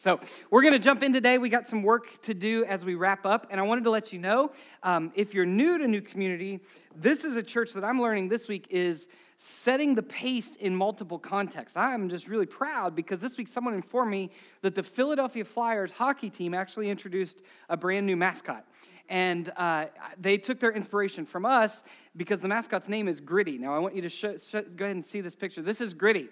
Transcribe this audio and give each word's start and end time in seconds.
So, 0.00 0.18
we're 0.50 0.62
going 0.62 0.72
to 0.72 0.78
jump 0.78 1.02
in 1.02 1.12
today. 1.12 1.36
We 1.36 1.50
got 1.50 1.68
some 1.68 1.82
work 1.82 2.22
to 2.22 2.32
do 2.32 2.64
as 2.64 2.86
we 2.86 2.94
wrap 2.94 3.26
up. 3.26 3.48
And 3.50 3.60
I 3.60 3.64
wanted 3.64 3.84
to 3.84 3.90
let 3.90 4.14
you 4.14 4.18
know 4.18 4.50
um, 4.82 5.12
if 5.14 5.34
you're 5.34 5.44
new 5.44 5.76
to 5.76 5.86
New 5.86 6.00
Community, 6.00 6.60
this 6.96 7.22
is 7.22 7.36
a 7.36 7.42
church 7.42 7.74
that 7.74 7.84
I'm 7.84 8.00
learning 8.00 8.30
this 8.30 8.48
week 8.48 8.66
is 8.70 9.08
setting 9.36 9.94
the 9.94 10.02
pace 10.02 10.56
in 10.56 10.74
multiple 10.74 11.18
contexts. 11.18 11.76
I'm 11.76 12.08
just 12.08 12.28
really 12.28 12.46
proud 12.46 12.96
because 12.96 13.20
this 13.20 13.36
week 13.36 13.46
someone 13.46 13.74
informed 13.74 14.10
me 14.10 14.30
that 14.62 14.74
the 14.74 14.82
Philadelphia 14.82 15.44
Flyers 15.44 15.92
hockey 15.92 16.30
team 16.30 16.54
actually 16.54 16.88
introduced 16.88 17.42
a 17.68 17.76
brand 17.76 18.06
new 18.06 18.16
mascot. 18.16 18.64
And 19.10 19.52
uh, 19.54 19.88
they 20.18 20.38
took 20.38 20.60
their 20.60 20.72
inspiration 20.72 21.26
from 21.26 21.44
us 21.44 21.82
because 22.16 22.40
the 22.40 22.48
mascot's 22.48 22.88
name 22.88 23.06
is 23.06 23.20
Gritty. 23.20 23.58
Now, 23.58 23.74
I 23.74 23.78
want 23.78 23.94
you 23.94 24.00
to 24.00 24.08
sh- 24.08 24.42
sh- 24.42 24.64
go 24.76 24.86
ahead 24.86 24.96
and 24.96 25.04
see 25.04 25.20
this 25.20 25.34
picture. 25.34 25.60
This 25.60 25.82
is 25.82 25.92
Gritty. 25.92 26.30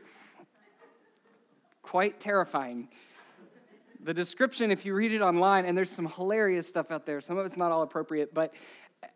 Quite 1.83 2.19
terrifying. 2.19 2.89
The 4.09 4.15
description, 4.15 4.71
if 4.71 4.87
you 4.87 4.95
read 4.95 5.13
it 5.13 5.21
online, 5.21 5.67
and 5.67 5.77
there's 5.77 5.91
some 5.91 6.07
hilarious 6.07 6.67
stuff 6.67 6.91
out 6.91 7.05
there, 7.05 7.21
some 7.21 7.37
of 7.37 7.45
it's 7.45 7.59
not 7.59 7.73
all 7.73 7.83
appropriate, 7.83 8.33
but 8.33 8.55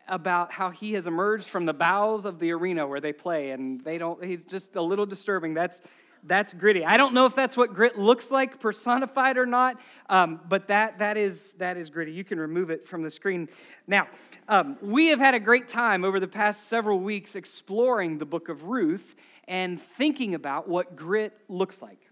about 0.07 0.51
how 0.51 0.69
he 0.69 0.93
has 0.93 1.07
emerged 1.07 1.49
from 1.49 1.65
the 1.65 1.73
bowels 1.73 2.25
of 2.25 2.37
the 2.37 2.51
arena 2.51 2.85
where 2.85 3.01
they 3.01 3.11
play, 3.11 3.49
and 3.49 3.83
they 3.83 3.97
don't, 3.97 4.23
he's 4.23 4.45
just 4.45 4.75
a 4.75 4.81
little 4.83 5.07
disturbing. 5.07 5.55
That's, 5.55 5.81
that's 6.25 6.53
gritty. 6.53 6.85
I 6.85 6.97
don't 6.97 7.15
know 7.15 7.25
if 7.25 7.33
that's 7.33 7.57
what 7.57 7.73
grit 7.73 7.97
looks 7.97 8.29
like 8.29 8.59
personified 8.59 9.35
or 9.35 9.47
not, 9.47 9.81
um, 10.11 10.39
but 10.47 10.67
that, 10.67 10.99
that, 10.99 11.17
is, 11.17 11.53
that 11.53 11.75
is 11.75 11.89
gritty. 11.89 12.11
You 12.11 12.23
can 12.23 12.39
remove 12.39 12.69
it 12.69 12.87
from 12.87 13.01
the 13.01 13.09
screen. 13.09 13.49
Now, 13.87 14.07
um, 14.47 14.77
we 14.79 15.07
have 15.07 15.17
had 15.17 15.33
a 15.33 15.39
great 15.39 15.69
time 15.69 16.05
over 16.05 16.19
the 16.19 16.27
past 16.27 16.67
several 16.67 16.99
weeks 16.99 17.33
exploring 17.33 18.19
the 18.19 18.27
book 18.27 18.47
of 18.47 18.65
Ruth 18.65 19.15
and 19.47 19.81
thinking 19.81 20.35
about 20.35 20.67
what 20.67 20.95
grit 20.95 21.35
looks 21.49 21.81
like. 21.81 22.02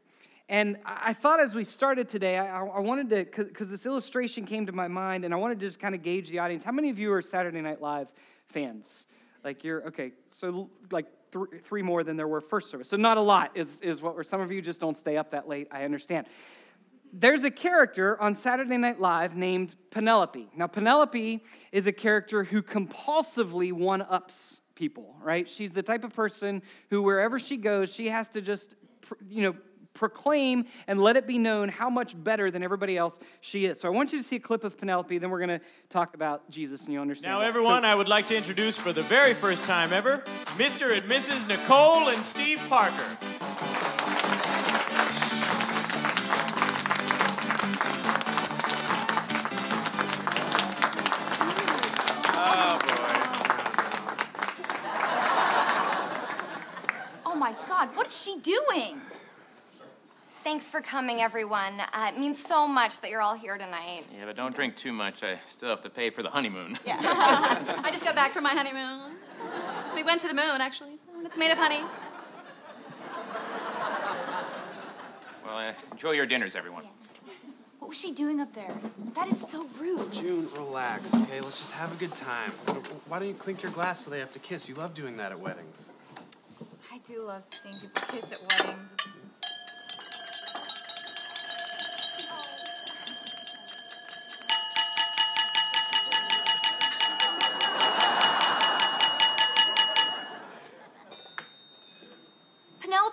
And 0.52 0.76
I 0.86 1.14
thought 1.14 1.40
as 1.40 1.56
we 1.56 1.64
started 1.64 2.10
today, 2.10 2.38
I, 2.38 2.66
I 2.66 2.80
wanted 2.82 3.10
to, 3.12 3.46
because 3.46 3.70
this 3.70 3.86
illustration 3.86 4.46
came 4.46 4.66
to 4.66 4.74
my 4.74 4.90
mind, 4.90 5.24
and 5.24 5.34
I 5.34 5.38
wanted 5.38 5.62
to 5.62 5.66
just 5.66 5.80
kind 5.80 5.96
of 5.96 6.04
gauge 6.04 6.30
the 6.30 6.40
audience. 6.40 6.62
How 6.62 6.74
many 6.74 6.90
of 6.90 7.00
you 7.00 7.14
are 7.14 7.22
Saturday 7.22 7.62
Night 7.62 7.82
Live 7.82 8.10
fans? 8.48 9.06
Like 9.46 9.64
you're, 9.64 9.88
okay, 9.88 10.12
so 10.30 10.70
like 10.92 11.06
th- 11.32 11.64
three 11.64 11.82
more 11.82 12.04
than 12.04 12.18
there 12.18 12.28
were 12.28 12.42
first 12.42 12.70
service. 12.70 12.90
So 12.90 12.98
not 12.98 13.16
a 13.16 13.22
lot 13.22 13.52
is, 13.56 13.80
is 13.80 14.02
what 14.02 14.14
we're, 14.14 14.24
some 14.24 14.42
of 14.42 14.52
you 14.52 14.62
just 14.62 14.82
don't 14.82 14.98
stay 14.98 15.16
up 15.16 15.32
that 15.32 15.48
late, 15.48 15.70
I 15.72 15.86
understand. 15.86 16.28
There's 17.14 17.46
a 17.46 17.52
character 17.52 18.22
on 18.22 18.36
Saturday 18.36 18.76
Night 18.76 19.00
Live 19.00 19.38
named 19.38 19.76
Penelope. 19.90 20.50
Now, 20.54 20.68
Penelope 20.68 21.46
is 21.72 21.88
a 21.88 21.94
character 21.94 22.44
who 22.44 22.62
compulsively 22.62 23.72
one 23.72 24.02
ups 24.02 24.60
people, 24.76 25.16
right? 25.22 25.50
She's 25.50 25.72
the 25.72 25.84
type 25.84 26.04
of 26.04 26.14
person 26.14 26.62
who, 26.90 27.02
wherever 27.04 27.40
she 27.40 27.56
goes, 27.56 27.94
she 27.94 28.10
has 28.10 28.28
to 28.30 28.42
just, 28.42 28.76
you 29.30 29.44
know, 29.44 29.56
proclaim 29.94 30.66
and 30.88 31.02
let 31.02 31.18
it 31.18 31.28
be 31.28 31.38
known 31.38 31.70
how 31.70 31.90
much 31.90 32.22
better 32.22 32.50
than 32.52 32.64
everybody 32.64 32.98
else 32.98 33.20
she 33.42 33.66
is. 33.66 33.80
So 33.80 33.88
I 33.88 33.92
want 33.92 34.12
you 34.12 34.20
to 34.20 34.24
see 34.24 34.38
a 34.38 34.40
clip 34.40 34.64
of 34.64 34.78
Penelope, 34.78 35.18
then 35.18 35.30
we're 35.30 35.46
going 35.46 35.60
to 35.60 35.66
talk 35.90 36.14
about 36.16 36.50
Jesus 36.50 36.86
and 36.86 36.94
you'll 36.94 37.02
understand. 37.02 37.32
Now, 37.32 37.40
that. 37.40 37.48
everyone, 37.48 37.84
so, 37.84 37.88
I 37.88 37.96
would 37.96 38.08
like 38.08 38.28
to 38.28 38.38
introduce 38.38 38.78
for 38.78 38.94
the 38.94 39.04
very 39.04 39.34
first 39.34 39.66
time 39.66 39.94
ever 39.94 40.24
Mr. 40.58 40.96
and 40.96 41.10
Mrs. 41.10 41.48
Nicole 41.48 42.10
and 42.10 42.26
Steve 42.26 42.62
Parker. 42.70 43.18
Thanks 60.62 60.70
for 60.70 60.82
coming, 60.82 61.22
everyone. 61.22 61.80
Uh, 61.80 62.12
it 62.14 62.20
means 62.20 62.40
so 62.40 62.68
much 62.68 63.02
that 63.02 63.10
you're 63.10 63.20
all 63.20 63.34
here 63.34 63.58
tonight. 63.58 64.04
Yeah, 64.16 64.26
but 64.28 64.36
don't 64.36 64.54
drink 64.54 64.76
too 64.76 64.94
much. 64.94 65.24
I 65.24 65.40
still 65.48 65.70
have 65.70 65.82
to 65.82 65.90
pay 65.90 66.12
for 66.12 66.22
the 66.22 66.30
honeymoon. 66.30 66.78
Yeah. 66.86 66.98
I 67.84 67.90
just 67.92 68.04
got 68.04 68.14
back 68.14 68.32
from 68.32 68.44
my 68.44 68.52
honeymoon. 68.52 69.14
We 69.96 70.04
went 70.04 70.22
to 70.22 70.28
the 70.28 70.36
moon, 70.36 70.62
actually. 70.62 70.98
So 70.98 71.26
it's 71.26 71.36
made 71.36 71.50
of 71.52 71.58
honey. 71.58 71.82
Well, 75.44 75.58
uh, 75.58 75.74
enjoy 75.92 76.12
your 76.12 76.28
dinners, 76.28 76.56
everyone. 76.56 76.84
What 77.80 77.88
was 77.88 78.00
she 78.00 78.12
doing 78.12 78.40
up 78.40 78.54
there? 78.54 78.76
That 79.16 79.30
is 79.30 79.40
so 79.40 79.66
rude. 79.80 80.14
June, 80.14 80.48
relax, 80.56 81.12
okay? 81.16 81.42
Let's 81.42 81.58
just 81.58 81.72
have 81.72 81.92
a 81.92 81.96
good 81.96 82.16
time. 82.16 82.52
Why 83.08 83.18
don't 83.18 83.30
you 83.30 83.34
clink 83.34 83.64
your 83.64 83.72
glass 83.72 84.06
so 84.06 84.12
they 84.12 84.20
have 84.20 84.32
to 84.34 84.40
kiss? 84.40 84.70
You 84.70 84.76
love 84.76 84.94
doing 84.94 85.18
that 85.18 85.32
at 85.32 85.40
weddings. 85.40 85.92
I 86.94 87.00
do 87.00 87.24
love 87.24 87.46
seeing 87.50 87.74
people 87.74 88.04
kiss 88.10 88.32
at 88.32 88.42
weddings. 88.42 88.92
It's 88.94 89.11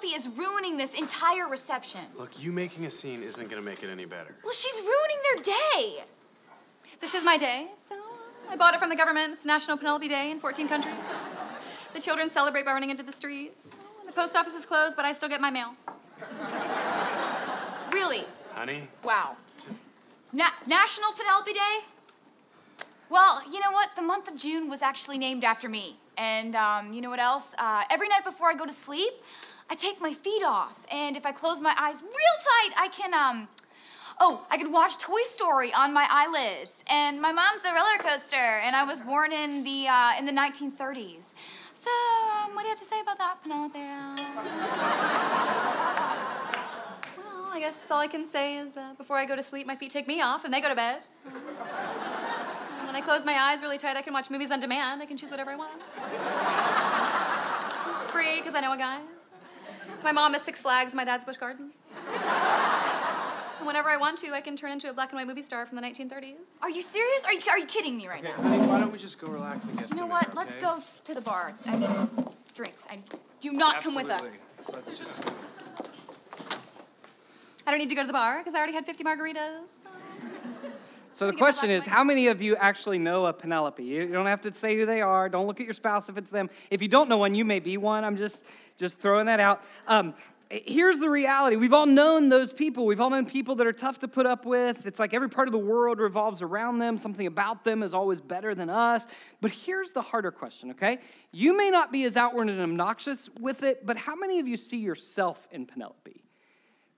Penelope 0.09 0.29
is 0.29 0.39
ruining 0.39 0.77
this 0.77 0.95
entire 0.99 1.49
reception. 1.49 2.01
Look, 2.17 2.41
you 2.43 2.53
making 2.53 2.87
a 2.87 2.91
scene 2.91 3.23
isn't 3.23 3.49
gonna 3.51 3.63
make 3.63 3.83
it 3.83 3.91
any 3.91 4.05
better. 4.05 4.35
Well, 4.43 4.53
she's 4.53 4.81
ruining 4.81 5.19
their 5.45 5.55
day. 5.55 6.05
This 7.01 7.15
is 7.15 7.25
my 7.25 7.37
day, 7.37 7.67
so 7.89 7.97
I 8.51 8.57
bought 8.57 8.75
it 8.75 8.81
from 8.81 8.89
the 8.91 8.97
government. 8.97 9.35
It's 9.35 9.45
National 9.45 9.77
Penelope 9.77 10.09
Day 10.09 10.31
in 10.31 10.41
14 10.41 10.69
countries. 10.69 10.95
The 11.95 12.01
children 12.01 12.31
celebrate 12.31 12.65
by 12.65 12.73
running 12.73 12.91
into 12.91 13.03
the 13.03 13.13
streets. 13.13 13.69
The 14.07 14.13
post 14.13 14.35
office 14.37 14.55
is 14.55 14.65
closed, 14.65 14.97
but 14.97 15.05
I 15.05 15.13
still 15.13 15.29
get 15.29 15.41
my 15.41 15.51
mail. 15.51 15.75
Really? 17.93 18.25
Honey, 18.55 18.83
Wow. 19.05 19.37
Na- 20.33 20.51
National 20.67 21.13
Penelope 21.13 21.53
Day? 21.53 21.79
Well, 23.11 23.43
you 23.51 23.61
know 23.61 23.73
what? 23.73 23.95
The 23.97 24.03
month 24.03 24.29
of 24.29 24.37
June 24.37 24.69
was 24.69 24.83
actually 24.83 25.17
named 25.19 25.45
after 25.45 25.69
me. 25.69 25.97
And 26.19 26.55
um, 26.57 26.93
you 26.93 27.01
know 27.01 27.09
what 27.11 27.21
else? 27.21 27.55
Uh, 27.59 27.85
every 27.91 28.09
night 28.09 28.25
before 28.25 28.49
I 28.49 28.55
go 28.55 28.67
to 28.67 28.73
sleep, 28.73 29.13
I 29.71 29.75
take 29.75 30.01
my 30.01 30.15
feet 30.15 30.43
off. 30.43 30.79
And 30.91 31.17
if 31.17 31.27
I 31.27 31.33
close 31.33 31.61
my 31.61 31.75
eyes 31.79 32.03
real 32.03 32.13
tight, 32.13 32.73
I 32.77 32.89
can, 32.89 33.13
um, 33.13 33.49
oh, 34.19 34.47
I 34.51 34.57
can 34.57 34.73
watch 34.73 34.97
Toy 34.99 35.23
Story 35.25 35.73
on 35.73 35.93
my 35.93 36.07
eyelids. 36.11 36.83
And 36.87 37.21
my 37.21 37.33
mom's 37.33 37.63
a 37.65 37.73
roller 37.75 37.99
coaster, 37.99 38.37
and 38.37 38.75
I 38.75 38.85
was 38.85 39.01
born 39.03 39.33
in 39.33 39.65
the, 39.65 39.87
uh, 39.89 40.13
in 40.19 40.25
the 40.25 40.33
1930s. 40.33 41.25
So, 41.75 41.91
um, 41.91 42.55
what 42.55 42.63
do 42.63 42.69
you 42.69 42.71
have 42.71 42.79
to 42.79 42.85
say 42.85 43.01
about 43.01 43.19
that, 43.19 43.43
Penelope? 43.43 43.79
Well, 47.19 47.51
I 47.53 47.61
guess 47.61 47.79
all 47.91 48.01
I 48.01 48.09
can 48.09 48.25
say 48.25 48.57
is 48.57 48.73
that 48.73 48.97
before 48.99 49.17
I 49.17 49.27
go 49.27 49.37
to 49.37 49.43
sleep, 49.43 49.67
my 49.67 49.77
feet 49.77 49.91
take 49.91 50.09
me 50.09 50.21
off 50.21 50.45
and 50.45 50.53
they 50.53 50.61
go 50.61 50.69
to 50.69 50.75
bed. 50.75 51.01
And 51.27 52.87
when 52.87 52.97
I 52.97 53.01
close 53.01 53.25
my 53.25 53.35
eyes 53.35 53.63
really 53.63 53.79
tight, 53.79 53.97
I 53.97 54.03
can 54.03 54.13
watch 54.13 54.31
movies 54.31 54.51
on 54.51 54.61
demand. 54.61 55.03
I 55.03 55.07
can 55.07 55.17
choose 55.17 55.31
whatever 55.31 55.51
I 55.51 55.57
want. 55.57 55.73
It's 58.03 58.11
free 58.11 58.39
because 58.39 58.55
I 58.55 58.61
know 58.61 58.73
a 58.73 58.77
guy. 58.77 59.01
My 60.03 60.13
mom 60.13 60.35
is 60.35 60.43
Six 60.43 60.61
Flags, 60.61 60.95
my 60.95 61.05
dad's 61.05 61.25
Busch 61.25 61.37
Gardens. 61.37 61.73
And 63.59 63.67
whenever 63.67 63.91
I 63.91 63.97
want 63.97 64.19
to, 64.19 64.33
I 64.33 64.41
can 64.41 64.55
turn 64.57 64.71
into 64.71 64.89
a 64.89 64.93
black 64.93 65.11
and 65.11 65.19
white 65.19 65.27
movie 65.27 65.43
star 65.43 65.67
from 65.67 65.77
the 65.77 65.83
1930s. 65.83 66.35
Are 66.63 66.71
you 66.71 66.83
serious? 66.83 67.25
Are 67.25 67.33
you, 67.33 67.41
are 67.51 67.59
you 67.59 67.67
kidding 67.67 67.97
me 67.97 68.07
right 68.07 68.25
okay, 68.25 68.33
now? 68.37 68.43
honey, 68.49 68.67
why 68.67 68.79
don't 68.79 68.93
we 68.93 68.99
just 68.99 69.21
go 69.21 69.27
relax 69.29 69.65
and 69.65 69.77
get 69.79 69.89
You 69.91 69.97
know 69.97 70.03
some 70.03 70.11
what? 70.11 70.29
air, 70.29 70.33
Let's 70.37 70.55
okay? 70.55 70.65
go 70.65 70.79
to 71.05 71.15
the 71.15 71.21
bar. 71.21 71.53
I 71.67 71.77
need 71.77 71.89
drinks. 72.55 72.87
I 72.91 73.01
do 73.41 73.53
not 73.53 73.83
come 73.83 73.95
with 73.97 74.11
us. 74.11 74.21
Absolutely. 74.23 74.75
Let's 74.75 74.99
just. 74.99 75.19
I 77.67 77.71
don't 77.71 77.79
need 77.81 77.89
to 77.91 77.95
go 77.97 78.03
to 78.03 78.07
the 78.07 78.13
bar 78.13 78.39
because 78.39 78.55
I 78.55 78.59
already 78.59 78.73
had 78.75 78.87
50 78.87 79.05
margaritas. 79.05 79.69
So 81.19 81.27
the 81.27 81.33
Let 81.33 81.35
me 81.35 81.39
get 81.39 81.41
my 81.41 81.51
question 81.51 81.71
is, 81.71 81.85
how 81.85 82.05
many 82.05 82.29
of 82.29 82.41
you 82.41 82.55
actually 82.55 83.01
know 83.01 83.27
a 83.27 83.33
Penelope? 83.33 83.83
You 83.83 84.03
you 84.03 84.13
don't 84.13 84.27
have 84.27 84.41
to 84.43 84.53
say 84.53 84.77
who 84.77 84.87
they 84.87 85.03
are. 85.03 85.29
Don't 85.29 85.49
look 85.49 85.59
at 85.59 85.67
your 85.67 85.73
spouse 85.73 86.09
if 86.09 86.17
it's 86.17 86.31
them. 86.31 86.49
If 86.71 86.81
you 86.81 86.87
don't 86.87 87.09
know 87.09 87.19
one, 87.19 87.35
you 87.35 87.45
may 87.45 87.59
be 87.59 87.77
one. 87.77 88.05
I'm 88.05 88.17
just 88.17 88.45
just 88.77 89.01
throwing 89.01 89.27
that 89.27 89.41
out. 89.41 89.65
Um, 89.89 90.15
here's 90.49 91.01
the 91.01 91.11
reality: 91.11 91.57
we've 91.57 91.73
all 91.73 91.87
known 91.87 92.29
those 92.29 92.53
people. 92.53 92.87
We've 92.87 93.01
all 93.01 93.11
known 93.11 93.27
people 93.27 93.57
that 93.57 93.67
are 93.67 93.73
tough 93.73 93.99
to 93.99 94.07
put 94.07 94.27
up 94.27 94.47
with. 94.47 94.87
It's 94.87 95.01
like 95.01 95.13
every 95.13 95.29
part 95.29 95.49
of 95.49 95.53
the 95.53 95.59
world 95.59 95.99
revolves 95.99 96.41
around 96.41 96.79
them. 96.79 96.97
Something 96.99 97.27
about 97.27 97.65
them 97.65 97.83
is 97.83 97.93
always 97.93 98.21
better 98.21 98.55
than 98.55 98.71
us. 98.71 99.05
But 99.41 99.51
here's 99.51 99.91
the 99.91 100.03
harder 100.03 100.31
question. 100.31 100.71
Okay, 100.71 100.99
you 101.33 101.57
may 101.57 101.69
not 101.69 101.91
be 101.91 102.05
as 102.05 102.17
outward 102.17 102.49
and 102.49 102.61
obnoxious 102.61 103.29
with 103.41 103.65
it, 103.65 103.85
but 103.85 103.97
how 103.97 104.15
many 104.15 104.39
of 104.39 104.47
you 104.47 104.57
see 104.57 104.79
yourself 104.79 105.49
in 105.51 105.67
Penelope? 105.67 106.23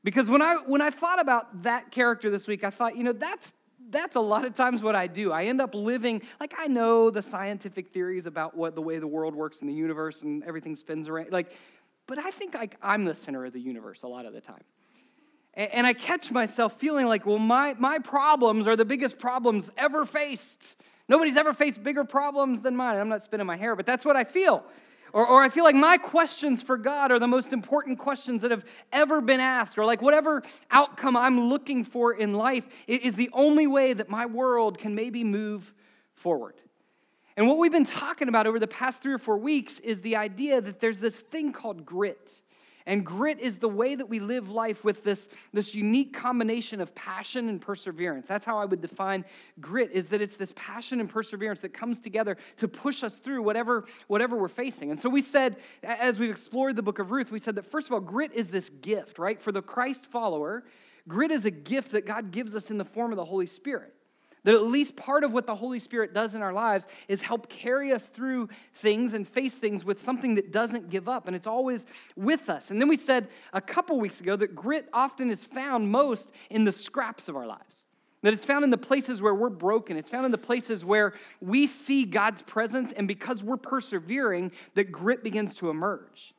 Because 0.05 0.29
when 0.29 0.43
I 0.43 0.57
when 0.57 0.83
I 0.83 0.91
thought 0.91 1.21
about 1.21 1.63
that 1.63 1.91
character 1.91 2.29
this 2.29 2.47
week, 2.47 2.65
I 2.65 2.71
thought, 2.71 2.99
you 2.99 3.05
know, 3.05 3.15
that's 3.15 3.55
that's 3.91 4.17
a 4.17 4.21
lot 4.21 4.45
of 4.45 4.55
times 4.55 4.83
what 4.83 4.95
I 4.95 5.07
do. 5.07 5.33
I 5.33 5.45
end 5.45 5.61
up 5.61 5.75
living 5.75 6.23
like 6.39 6.55
I 6.59 6.67
know 6.67 7.11
the 7.11 7.23
scientific 7.23 7.89
theories 7.89 8.27
about 8.27 8.57
what 8.57 8.75
the 8.75 8.83
way 8.83 8.99
the 8.99 9.07
world 9.07 9.35
works 9.35 9.61
in 9.61 9.67
the 9.67 9.75
universe 9.75 10.23
and 10.23 10.43
everything 10.45 10.77
spins 10.77 11.09
around. 11.09 11.33
Like, 11.33 11.53
but 12.07 12.19
I 12.19 12.31
think 12.31 12.55
like 12.55 12.77
I'm 12.83 13.05
the 13.05 13.15
center 13.15 13.45
of 13.45 13.53
the 13.53 13.61
universe 13.61 14.03
a 14.03 14.09
lot 14.09 14.27
of 14.27 14.33
the 14.33 14.41
time. 14.41 14.63
And, 15.55 15.73
and 15.73 15.87
I 15.87 15.93
catch 15.93 16.31
myself 16.31 16.79
feeling 16.79 17.07
like, 17.07 17.27
well, 17.27 17.39
my 17.39 17.75
my 17.79 17.99
problems 17.99 18.67
are 18.67 18.77
the 18.77 18.85
biggest 18.85 19.19
problems 19.19 19.71
ever 19.77 20.05
faced. 20.05 20.77
Nobody's 21.09 21.37
ever 21.37 21.53
faced 21.53 21.83
bigger 21.83 22.05
problems 22.05 22.61
than 22.61 22.77
mine. 22.77 22.97
I'm 22.97 23.09
not 23.09 23.23
spinning 23.23 23.47
my 23.47 23.57
hair, 23.57 23.75
but 23.75 23.85
that's 23.85 24.05
what 24.05 24.17
I 24.17 24.25
feel. 24.25 24.65
Or, 25.13 25.27
or 25.27 25.43
I 25.43 25.49
feel 25.49 25.65
like 25.65 25.75
my 25.75 25.97
questions 25.97 26.63
for 26.63 26.77
God 26.77 27.11
are 27.11 27.19
the 27.19 27.27
most 27.27 27.53
important 27.53 27.99
questions 27.99 28.43
that 28.43 28.51
have 28.51 28.65
ever 28.93 29.21
been 29.21 29.41
asked. 29.41 29.79
Or 29.79 29.85
like 29.85 30.03
whatever 30.03 30.43
outcome 30.71 31.17
I'm 31.17 31.49
looking 31.49 31.85
for 31.85 32.13
in 32.13 32.35
life 32.35 32.65
is 32.87 33.15
the 33.15 33.31
only 33.33 33.67
way 33.67 33.93
that 33.93 34.09
my 34.09 34.27
world 34.27 34.79
can 34.79 34.95
maybe 34.95 35.25
move 35.25 35.73
forward. 36.15 36.55
And 37.37 37.49
what 37.49 37.59
we've 37.59 37.73
been 37.73 37.87
talking 37.87 38.29
about 38.29 38.47
over 38.47 38.59
the 38.59 38.67
past 38.67 39.03
three 39.03 39.13
or 39.13 39.19
four 39.19 39.39
weeks 39.39 39.79
is 39.79 40.01
the 40.03 40.17
idea 40.17 40.61
that 40.61 40.81
there's 40.81 40.99
this 40.99 41.19
thing 41.19 41.53
called 41.53 41.87
grit. 41.87 42.41
And 42.91 43.07
grit 43.07 43.39
is 43.39 43.59
the 43.59 43.69
way 43.69 43.95
that 43.95 44.09
we 44.09 44.19
live 44.19 44.51
life 44.51 44.83
with 44.83 45.05
this, 45.05 45.29
this 45.53 45.77
unique 45.77 46.13
combination 46.13 46.81
of 46.81 46.93
passion 46.97 47.49
and 47.49 47.61
perseverance. 47.61 48.27
That's 48.27 48.45
how 48.45 48.59
I 48.59 48.65
would 48.65 48.81
define 48.81 49.25
grit, 49.61 49.93
is 49.93 50.09
that 50.09 50.21
it's 50.21 50.37
this 50.37 50.53
passion 50.57 50.99
and 50.99 51.09
perseverance 51.09 51.61
that 51.61 51.73
comes 51.73 52.01
together 52.01 52.37
to 52.57 52.67
push 52.67 53.05
us 53.05 53.19
through 53.19 53.45
whatever, 53.45 53.85
whatever 54.09 54.37
we're 54.37 54.49
facing. 54.49 54.91
And 54.91 54.99
so 54.99 55.09
we 55.09 55.21
said, 55.21 55.59
as 55.85 56.19
we've 56.19 56.31
explored 56.31 56.75
the 56.75 56.83
book 56.83 56.99
of 56.99 57.13
Ruth, 57.13 57.31
we 57.31 57.39
said 57.39 57.55
that 57.55 57.71
first 57.71 57.87
of 57.87 57.93
all, 57.93 58.01
grit 58.01 58.33
is 58.33 58.51
this 58.51 58.69
gift, 58.69 59.21
right? 59.21 59.41
For 59.41 59.53
the 59.53 59.63
Christ 59.63 60.07
follower, 60.07 60.65
grit 61.07 61.31
is 61.31 61.45
a 61.45 61.53
gift 61.53 61.93
that 61.93 62.07
God 62.07 62.33
gives 62.33 62.57
us 62.57 62.73
in 62.73 62.77
the 62.77 62.85
form 62.85 63.13
of 63.13 63.17
the 63.17 63.25
Holy 63.25 63.47
Spirit. 63.47 63.95
That 64.45 64.55
at 64.55 64.63
least 64.63 64.97
part 64.97 65.23
of 65.23 65.33
what 65.33 65.47
the 65.47 65.55
Holy 65.55 65.79
Spirit 65.79 66.15
does 66.15 66.35
in 66.35 66.43
our 66.43 66.53
lives 66.53 66.89
is 67.09 67.21
help 67.21 67.49
carry 67.49 67.93
us 67.93 68.07
through 68.07 68.49
things 68.75 69.13
and 69.13 69.29
face 69.29 69.57
things 69.57 69.85
with 69.85 70.01
something 70.01 70.37
that 70.37 70.51
doesn't 70.51 70.89
give 70.89 71.09
up, 71.09 71.27
and 71.27 71.37
it's 71.37 71.47
always 71.47 71.85
with 72.17 72.49
us. 72.49 72.71
And 72.71 72.81
then 72.81 72.89
we 72.89 72.97
said 72.97 73.29
a 73.53 73.61
couple 73.61 74.01
weeks 74.01 74.21
ago 74.21 74.37
that 74.37 74.55
grit 74.55 74.89
often 74.93 75.31
is 75.31 75.45
found 75.45 75.91
most 75.91 76.31
in 76.49 76.65
the 76.65 76.73
scraps 76.73 77.29
of 77.29 77.37
our 77.37 77.47
lives. 77.47 77.85
That 78.23 78.35
it's 78.35 78.45
found 78.45 78.65
in 78.65 78.71
the 78.71 78.79
places 78.79 79.23
where 79.23 79.35
we're 79.35 79.49
broken. 79.49 79.97
It's 79.97 80.11
found 80.11 80.27
in 80.27 80.31
the 80.31 80.39
places 80.39 80.85
where 80.85 81.15
we 81.41 81.67
see 81.67 82.05
God's 82.05 82.43
presence, 82.43 82.93
and 82.93 83.09
because 83.09 83.43
we're 83.43 83.57
persevering, 83.57 84.53
that 84.75 84.93
grit 84.93 85.23
begins 85.25 85.55
to 85.57 85.71
emerge. 85.71 86.35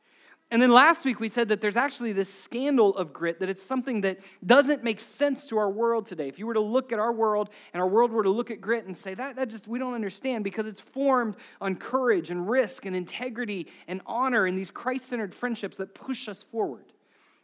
And 0.52 0.60
then 0.60 0.70
last 0.70 1.06
week 1.06 1.18
we 1.18 1.30
said 1.30 1.48
that 1.48 1.62
there's 1.62 1.78
actually 1.78 2.12
this 2.12 2.32
scandal 2.32 2.94
of 2.98 3.10
grit, 3.10 3.40
that 3.40 3.48
it's 3.48 3.62
something 3.62 4.02
that 4.02 4.18
doesn't 4.44 4.84
make 4.84 5.00
sense 5.00 5.46
to 5.46 5.56
our 5.56 5.70
world 5.70 6.04
today. 6.04 6.28
If 6.28 6.38
you 6.38 6.46
were 6.46 6.52
to 6.52 6.60
look 6.60 6.92
at 6.92 6.98
our 6.98 7.10
world 7.10 7.48
and 7.72 7.80
our 7.80 7.88
world 7.88 8.12
were 8.12 8.22
to 8.22 8.28
look 8.28 8.50
at 8.50 8.60
grit 8.60 8.84
and 8.84 8.94
say, 8.94 9.14
that, 9.14 9.36
that 9.36 9.48
just, 9.48 9.66
we 9.66 9.78
don't 9.78 9.94
understand 9.94 10.44
because 10.44 10.66
it's 10.66 10.78
formed 10.78 11.36
on 11.62 11.74
courage 11.76 12.30
and 12.30 12.50
risk 12.50 12.84
and 12.84 12.94
integrity 12.94 13.66
and 13.88 14.02
honor 14.04 14.44
and 14.44 14.58
these 14.58 14.70
Christ 14.70 15.06
centered 15.06 15.34
friendships 15.34 15.78
that 15.78 15.94
push 15.94 16.28
us 16.28 16.42
forward 16.42 16.84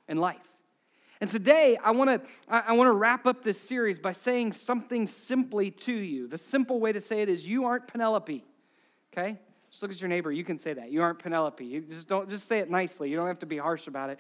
in 0.07 0.19
life. 0.19 0.47
And 1.23 1.31
today, 1.31 1.79
I 1.83 1.93
want 1.93 2.11
to 2.11 2.31
I 2.47 2.75
want 2.75 2.89
to 2.89 2.93
wrap 2.93 3.27
up 3.27 3.43
this 3.43 3.59
series 3.59 3.99
by 3.99 4.13
saying 4.13 4.53
something 4.53 5.09
simply 5.09 5.73
to 5.73 5.93
you. 5.93 6.29
The 6.29 6.39
simple 6.39 6.79
way 6.79 6.93
to 6.93 7.01
say 7.01 7.23
it 7.23 7.29
is 7.29 7.45
you 7.45 7.65
aren't 7.65 7.89
Penelope. 7.89 8.45
Okay? 9.13 9.39
Just 9.71 9.83
look 9.83 9.93
at 9.93 10.01
your 10.01 10.09
neighbor. 10.09 10.33
You 10.33 10.45
can 10.45 10.59
say 10.59 10.73
that. 10.73 10.91
You 10.91 11.03
aren't 11.03 11.19
Penelope. 11.19 11.65
You 11.65 11.81
just 11.83 12.09
don't 12.09 12.29
just 12.29 12.49
say 12.49 12.59
it 12.59 12.71
nicely. 12.71 13.11
You 13.11 13.17
don't 13.17 13.27
have 13.27 13.41
to 13.41 13.47
be 13.47 13.59
harsh 13.59 13.87
about 13.87 14.11
it. 14.11 14.19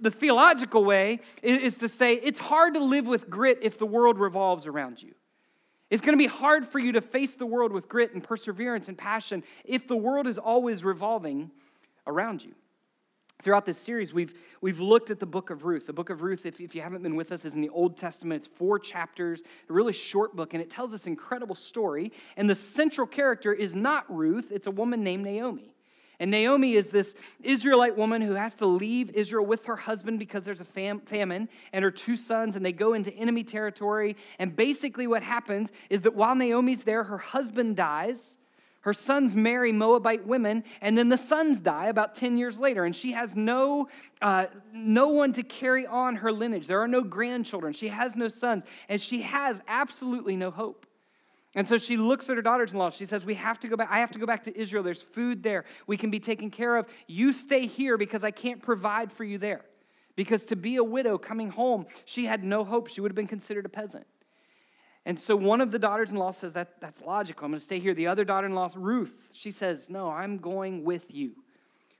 The 0.00 0.10
theological 0.10 0.84
way 0.84 1.20
is, 1.42 1.78
to 1.78 1.88
say 1.88 2.14
it's 2.14 2.40
hard 2.40 2.74
to 2.74 2.80
live 2.80 3.06
with 3.06 3.28
grit 3.28 3.58
if 3.62 3.78
the 3.78 3.86
world 3.86 4.18
revolves 4.18 4.66
around 4.66 5.02
you. 5.02 5.14
It's 5.90 6.00
going 6.00 6.14
to 6.14 6.22
be 6.22 6.26
hard 6.26 6.66
for 6.66 6.78
you 6.78 6.92
to 6.92 7.00
face 7.00 7.34
the 7.34 7.46
world 7.46 7.70
with 7.70 7.88
grit 7.88 8.14
and 8.14 8.22
perseverance 8.22 8.88
and 8.88 8.96
passion 8.96 9.44
if 9.64 9.86
the 9.86 9.96
world 9.96 10.26
is 10.26 10.38
always 10.38 10.84
revolving 10.84 11.50
around 12.06 12.42
you. 12.44 12.54
Throughout 13.42 13.66
this 13.66 13.76
series, 13.76 14.14
we've, 14.14 14.32
we've 14.62 14.80
looked 14.80 15.10
at 15.10 15.20
the 15.20 15.26
book 15.26 15.50
of 15.50 15.64
Ruth. 15.66 15.86
The 15.86 15.92
book 15.92 16.08
of 16.08 16.22
Ruth, 16.22 16.46
if, 16.46 16.60
if 16.60 16.74
you 16.74 16.80
haven't 16.80 17.02
been 17.02 17.14
with 17.14 17.30
us, 17.30 17.44
is 17.44 17.54
in 17.54 17.60
the 17.60 17.68
Old 17.68 17.96
Testament. 17.96 18.44
It's 18.44 18.56
four 18.56 18.78
chapters, 18.78 19.42
a 19.68 19.72
really 19.72 19.92
short 19.92 20.34
book, 20.34 20.54
and 20.54 20.62
it 20.62 20.70
tells 20.70 20.92
this 20.92 21.06
incredible 21.06 21.54
story. 21.54 22.10
And 22.38 22.48
the 22.48 22.54
central 22.54 23.06
character 23.06 23.52
is 23.52 23.74
not 23.74 24.04
Ruth, 24.08 24.50
it's 24.50 24.66
a 24.66 24.70
woman 24.70 25.04
named 25.04 25.24
Naomi. 25.24 25.74
And 26.20 26.30
Naomi 26.30 26.74
is 26.74 26.88
this 26.88 27.14
Israelite 27.42 27.98
woman 27.98 28.22
who 28.22 28.32
has 28.32 28.54
to 28.54 28.66
leave 28.66 29.10
Israel 29.10 29.44
with 29.44 29.66
her 29.66 29.76
husband 29.76 30.20
because 30.20 30.44
there's 30.44 30.60
a 30.60 30.64
fam- 30.64 31.00
famine 31.00 31.50
and 31.72 31.82
her 31.82 31.90
two 31.90 32.16
sons, 32.16 32.56
and 32.56 32.64
they 32.64 32.72
go 32.72 32.94
into 32.94 33.12
enemy 33.12 33.44
territory. 33.44 34.16
And 34.38 34.56
basically, 34.56 35.06
what 35.06 35.22
happens 35.22 35.70
is 35.90 36.02
that 36.02 36.14
while 36.14 36.34
Naomi's 36.34 36.84
there, 36.84 37.04
her 37.04 37.18
husband 37.18 37.76
dies 37.76 38.36
her 38.84 38.92
sons 38.92 39.34
marry 39.34 39.72
Moabite 39.72 40.26
women, 40.26 40.62
and 40.82 40.96
then 40.96 41.08
the 41.08 41.16
sons 41.16 41.62
die 41.62 41.86
about 41.86 42.14
10 42.14 42.36
years 42.36 42.58
later, 42.58 42.84
and 42.84 42.94
she 42.94 43.12
has 43.12 43.34
no, 43.34 43.88
uh, 44.20 44.44
no 44.74 45.08
one 45.08 45.32
to 45.32 45.42
carry 45.42 45.86
on 45.86 46.16
her 46.16 46.30
lineage. 46.30 46.66
There 46.66 46.82
are 46.82 46.88
no 46.88 47.02
grandchildren. 47.02 47.72
She 47.72 47.88
has 47.88 48.14
no 48.14 48.28
sons, 48.28 48.62
and 48.90 49.00
she 49.00 49.22
has 49.22 49.62
absolutely 49.68 50.36
no 50.36 50.50
hope. 50.50 50.84
And 51.54 51.66
so 51.66 51.78
she 51.78 51.96
looks 51.96 52.28
at 52.28 52.36
her 52.36 52.42
daughters 52.42 52.74
in 52.74 52.78
law. 52.78 52.90
She 52.90 53.06
says, 53.06 53.24
We 53.24 53.34
have 53.34 53.58
to 53.60 53.68
go 53.68 53.76
back. 53.76 53.88
I 53.90 54.00
have 54.00 54.12
to 54.12 54.18
go 54.18 54.26
back 54.26 54.42
to 54.44 54.58
Israel. 54.58 54.82
There's 54.82 55.02
food 55.02 55.42
there. 55.42 55.64
We 55.86 55.96
can 55.96 56.10
be 56.10 56.20
taken 56.20 56.50
care 56.50 56.76
of. 56.76 56.86
You 57.06 57.32
stay 57.32 57.66
here 57.66 57.96
because 57.96 58.22
I 58.22 58.32
can't 58.32 58.60
provide 58.60 59.10
for 59.10 59.24
you 59.24 59.38
there. 59.38 59.64
Because 60.14 60.44
to 60.46 60.56
be 60.56 60.76
a 60.76 60.84
widow 60.84 61.16
coming 61.16 61.48
home, 61.48 61.86
she 62.04 62.26
had 62.26 62.44
no 62.44 62.64
hope. 62.64 62.88
She 62.88 63.00
would 63.00 63.10
have 63.10 63.16
been 63.16 63.26
considered 63.26 63.64
a 63.64 63.70
peasant. 63.70 64.06
And 65.06 65.18
so 65.18 65.36
one 65.36 65.60
of 65.60 65.70
the 65.70 65.78
daughters 65.78 66.10
in 66.10 66.16
law 66.16 66.30
says, 66.30 66.54
that, 66.54 66.80
That's 66.80 67.00
logical. 67.02 67.44
I'm 67.44 67.50
going 67.52 67.58
to 67.58 67.64
stay 67.64 67.78
here. 67.78 67.94
The 67.94 68.06
other 68.06 68.24
daughter 68.24 68.46
in 68.46 68.54
law, 68.54 68.70
Ruth, 68.74 69.28
she 69.32 69.50
says, 69.50 69.90
No, 69.90 70.10
I'm 70.10 70.38
going 70.38 70.84
with 70.84 71.14
you. 71.14 71.32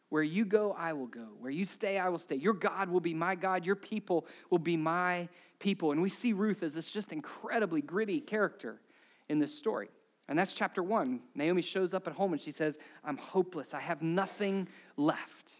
Where 0.08 0.22
you 0.22 0.44
go, 0.44 0.76
I 0.78 0.92
will 0.92 1.08
go. 1.08 1.26
Where 1.40 1.50
you 1.50 1.64
stay, 1.64 1.98
I 1.98 2.08
will 2.08 2.18
stay. 2.18 2.36
Your 2.36 2.52
God 2.52 2.88
will 2.88 3.00
be 3.00 3.14
my 3.14 3.34
God. 3.34 3.66
Your 3.66 3.74
people 3.74 4.26
will 4.48 4.58
be 4.58 4.76
my 4.76 5.28
people. 5.58 5.92
And 5.92 6.00
we 6.00 6.08
see 6.08 6.32
Ruth 6.32 6.62
as 6.62 6.72
this 6.72 6.90
just 6.90 7.10
incredibly 7.10 7.82
gritty 7.82 8.20
character 8.20 8.80
in 9.28 9.38
this 9.38 9.56
story. 9.56 9.88
And 10.28 10.38
that's 10.38 10.52
chapter 10.52 10.82
one. 10.82 11.20
Naomi 11.34 11.62
shows 11.62 11.92
up 11.94 12.06
at 12.06 12.14
home 12.14 12.32
and 12.32 12.40
she 12.40 12.52
says, 12.52 12.78
I'm 13.04 13.16
hopeless. 13.16 13.74
I 13.74 13.80
have 13.80 14.02
nothing 14.02 14.68
left. 14.96 15.52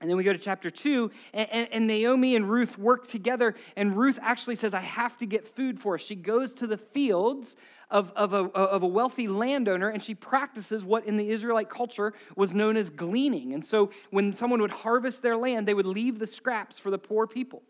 And 0.00 0.10
then 0.10 0.16
we 0.18 0.24
go 0.24 0.32
to 0.32 0.38
chapter 0.38 0.70
two, 0.70 1.10
and, 1.32 1.72
and, 1.72 1.86
Naomi 1.86 2.36
and 2.36 2.50
Ruth 2.50 2.76
work 2.76 3.08
together, 3.08 3.54
and 3.76 3.96
Ruth 3.96 4.18
actually 4.20 4.56
says, 4.56 4.74
I 4.74 4.80
have 4.80 5.16
to 5.18 5.26
get 5.26 5.46
food 5.56 5.80
for 5.80 5.94
us. 5.94 6.02
She 6.02 6.14
goes 6.14 6.52
to 6.54 6.66
the 6.66 6.76
fields 6.76 7.56
of, 7.90 8.12
of, 8.14 8.34
a, 8.34 8.50
of 8.52 8.82
a 8.82 8.86
wealthy 8.86 9.26
landowner, 9.26 9.88
and 9.88 10.02
she 10.02 10.14
practices 10.14 10.84
what 10.84 11.06
in 11.06 11.16
the 11.16 11.30
Israelite 11.30 11.70
culture 11.70 12.12
was 12.36 12.54
known 12.54 12.76
as 12.76 12.90
gleaning. 12.90 13.54
And 13.54 13.64
so 13.64 13.90
when 14.10 14.34
someone 14.34 14.60
would 14.60 14.70
harvest 14.70 15.22
their 15.22 15.36
land, 15.36 15.66
they 15.66 15.74
would 15.74 15.86
leave 15.86 16.18
the 16.18 16.26
scraps 16.26 16.78
for 16.78 16.90
the 16.90 16.98
poor 16.98 17.26
people. 17.26 17.62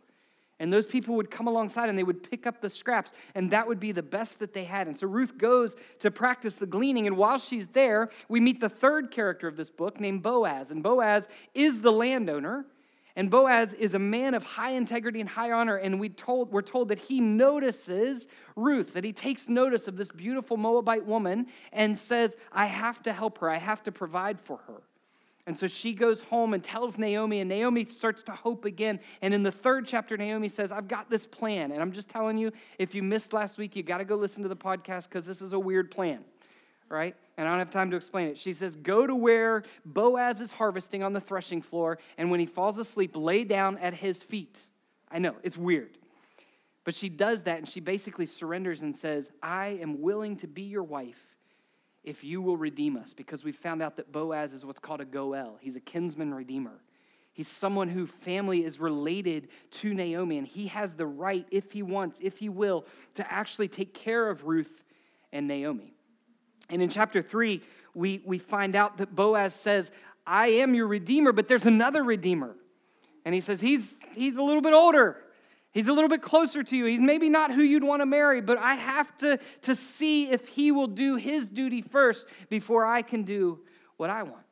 And 0.58 0.72
those 0.72 0.86
people 0.86 1.16
would 1.16 1.30
come 1.30 1.46
alongside 1.46 1.90
and 1.90 1.98
they 1.98 2.02
would 2.02 2.28
pick 2.28 2.46
up 2.46 2.60
the 2.60 2.70
scraps, 2.70 3.12
and 3.34 3.50
that 3.50 3.68
would 3.68 3.78
be 3.78 3.92
the 3.92 4.02
best 4.02 4.38
that 4.38 4.54
they 4.54 4.64
had. 4.64 4.86
And 4.86 4.96
so 4.96 5.06
Ruth 5.06 5.36
goes 5.36 5.76
to 6.00 6.10
practice 6.10 6.56
the 6.56 6.66
gleaning. 6.66 7.06
And 7.06 7.16
while 7.16 7.38
she's 7.38 7.66
there, 7.68 8.08
we 8.28 8.40
meet 8.40 8.60
the 8.60 8.68
third 8.70 9.10
character 9.10 9.48
of 9.48 9.56
this 9.56 9.68
book 9.68 10.00
named 10.00 10.22
Boaz. 10.22 10.70
And 10.70 10.82
Boaz 10.82 11.28
is 11.54 11.80
the 11.80 11.92
landowner. 11.92 12.64
And 13.16 13.30
Boaz 13.30 13.72
is 13.72 13.94
a 13.94 13.98
man 13.98 14.34
of 14.34 14.44
high 14.44 14.72
integrity 14.72 15.20
and 15.20 15.28
high 15.28 15.50
honor. 15.50 15.76
And 15.76 15.98
we 15.98 16.10
told, 16.10 16.52
we're 16.52 16.60
told 16.62 16.88
that 16.88 16.98
he 16.98 17.20
notices 17.20 18.28
Ruth, 18.56 18.92
that 18.92 19.04
he 19.04 19.12
takes 19.12 19.48
notice 19.48 19.88
of 19.88 19.96
this 19.96 20.10
beautiful 20.10 20.58
Moabite 20.58 21.06
woman 21.06 21.46
and 21.72 21.96
says, 21.96 22.36
I 22.52 22.66
have 22.66 23.02
to 23.04 23.12
help 23.12 23.38
her, 23.38 23.50
I 23.50 23.56
have 23.56 23.82
to 23.84 23.92
provide 23.92 24.38
for 24.38 24.58
her. 24.66 24.82
And 25.46 25.56
so 25.56 25.68
she 25.68 25.92
goes 25.92 26.22
home 26.22 26.54
and 26.54 26.62
tells 26.62 26.98
Naomi, 26.98 27.38
and 27.38 27.48
Naomi 27.48 27.84
starts 27.84 28.24
to 28.24 28.32
hope 28.32 28.64
again. 28.64 28.98
And 29.22 29.32
in 29.32 29.44
the 29.44 29.52
third 29.52 29.86
chapter, 29.86 30.16
Naomi 30.16 30.48
says, 30.48 30.72
I've 30.72 30.88
got 30.88 31.08
this 31.08 31.24
plan. 31.24 31.70
And 31.70 31.80
I'm 31.80 31.92
just 31.92 32.08
telling 32.08 32.36
you, 32.36 32.50
if 32.80 32.96
you 32.96 33.02
missed 33.04 33.32
last 33.32 33.56
week, 33.56 33.76
you 33.76 33.84
got 33.84 33.98
to 33.98 34.04
go 34.04 34.16
listen 34.16 34.42
to 34.42 34.48
the 34.48 34.56
podcast 34.56 35.08
because 35.08 35.24
this 35.24 35.40
is 35.40 35.52
a 35.52 35.58
weird 35.58 35.92
plan, 35.92 36.24
right? 36.88 37.14
And 37.36 37.46
I 37.46 37.50
don't 37.52 37.60
have 37.60 37.70
time 37.70 37.92
to 37.92 37.96
explain 37.96 38.26
it. 38.26 38.36
She 38.36 38.52
says, 38.52 38.74
Go 38.74 39.06
to 39.06 39.14
where 39.14 39.62
Boaz 39.84 40.40
is 40.40 40.50
harvesting 40.50 41.04
on 41.04 41.12
the 41.12 41.20
threshing 41.20 41.62
floor, 41.62 41.98
and 42.18 42.28
when 42.28 42.40
he 42.40 42.46
falls 42.46 42.78
asleep, 42.78 43.12
lay 43.14 43.44
down 43.44 43.78
at 43.78 43.94
his 43.94 44.24
feet. 44.24 44.66
I 45.12 45.20
know, 45.20 45.36
it's 45.44 45.56
weird. 45.56 45.90
But 46.82 46.96
she 46.96 47.08
does 47.08 47.44
that, 47.44 47.58
and 47.58 47.68
she 47.68 47.78
basically 47.78 48.26
surrenders 48.26 48.82
and 48.82 48.94
says, 48.94 49.30
I 49.42 49.78
am 49.80 50.02
willing 50.02 50.36
to 50.38 50.48
be 50.48 50.62
your 50.62 50.82
wife 50.82 51.35
if 52.06 52.24
you 52.24 52.40
will 52.40 52.56
redeem 52.56 52.96
us, 52.96 53.12
because 53.12 53.44
we 53.44 53.52
found 53.52 53.82
out 53.82 53.96
that 53.96 54.12
Boaz 54.12 54.52
is 54.52 54.64
what's 54.64 54.78
called 54.78 55.00
a 55.02 55.04
Goel. 55.04 55.58
He's 55.60 55.76
a 55.76 55.80
kinsman 55.80 56.32
redeemer. 56.32 56.80
He's 57.34 57.48
someone 57.48 57.90
whose 57.90 58.08
family 58.08 58.64
is 58.64 58.80
related 58.80 59.48
to 59.72 59.92
Naomi, 59.92 60.38
and 60.38 60.46
he 60.46 60.68
has 60.68 60.94
the 60.94 61.04
right, 61.04 61.46
if 61.50 61.72
he 61.72 61.82
wants, 61.82 62.18
if 62.22 62.38
he 62.38 62.48
will, 62.48 62.86
to 63.14 63.30
actually 63.30 63.68
take 63.68 63.92
care 63.92 64.30
of 64.30 64.44
Ruth 64.44 64.82
and 65.32 65.46
Naomi. 65.46 65.92
And 66.70 66.80
in 66.80 66.88
chapter 66.88 67.20
three, 67.20 67.60
we, 67.92 68.22
we 68.24 68.38
find 68.38 68.74
out 68.74 68.96
that 68.98 69.14
Boaz 69.14 69.54
says, 69.54 69.90
I 70.26 70.48
am 70.48 70.74
your 70.74 70.86
redeemer, 70.86 71.32
but 71.32 71.46
there's 71.46 71.66
another 71.66 72.02
redeemer. 72.02 72.56
And 73.24 73.34
he 73.34 73.40
says, 73.40 73.60
he's, 73.60 73.98
he's 74.14 74.36
a 74.36 74.42
little 74.42 74.62
bit 74.62 74.72
older. 74.72 75.18
He's 75.76 75.88
a 75.88 75.92
little 75.92 76.08
bit 76.08 76.22
closer 76.22 76.62
to 76.62 76.74
you. 76.74 76.86
He's 76.86 77.02
maybe 77.02 77.28
not 77.28 77.52
who 77.52 77.60
you'd 77.60 77.84
want 77.84 78.00
to 78.00 78.06
marry, 78.06 78.40
but 78.40 78.56
I 78.56 78.76
have 78.76 79.14
to, 79.18 79.38
to 79.60 79.74
see 79.74 80.30
if 80.30 80.48
he 80.48 80.72
will 80.72 80.86
do 80.86 81.16
his 81.16 81.50
duty 81.50 81.82
first 81.82 82.26
before 82.48 82.86
I 82.86 83.02
can 83.02 83.24
do 83.24 83.60
what 83.98 84.08
I 84.08 84.22
want. 84.22 84.46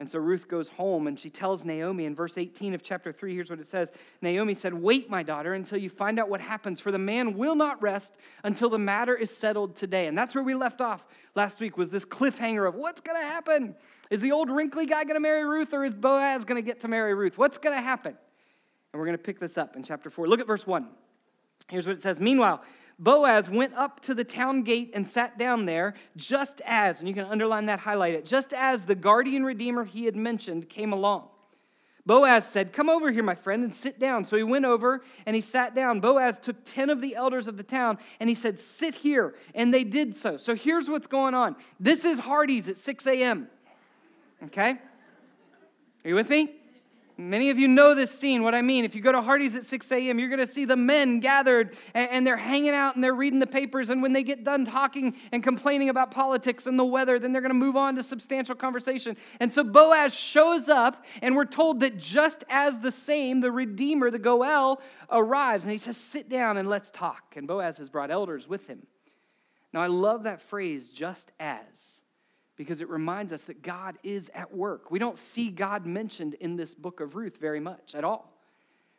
And 0.00 0.08
so 0.08 0.18
Ruth 0.18 0.48
goes 0.48 0.68
home 0.68 1.06
and 1.06 1.16
she 1.16 1.30
tells 1.30 1.64
Naomi 1.64 2.04
in 2.04 2.16
verse 2.16 2.36
18 2.36 2.74
of 2.74 2.82
chapter 2.82 3.12
3, 3.12 3.32
here's 3.32 3.48
what 3.48 3.60
it 3.60 3.68
says 3.68 3.92
Naomi 4.22 4.54
said, 4.54 4.74
Wait, 4.74 5.08
my 5.08 5.22
daughter, 5.22 5.54
until 5.54 5.78
you 5.78 5.88
find 5.88 6.18
out 6.18 6.28
what 6.28 6.40
happens, 6.40 6.80
for 6.80 6.90
the 6.90 6.98
man 6.98 7.38
will 7.38 7.54
not 7.54 7.80
rest 7.80 8.16
until 8.42 8.70
the 8.70 8.78
matter 8.78 9.14
is 9.14 9.30
settled 9.30 9.76
today. 9.76 10.08
And 10.08 10.18
that's 10.18 10.34
where 10.34 10.42
we 10.42 10.54
left 10.54 10.80
off 10.80 11.06
last 11.36 11.60
week, 11.60 11.78
was 11.78 11.90
this 11.90 12.04
cliffhanger 12.04 12.66
of 12.66 12.74
what's 12.74 13.00
going 13.00 13.20
to 13.20 13.24
happen? 13.24 13.76
Is 14.10 14.20
the 14.20 14.32
old 14.32 14.50
wrinkly 14.50 14.86
guy 14.86 15.04
going 15.04 15.14
to 15.14 15.20
marry 15.20 15.44
Ruth, 15.44 15.72
or 15.72 15.84
is 15.84 15.94
Boaz 15.94 16.44
going 16.44 16.60
to 16.60 16.66
get 16.66 16.80
to 16.80 16.88
marry 16.88 17.14
Ruth? 17.14 17.38
What's 17.38 17.58
going 17.58 17.76
to 17.76 17.80
happen? 17.82 18.16
And 18.92 19.00
we're 19.00 19.06
going 19.06 19.18
to 19.18 19.22
pick 19.22 19.38
this 19.38 19.56
up 19.56 19.76
in 19.76 19.82
chapter 19.82 20.10
4. 20.10 20.26
Look 20.26 20.40
at 20.40 20.46
verse 20.46 20.66
1. 20.66 20.88
Here's 21.68 21.86
what 21.86 21.96
it 21.96 22.02
says 22.02 22.20
Meanwhile, 22.20 22.62
Boaz 22.98 23.48
went 23.48 23.74
up 23.74 24.00
to 24.00 24.14
the 24.14 24.24
town 24.24 24.62
gate 24.62 24.90
and 24.92 25.06
sat 25.06 25.38
down 25.38 25.64
there, 25.64 25.94
just 26.16 26.60
as, 26.66 27.00
and 27.00 27.08
you 27.08 27.14
can 27.14 27.24
underline 27.24 27.66
that, 27.66 27.80
highlight 27.80 28.14
it, 28.14 28.26
just 28.26 28.52
as 28.52 28.84
the 28.84 28.94
guardian 28.94 29.42
redeemer 29.42 29.84
he 29.84 30.04
had 30.04 30.16
mentioned 30.16 30.68
came 30.68 30.92
along. 30.92 31.28
Boaz 32.04 32.46
said, 32.46 32.72
Come 32.72 32.90
over 32.90 33.10
here, 33.10 33.22
my 33.22 33.34
friend, 33.34 33.62
and 33.62 33.72
sit 33.72 33.98
down. 33.98 34.24
So 34.24 34.36
he 34.36 34.42
went 34.42 34.64
over 34.64 35.02
and 35.26 35.34
he 35.34 35.40
sat 35.40 35.74
down. 35.74 36.00
Boaz 36.00 36.38
took 36.38 36.56
10 36.64 36.90
of 36.90 37.00
the 37.00 37.14
elders 37.14 37.46
of 37.46 37.56
the 37.56 37.62
town 37.62 37.98
and 38.18 38.28
he 38.28 38.34
said, 38.34 38.58
Sit 38.58 38.96
here. 38.96 39.34
And 39.54 39.72
they 39.72 39.84
did 39.84 40.14
so. 40.14 40.36
So 40.36 40.54
here's 40.54 40.88
what's 40.88 41.06
going 41.06 41.34
on 41.34 41.56
this 41.78 42.04
is 42.04 42.18
Hardee's 42.18 42.68
at 42.68 42.78
6 42.78 43.06
a.m. 43.06 43.48
Okay? 44.44 44.70
Are 44.70 46.08
you 46.08 46.14
with 46.14 46.30
me? 46.30 46.59
Many 47.20 47.50
of 47.50 47.58
you 47.58 47.68
know 47.68 47.94
this 47.94 48.10
scene, 48.10 48.42
what 48.42 48.54
I 48.54 48.62
mean. 48.62 48.84
If 48.84 48.94
you 48.94 49.02
go 49.02 49.12
to 49.12 49.20
Hardee's 49.20 49.54
at 49.54 49.66
6 49.66 49.92
a.m., 49.92 50.18
you're 50.18 50.30
going 50.30 50.40
to 50.40 50.46
see 50.46 50.64
the 50.64 50.76
men 50.76 51.20
gathered 51.20 51.76
and 51.92 52.26
they're 52.26 52.36
hanging 52.36 52.70
out 52.70 52.94
and 52.94 53.04
they're 53.04 53.14
reading 53.14 53.40
the 53.40 53.46
papers. 53.46 53.90
And 53.90 54.00
when 54.00 54.14
they 54.14 54.22
get 54.22 54.42
done 54.42 54.64
talking 54.64 55.14
and 55.30 55.42
complaining 55.42 55.90
about 55.90 56.10
politics 56.10 56.66
and 56.66 56.78
the 56.78 56.84
weather, 56.84 57.18
then 57.18 57.32
they're 57.32 57.42
going 57.42 57.50
to 57.50 57.54
move 57.54 57.76
on 57.76 57.94
to 57.96 58.02
substantial 58.02 58.54
conversation. 58.54 59.16
And 59.38 59.52
so 59.52 59.62
Boaz 59.62 60.14
shows 60.14 60.68
up, 60.70 61.04
and 61.20 61.36
we're 61.36 61.44
told 61.44 61.80
that 61.80 61.98
just 61.98 62.42
as 62.48 62.78
the 62.78 62.90
same, 62.90 63.40
the 63.40 63.52
Redeemer, 63.52 64.10
the 64.10 64.18
Goel, 64.18 64.80
arrives. 65.10 65.64
And 65.64 65.72
he 65.72 65.78
says, 65.78 65.98
Sit 65.98 66.28
down 66.30 66.56
and 66.56 66.68
let's 66.68 66.90
talk. 66.90 67.34
And 67.36 67.46
Boaz 67.46 67.76
has 67.76 67.90
brought 67.90 68.10
elders 68.10 68.48
with 68.48 68.66
him. 68.66 68.86
Now, 69.72 69.82
I 69.82 69.88
love 69.88 70.22
that 70.22 70.40
phrase, 70.40 70.88
just 70.88 71.30
as 71.38 71.99
because 72.60 72.82
it 72.82 72.90
reminds 72.90 73.32
us 73.32 73.40
that 73.44 73.62
God 73.62 73.96
is 74.02 74.30
at 74.34 74.54
work. 74.54 74.90
We 74.90 74.98
don't 74.98 75.16
see 75.16 75.48
God 75.48 75.86
mentioned 75.86 76.34
in 76.40 76.56
this 76.56 76.74
book 76.74 77.00
of 77.00 77.14
Ruth 77.14 77.38
very 77.38 77.58
much 77.58 77.94
at 77.94 78.04
all, 78.04 78.36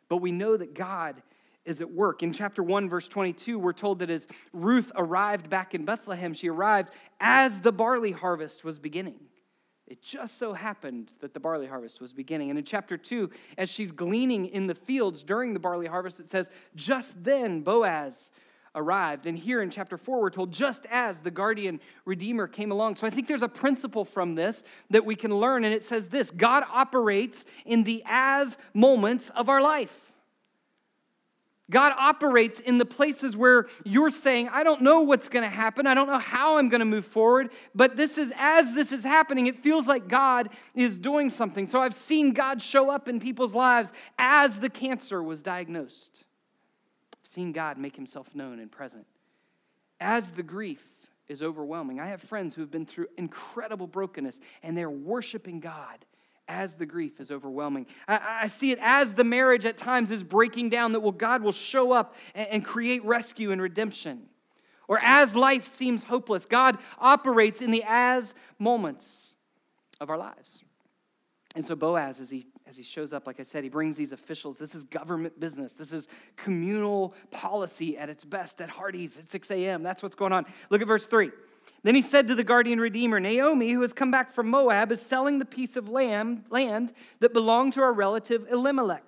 but 0.08 0.16
we 0.16 0.32
know 0.32 0.56
that 0.56 0.74
God 0.74 1.22
is 1.64 1.80
at 1.80 1.88
work. 1.88 2.24
In 2.24 2.32
chapter 2.32 2.60
1, 2.60 2.88
verse 2.88 3.06
22, 3.06 3.60
we're 3.60 3.72
told 3.72 4.00
that 4.00 4.10
as 4.10 4.26
Ruth 4.52 4.90
arrived 4.96 5.48
back 5.48 5.76
in 5.76 5.84
Bethlehem, 5.84 6.34
she 6.34 6.50
arrived 6.50 6.90
as 7.20 7.60
the 7.60 7.70
barley 7.70 8.10
harvest 8.10 8.64
was 8.64 8.80
beginning. 8.80 9.20
It 9.86 10.02
just 10.02 10.38
so 10.38 10.54
happened 10.54 11.12
that 11.20 11.32
the 11.32 11.38
barley 11.38 11.68
harvest 11.68 12.00
was 12.00 12.12
beginning. 12.12 12.50
And 12.50 12.58
in 12.58 12.64
chapter 12.64 12.96
2, 12.96 13.30
as 13.58 13.70
she's 13.70 13.92
gleaning 13.92 14.46
in 14.46 14.66
the 14.66 14.74
fields 14.74 15.22
during 15.22 15.54
the 15.54 15.60
barley 15.60 15.86
harvest, 15.86 16.18
it 16.18 16.28
says, 16.28 16.50
Just 16.74 17.22
then 17.22 17.60
Boaz 17.60 18.32
arrived. 18.74 19.26
And 19.26 19.36
here 19.36 19.62
in 19.62 19.70
chapter 19.70 19.96
4, 19.96 20.20
we're 20.20 20.30
told 20.30 20.52
just 20.52 20.86
as 20.90 21.20
the 21.20 21.30
guardian 21.30 21.80
redeemer 22.04 22.46
came 22.46 22.72
along. 22.72 22.96
So 22.96 23.06
I 23.06 23.10
think 23.10 23.28
there's 23.28 23.42
a 23.42 23.48
principle 23.48 24.04
from 24.04 24.34
this 24.34 24.62
that 24.90 25.04
we 25.04 25.14
can 25.14 25.34
learn. 25.34 25.64
And 25.64 25.74
it 25.74 25.82
says 25.82 26.08
this 26.08 26.30
God 26.30 26.64
operates 26.70 27.44
in 27.64 27.84
the 27.84 28.02
as 28.06 28.56
moments 28.74 29.30
of 29.30 29.48
our 29.48 29.60
life. 29.60 30.12
God 31.70 31.94
operates 31.96 32.60
in 32.60 32.76
the 32.76 32.84
places 32.84 33.34
where 33.34 33.66
you're 33.84 34.10
saying, 34.10 34.50
I 34.52 34.62
don't 34.62 34.82
know 34.82 35.00
what's 35.00 35.30
going 35.30 35.44
to 35.44 35.54
happen. 35.54 35.86
I 35.86 35.94
don't 35.94 36.06
know 36.06 36.18
how 36.18 36.58
I'm 36.58 36.68
going 36.68 36.80
to 36.80 36.84
move 36.84 37.06
forward. 37.06 37.50
But 37.74 37.96
this 37.96 38.18
is, 38.18 38.30
as 38.36 38.74
this 38.74 38.92
is 38.92 39.04
happening, 39.04 39.46
it 39.46 39.58
feels 39.58 39.86
like 39.86 40.06
God 40.06 40.50
is 40.74 40.98
doing 40.98 41.30
something. 41.30 41.66
So 41.66 41.80
I've 41.80 41.94
seen 41.94 42.32
God 42.32 42.60
show 42.60 42.90
up 42.90 43.08
in 43.08 43.20
people's 43.20 43.54
lives 43.54 43.90
as 44.18 44.60
the 44.60 44.68
cancer 44.68 45.22
was 45.22 45.40
diagnosed 45.40 46.24
seen 47.32 47.52
God 47.52 47.78
make 47.78 47.96
himself 47.96 48.34
known 48.34 48.58
and 48.58 48.70
present. 48.70 49.06
As 50.00 50.30
the 50.30 50.42
grief 50.42 50.82
is 51.28 51.42
overwhelming, 51.42 52.00
I 52.00 52.08
have 52.08 52.20
friends 52.20 52.54
who 52.54 52.60
have 52.60 52.70
been 52.70 52.86
through 52.86 53.06
incredible 53.16 53.86
brokenness 53.86 54.38
and 54.62 54.76
they're 54.76 54.90
worshiping 54.90 55.60
God 55.60 56.04
as 56.48 56.74
the 56.74 56.86
grief 56.86 57.20
is 57.20 57.30
overwhelming. 57.30 57.86
I, 58.06 58.40
I, 58.42 58.46
see 58.48 58.72
it 58.72 58.78
as 58.82 59.14
the 59.14 59.24
marriage 59.24 59.64
at 59.64 59.76
times 59.76 60.10
is 60.10 60.22
breaking 60.22 60.68
down, 60.70 60.92
that 60.92 61.00
will, 61.00 61.12
God 61.12 61.42
will 61.42 61.52
show 61.52 61.92
up 61.92 62.16
and, 62.34 62.48
and 62.48 62.64
create 62.64 63.04
rescue 63.04 63.52
and 63.52 63.62
redemption. 63.62 64.28
Or 64.88 64.98
as 65.00 65.34
life 65.34 65.66
seems 65.66 66.02
hopeless, 66.02 66.44
God 66.44 66.78
operates 66.98 67.62
in 67.62 67.70
the 67.70 67.84
as 67.86 68.34
moments 68.58 69.34
of 70.00 70.10
our 70.10 70.18
lives. 70.18 70.62
And 71.54 71.64
so 71.66 71.74
Boaz, 71.74 72.18
as 72.18 72.30
he 72.30 72.46
as 72.66 72.76
he 72.76 72.82
shows 72.82 73.12
up, 73.12 73.26
like 73.26 73.38
I 73.38 73.42
said, 73.42 73.64
he 73.64 73.68
brings 73.68 73.98
these 73.98 74.12
officials. 74.12 74.56
This 74.56 74.74
is 74.74 74.84
government 74.84 75.38
business. 75.38 75.74
This 75.74 75.92
is 75.92 76.08
communal 76.36 77.14
policy 77.30 77.98
at 77.98 78.08
its 78.08 78.24
best 78.24 78.62
at 78.62 78.70
Hardee's 78.70 79.18
at 79.18 79.26
6 79.26 79.50
a.m. 79.50 79.82
That's 79.82 80.02
what's 80.02 80.14
going 80.14 80.32
on. 80.32 80.46
Look 80.70 80.80
at 80.80 80.88
verse 80.88 81.06
3. 81.06 81.30
Then 81.82 81.94
he 81.94 82.00
said 82.00 82.28
to 82.28 82.34
the 82.34 82.44
guardian 82.44 82.80
redeemer, 82.80 83.20
Naomi, 83.20 83.72
who 83.72 83.82
has 83.82 83.92
come 83.92 84.10
back 84.10 84.32
from 84.32 84.48
Moab, 84.48 84.92
is 84.92 85.02
selling 85.02 85.38
the 85.38 85.44
piece 85.44 85.76
of 85.76 85.88
land, 85.88 86.44
land 86.48 86.94
that 87.20 87.32
belonged 87.32 87.74
to 87.74 87.82
our 87.82 87.92
relative 87.92 88.46
Elimelech. 88.50 89.04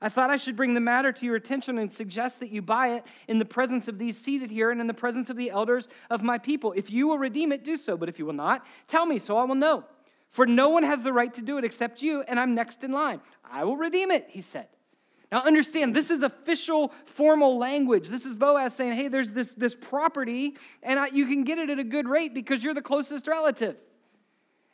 I 0.00 0.08
thought 0.08 0.30
I 0.30 0.36
should 0.36 0.56
bring 0.56 0.74
the 0.74 0.80
matter 0.80 1.10
to 1.10 1.26
your 1.26 1.36
attention 1.36 1.78
and 1.78 1.90
suggest 1.90 2.40
that 2.40 2.50
you 2.50 2.62
buy 2.62 2.94
it 2.94 3.04
in 3.28 3.38
the 3.38 3.44
presence 3.44 3.88
of 3.88 3.98
these 3.98 4.16
seated 4.16 4.50
here 4.50 4.70
and 4.70 4.80
in 4.80 4.86
the 4.86 4.94
presence 4.94 5.30
of 5.30 5.36
the 5.36 5.50
elders 5.50 5.88
of 6.10 6.22
my 6.22 6.38
people. 6.38 6.72
If 6.76 6.90
you 6.90 7.08
will 7.08 7.18
redeem 7.18 7.50
it, 7.50 7.64
do 7.64 7.76
so. 7.76 7.96
But 7.96 8.08
if 8.08 8.18
you 8.18 8.26
will 8.26 8.34
not, 8.34 8.64
tell 8.86 9.06
me 9.06 9.18
so 9.18 9.36
I 9.36 9.44
will 9.44 9.54
know. 9.54 9.84
For 10.36 10.44
no 10.44 10.68
one 10.68 10.82
has 10.82 11.02
the 11.02 11.14
right 11.14 11.32
to 11.32 11.40
do 11.40 11.56
it 11.56 11.64
except 11.64 12.02
you, 12.02 12.20
and 12.20 12.38
I'm 12.38 12.54
next 12.54 12.84
in 12.84 12.92
line. 12.92 13.22
I 13.42 13.64
will 13.64 13.78
redeem 13.78 14.10
it, 14.10 14.26
he 14.28 14.42
said. 14.42 14.68
Now, 15.32 15.40
understand, 15.40 15.96
this 15.96 16.10
is 16.10 16.22
official, 16.22 16.92
formal 17.06 17.56
language. 17.56 18.08
This 18.08 18.26
is 18.26 18.36
Boaz 18.36 18.76
saying, 18.76 18.92
hey, 18.92 19.08
there's 19.08 19.30
this, 19.30 19.54
this 19.54 19.74
property, 19.74 20.58
and 20.82 20.98
I, 20.98 21.06
you 21.06 21.24
can 21.24 21.44
get 21.44 21.56
it 21.56 21.70
at 21.70 21.78
a 21.78 21.84
good 21.84 22.06
rate 22.06 22.34
because 22.34 22.62
you're 22.62 22.74
the 22.74 22.82
closest 22.82 23.26
relative. 23.26 23.76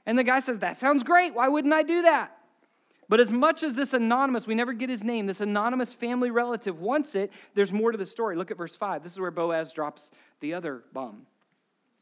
And 0.04 0.18
the 0.18 0.24
guy 0.24 0.40
says, 0.40 0.58
that 0.58 0.80
sounds 0.80 1.04
great. 1.04 1.32
Why 1.32 1.46
wouldn't 1.46 1.72
I 1.72 1.84
do 1.84 2.02
that? 2.02 2.36
But 3.08 3.20
as 3.20 3.30
much 3.30 3.62
as 3.62 3.76
this 3.76 3.92
anonymous, 3.92 4.48
we 4.48 4.56
never 4.56 4.72
get 4.72 4.90
his 4.90 5.04
name, 5.04 5.26
this 5.26 5.40
anonymous 5.40 5.92
family 5.92 6.32
relative 6.32 6.80
wants 6.80 7.14
it, 7.14 7.30
there's 7.54 7.70
more 7.70 7.92
to 7.92 7.98
the 7.98 8.04
story. 8.04 8.34
Look 8.34 8.50
at 8.50 8.56
verse 8.56 8.74
5. 8.74 9.04
This 9.04 9.12
is 9.12 9.20
where 9.20 9.30
Boaz 9.30 9.72
drops 9.72 10.10
the 10.40 10.54
other 10.54 10.82
bomb. 10.92 11.24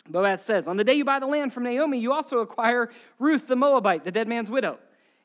Boaz 0.08 0.42
says, 0.42 0.66
On 0.66 0.76
the 0.76 0.84
day 0.84 0.94
you 0.94 1.04
buy 1.04 1.18
the 1.18 1.26
land 1.26 1.52
from 1.52 1.64
Naomi, 1.64 1.98
you 1.98 2.12
also 2.12 2.38
acquire 2.38 2.90
Ruth 3.18 3.46
the 3.46 3.56
Moabite, 3.56 4.04
the 4.04 4.12
dead 4.12 4.28
man's 4.28 4.50
widow, 4.50 4.78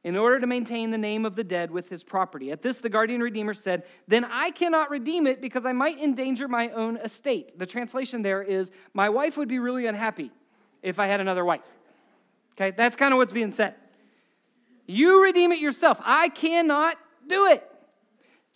in 0.04 0.16
order 0.16 0.40
to 0.40 0.48
maintain 0.48 0.92
the 0.92 0.98
name 0.98 1.26
of 1.26 1.36
the 1.36 1.44
dead 1.44 1.72
with 1.72 1.90
his 1.90 2.04
property. 2.04 2.52
At 2.52 2.62
this, 2.62 2.78
the 2.78 2.90
guardian 2.90 3.22
redeemer 3.22 3.54
said, 3.54 3.84
Then 4.08 4.26
I 4.26 4.52
cannot 4.52 4.90
redeem 4.90 5.28
it 5.28 5.42
because 5.42 5.66
I 5.66 5.72
might 5.72 6.00
endanger 6.00 6.48
my 6.48 6.70
own 6.70 6.98
estate. 6.98 7.58
The 7.58 7.66
translation 7.66 8.22
there 8.22 8.44
is, 8.44 8.72
My 8.94 9.10
wife 9.10 9.38
would 9.38 9.48
be 9.48 9.60
really 9.60 9.86
unhappy 9.86 10.32
if 10.84 11.00
I 11.00 11.08
had 11.08 11.20
another 11.20 11.44
wife. 11.44 11.62
Okay, 12.54 12.72
that's 12.72 12.96
kind 12.96 13.14
of 13.14 13.18
what's 13.18 13.32
being 13.32 13.52
said. 13.52 13.76
You 14.88 15.24
redeem 15.24 15.52
it 15.52 15.60
yourself. 15.60 16.00
I 16.04 16.30
cannot 16.30 16.98
do 17.28 17.48
it. 17.48 17.68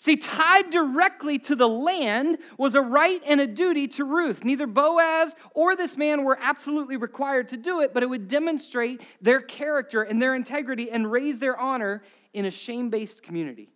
See, 0.01 0.15
tied 0.15 0.70
directly 0.70 1.38
to 1.39 1.58
the 1.58 1.68
land 1.68 2.38
was 2.58 2.74
a 2.74 2.82
right 2.82 3.22
and 3.27 3.41
a 3.41 3.46
duty 3.46 3.86
to 3.89 4.06
Ruth. 4.06 4.46
Neither 4.46 4.65
Boaz 4.65 5.36
or 5.53 5.75
this 5.75 5.98
man 5.98 6.24
were 6.24 6.39
absolutely 6.41 6.96
required 6.96 7.50
to 7.50 7.58
do 7.58 7.82
it, 7.82 7.94
but 7.94 8.01
it 8.01 8.06
would 8.06 8.29
demonstrate 8.29 9.01
their 9.22 9.41
character 9.41 10.01
and 10.01 10.22
their 10.22 10.36
integrity 10.36 10.89
and 10.89 11.12
raise 11.12 11.39
their 11.39 11.60
honor 11.60 12.01
in 12.32 12.46
a 12.46 12.50
shame 12.50 12.89
based 12.89 13.24
community. 13.24 13.72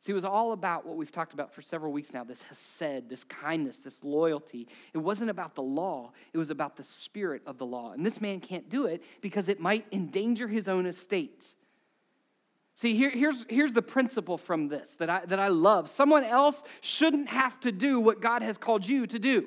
See, 0.00 0.10
it 0.10 0.16
was 0.16 0.24
all 0.24 0.50
about 0.50 0.86
what 0.86 0.96
we've 0.96 1.12
talked 1.12 1.34
about 1.34 1.54
for 1.54 1.62
several 1.62 1.92
weeks 1.92 2.12
now 2.12 2.24
this 2.24 2.42
hesed, 2.42 3.08
this 3.08 3.22
kindness, 3.22 3.78
this 3.78 4.02
loyalty. 4.02 4.66
It 4.92 4.98
wasn't 4.98 5.30
about 5.30 5.54
the 5.54 5.62
law, 5.62 6.10
it 6.32 6.38
was 6.38 6.50
about 6.50 6.74
the 6.74 6.82
spirit 6.82 7.42
of 7.46 7.58
the 7.58 7.66
law. 7.66 7.92
And 7.92 8.04
this 8.04 8.20
man 8.20 8.40
can't 8.40 8.68
do 8.68 8.86
it 8.86 9.04
because 9.20 9.48
it 9.48 9.60
might 9.60 9.86
endanger 9.92 10.48
his 10.48 10.66
own 10.66 10.84
estate. 10.84 11.54
See, 12.76 12.96
here, 12.96 13.10
here's, 13.10 13.46
here's 13.48 13.72
the 13.72 13.82
principle 13.82 14.36
from 14.36 14.68
this 14.68 14.94
that 14.96 15.08
I, 15.08 15.24
that 15.26 15.38
I 15.38 15.48
love. 15.48 15.88
Someone 15.88 16.24
else 16.24 16.62
shouldn't 16.80 17.28
have 17.28 17.58
to 17.60 17.70
do 17.70 18.00
what 18.00 18.20
God 18.20 18.42
has 18.42 18.58
called 18.58 18.86
you 18.86 19.06
to 19.06 19.18
do. 19.18 19.46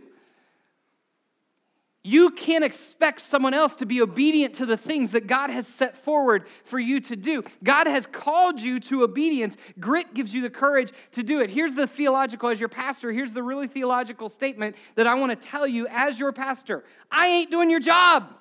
You 2.03 2.29
can't 2.29 2.63
expect 2.63 3.19
someone 3.19 3.53
else 3.53 3.75
to 3.77 3.86
be 3.86 4.01
obedient 4.01 4.53
to 4.55 4.65
the 4.65 4.77
things 4.77 5.12
that 5.12 5.27
God 5.27 5.50
has 5.50 5.67
set 5.67 5.98
forward 5.98 6.48
for 6.63 6.79
you 6.79 7.01
to 7.01 7.17
do. 7.17 7.43
God 7.62 7.86
has 7.86 8.07
called 8.07 8.62
you 8.62 8.79
to 8.79 9.03
obedience. 9.03 9.57
Grit 9.77 10.13
gives 10.13 10.34
you 10.34 10.41
the 10.41 10.50
courage 10.50 10.93
to 11.12 11.24
do 11.24 11.41
it. 11.41 11.50
Here's 11.50 11.74
the 11.74 11.86
theological, 11.86 12.48
as 12.48 12.62
your 12.62 12.69
pastor, 12.69 13.12
here's 13.12 13.34
the 13.34 13.43
really 13.43 13.67
theological 13.67 14.29
statement 14.29 14.77
that 14.96 15.05
I 15.05 15.15
want 15.15 15.31
to 15.31 15.48
tell 15.48 15.67
you 15.67 15.86
as 15.89 16.17
your 16.17 16.31
pastor 16.31 16.86
I 17.12 17.27
ain't 17.27 17.51
doing 17.51 17.69
your 17.69 17.81
job. 17.81 18.34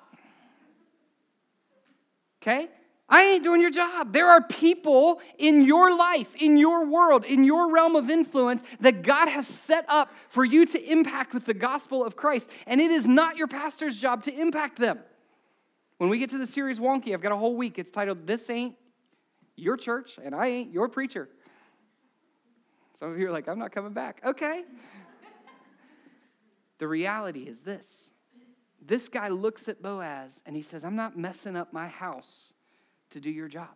Okay? 2.41 2.69
I 3.09 3.23
ain't 3.23 3.43
doing 3.43 3.61
your 3.61 3.71
job. 3.71 4.11
There 4.11 4.27
are 4.27 4.41
people 4.41 5.21
in 5.37 5.63
your 5.63 5.95
life, 5.95 6.35
in 6.35 6.57
your 6.57 6.85
world, 6.85 7.23
in 7.23 7.45
your 7.45 7.71
realm 7.71 7.95
of 7.95 8.09
influence 8.09 8.61
that 8.81 9.01
God 9.01 9.29
has 9.29 9.47
set 9.47 9.85
up 9.87 10.11
for 10.27 10.43
you 10.43 10.65
to 10.65 10.91
impact 10.91 11.33
with 11.33 11.45
the 11.45 11.53
gospel 11.53 12.03
of 12.03 12.17
Christ. 12.17 12.49
And 12.65 12.81
it 12.81 12.91
is 12.91 13.07
not 13.07 13.37
your 13.37 13.47
pastor's 13.47 13.97
job 13.97 14.23
to 14.23 14.37
impact 14.37 14.77
them. 14.77 14.99
When 15.99 16.09
we 16.09 16.19
get 16.19 16.31
to 16.31 16.37
the 16.37 16.47
series 16.47 16.79
wonky, 16.79 17.13
I've 17.13 17.21
got 17.21 17.31
a 17.31 17.37
whole 17.37 17.55
week. 17.55 17.79
It's 17.79 17.91
titled 17.91 18.27
This 18.27 18.49
Ain't 18.49 18.75
Your 19.55 19.77
Church 19.77 20.19
and 20.21 20.35
I 20.35 20.47
Ain't 20.47 20.73
Your 20.73 20.89
Preacher. 20.89 21.29
Some 22.95 23.13
of 23.13 23.19
you 23.19 23.29
are 23.29 23.31
like, 23.31 23.47
I'm 23.47 23.57
not 23.57 23.71
coming 23.71 23.93
back. 23.93 24.21
Okay. 24.25 24.65
the 26.77 26.87
reality 26.87 27.43
is 27.43 27.61
this 27.61 28.09
this 28.85 29.09
guy 29.09 29.27
looks 29.29 29.67
at 29.67 29.81
Boaz 29.81 30.41
and 30.45 30.55
he 30.55 30.61
says, 30.61 30.85
I'm 30.85 30.95
not 30.95 31.17
messing 31.17 31.55
up 31.57 31.73
my 31.73 31.87
house 31.87 32.53
to 33.11 33.19
do 33.19 33.29
your 33.29 33.47
job. 33.47 33.69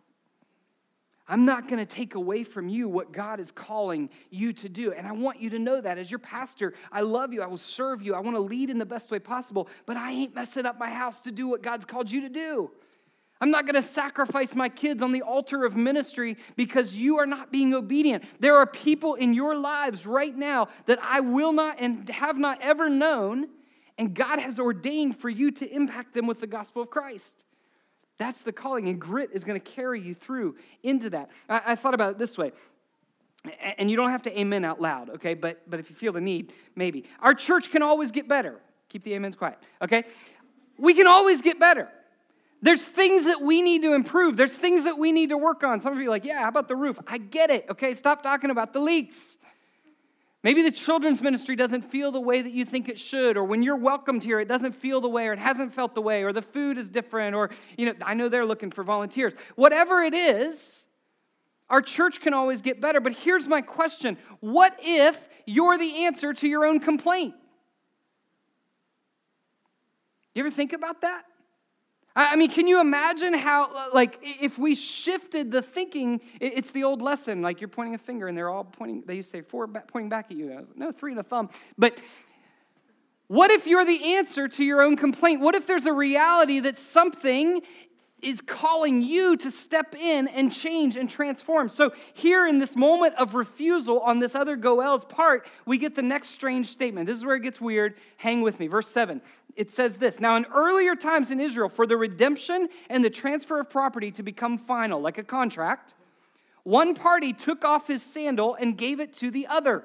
I'm 1.28 1.44
not 1.44 1.68
going 1.68 1.78
to 1.78 1.86
take 1.86 2.14
away 2.14 2.42
from 2.42 2.68
you 2.68 2.88
what 2.88 3.12
God 3.12 3.38
is 3.40 3.52
calling 3.52 4.10
you 4.30 4.52
to 4.54 4.68
do. 4.68 4.92
And 4.92 5.06
I 5.06 5.12
want 5.12 5.40
you 5.40 5.50
to 5.50 5.58
know 5.58 5.80
that 5.80 5.96
as 5.96 6.10
your 6.10 6.18
pastor, 6.18 6.74
I 6.90 7.02
love 7.02 7.32
you. 7.32 7.42
I 7.42 7.46
will 7.46 7.56
serve 7.56 8.02
you. 8.02 8.14
I 8.14 8.20
want 8.20 8.36
to 8.36 8.42
lead 8.42 8.70
in 8.70 8.78
the 8.78 8.84
best 8.84 9.10
way 9.10 9.18
possible, 9.18 9.68
but 9.86 9.96
I 9.96 10.10
ain't 10.10 10.34
messing 10.34 10.66
up 10.66 10.78
my 10.78 10.90
house 10.90 11.20
to 11.20 11.30
do 11.30 11.46
what 11.48 11.62
God's 11.62 11.84
called 11.84 12.10
you 12.10 12.22
to 12.22 12.28
do. 12.28 12.70
I'm 13.40 13.50
not 13.50 13.64
going 13.64 13.74
to 13.74 13.82
sacrifice 13.82 14.54
my 14.54 14.68
kids 14.68 15.02
on 15.02 15.10
the 15.10 15.22
altar 15.22 15.64
of 15.64 15.74
ministry 15.74 16.36
because 16.54 16.94
you 16.94 17.18
are 17.18 17.26
not 17.26 17.50
being 17.50 17.74
obedient. 17.74 18.24
There 18.38 18.56
are 18.56 18.66
people 18.66 19.14
in 19.14 19.34
your 19.34 19.56
lives 19.56 20.06
right 20.06 20.36
now 20.36 20.68
that 20.86 21.00
I 21.02 21.20
will 21.20 21.52
not 21.52 21.80
and 21.80 22.08
have 22.08 22.38
not 22.38 22.60
ever 22.62 22.88
known, 22.88 23.48
and 23.98 24.14
God 24.14 24.38
has 24.38 24.60
ordained 24.60 25.16
for 25.16 25.28
you 25.28 25.50
to 25.52 25.68
impact 25.68 26.14
them 26.14 26.26
with 26.26 26.40
the 26.40 26.46
gospel 26.46 26.82
of 26.82 26.90
Christ. 26.90 27.44
That's 28.22 28.42
the 28.42 28.52
calling, 28.52 28.88
and 28.88 29.00
grit 29.00 29.30
is 29.32 29.42
going 29.42 29.60
to 29.60 29.70
carry 29.70 30.00
you 30.00 30.14
through 30.14 30.54
into 30.84 31.10
that. 31.10 31.30
I, 31.48 31.62
I 31.66 31.74
thought 31.74 31.94
about 31.94 32.12
it 32.12 32.18
this 32.18 32.38
way 32.38 32.52
and 33.76 33.90
you 33.90 33.96
don't 33.96 34.10
have 34.10 34.22
to 34.22 34.38
amen 34.38 34.64
out 34.64 34.80
loud, 34.80 35.10
okay? 35.10 35.34
But 35.34 35.68
but 35.68 35.80
if 35.80 35.90
you 35.90 35.96
feel 35.96 36.12
the 36.12 36.20
need, 36.20 36.52
maybe. 36.76 37.04
Our 37.20 37.34
church 37.34 37.72
can 37.72 37.82
always 37.82 38.12
get 38.12 38.28
better. 38.28 38.60
Keep 38.88 39.02
the 39.02 39.16
amens 39.16 39.34
quiet, 39.34 39.58
okay? 39.80 40.04
We 40.78 40.94
can 40.94 41.08
always 41.08 41.42
get 41.42 41.58
better. 41.58 41.88
There's 42.60 42.84
things 42.84 43.24
that 43.24 43.40
we 43.40 43.60
need 43.60 43.82
to 43.82 43.94
improve. 43.94 44.36
There's 44.36 44.56
things 44.56 44.84
that 44.84 44.96
we 44.96 45.10
need 45.10 45.30
to 45.30 45.38
work 45.38 45.64
on. 45.64 45.80
Some 45.80 45.92
of 45.92 46.00
you 46.00 46.08
like, 46.08 46.24
yeah, 46.24 46.42
how 46.42 46.48
about 46.48 46.68
the 46.68 46.76
roof? 46.76 46.96
I 47.08 47.18
get 47.18 47.50
it, 47.50 47.66
okay? 47.70 47.94
Stop 47.94 48.22
talking 48.22 48.50
about 48.50 48.72
the 48.72 48.78
leaks. 48.78 49.36
Maybe 50.42 50.62
the 50.62 50.72
children's 50.72 51.22
ministry 51.22 51.54
doesn't 51.54 51.82
feel 51.82 52.10
the 52.10 52.20
way 52.20 52.42
that 52.42 52.52
you 52.52 52.64
think 52.64 52.88
it 52.88 52.98
should, 52.98 53.36
or 53.36 53.44
when 53.44 53.62
you're 53.62 53.76
welcomed 53.76 54.24
here, 54.24 54.40
it 54.40 54.48
doesn't 54.48 54.72
feel 54.72 55.00
the 55.00 55.08
way, 55.08 55.28
or 55.28 55.32
it 55.32 55.38
hasn't 55.38 55.72
felt 55.72 55.94
the 55.94 56.02
way, 56.02 56.24
or 56.24 56.32
the 56.32 56.42
food 56.42 56.78
is 56.78 56.88
different, 56.88 57.36
or, 57.36 57.50
you 57.76 57.86
know, 57.86 57.94
I 58.02 58.14
know 58.14 58.28
they're 58.28 58.44
looking 58.44 58.72
for 58.72 58.82
volunteers. 58.82 59.34
Whatever 59.54 60.02
it 60.02 60.14
is, 60.14 60.84
our 61.70 61.80
church 61.80 62.20
can 62.20 62.34
always 62.34 62.60
get 62.60 62.80
better. 62.80 63.00
But 63.00 63.12
here's 63.12 63.46
my 63.46 63.62
question 63.62 64.18
What 64.40 64.76
if 64.80 65.28
you're 65.46 65.78
the 65.78 66.04
answer 66.04 66.32
to 66.34 66.48
your 66.48 66.66
own 66.66 66.80
complaint? 66.80 67.34
You 70.34 70.42
ever 70.42 70.50
think 70.50 70.72
about 70.72 71.02
that? 71.02 71.24
I 72.14 72.36
mean, 72.36 72.50
can 72.50 72.66
you 72.66 72.80
imagine 72.80 73.32
how, 73.32 73.90
like, 73.94 74.18
if 74.22 74.58
we 74.58 74.74
shifted 74.74 75.50
the 75.50 75.62
thinking, 75.62 76.20
it's 76.40 76.70
the 76.70 76.84
old 76.84 77.00
lesson, 77.00 77.40
like 77.40 77.60
you're 77.60 77.68
pointing 77.68 77.94
a 77.94 77.98
finger 77.98 78.28
and 78.28 78.36
they're 78.36 78.50
all 78.50 78.64
pointing, 78.64 79.02
they 79.06 79.14
used 79.14 79.30
to 79.30 79.38
say 79.38 79.42
four 79.42 79.66
pointing 79.66 80.10
back 80.10 80.26
at 80.30 80.36
you. 80.36 80.54
Like, 80.54 80.76
no, 80.76 80.92
three 80.92 81.12
and 81.12 81.20
a 81.20 81.22
thumb. 81.22 81.48
But 81.78 81.96
what 83.28 83.50
if 83.50 83.66
you're 83.66 83.86
the 83.86 84.16
answer 84.16 84.46
to 84.46 84.64
your 84.64 84.82
own 84.82 84.96
complaint? 84.96 85.40
What 85.40 85.54
if 85.54 85.66
there's 85.66 85.86
a 85.86 85.92
reality 85.92 86.60
that 86.60 86.76
something 86.76 87.62
is 88.22 88.40
calling 88.40 89.02
you 89.02 89.36
to 89.36 89.50
step 89.50 89.94
in 89.94 90.28
and 90.28 90.52
change 90.52 90.96
and 90.96 91.10
transform. 91.10 91.68
So, 91.68 91.92
here 92.14 92.46
in 92.46 92.58
this 92.58 92.76
moment 92.76 93.14
of 93.16 93.34
refusal 93.34 94.00
on 94.00 94.20
this 94.20 94.34
other 94.34 94.56
Goel's 94.56 95.04
part, 95.04 95.46
we 95.66 95.76
get 95.76 95.94
the 95.94 96.02
next 96.02 96.28
strange 96.30 96.68
statement. 96.68 97.08
This 97.08 97.18
is 97.18 97.24
where 97.24 97.36
it 97.36 97.42
gets 97.42 97.60
weird. 97.60 97.94
Hang 98.16 98.42
with 98.42 98.60
me. 98.60 98.68
Verse 98.68 98.88
7. 98.88 99.20
It 99.56 99.70
says 99.70 99.96
this 99.96 100.20
Now, 100.20 100.36
in 100.36 100.46
earlier 100.46 100.94
times 100.94 101.30
in 101.30 101.40
Israel, 101.40 101.68
for 101.68 101.86
the 101.86 101.96
redemption 101.96 102.68
and 102.88 103.04
the 103.04 103.10
transfer 103.10 103.60
of 103.60 103.68
property 103.68 104.10
to 104.12 104.22
become 104.22 104.56
final, 104.56 105.00
like 105.00 105.18
a 105.18 105.24
contract, 105.24 105.94
one 106.62 106.94
party 106.94 107.32
took 107.32 107.64
off 107.64 107.88
his 107.88 108.02
sandal 108.02 108.54
and 108.54 108.78
gave 108.78 109.00
it 109.00 109.14
to 109.14 109.30
the 109.30 109.48
other. 109.48 109.84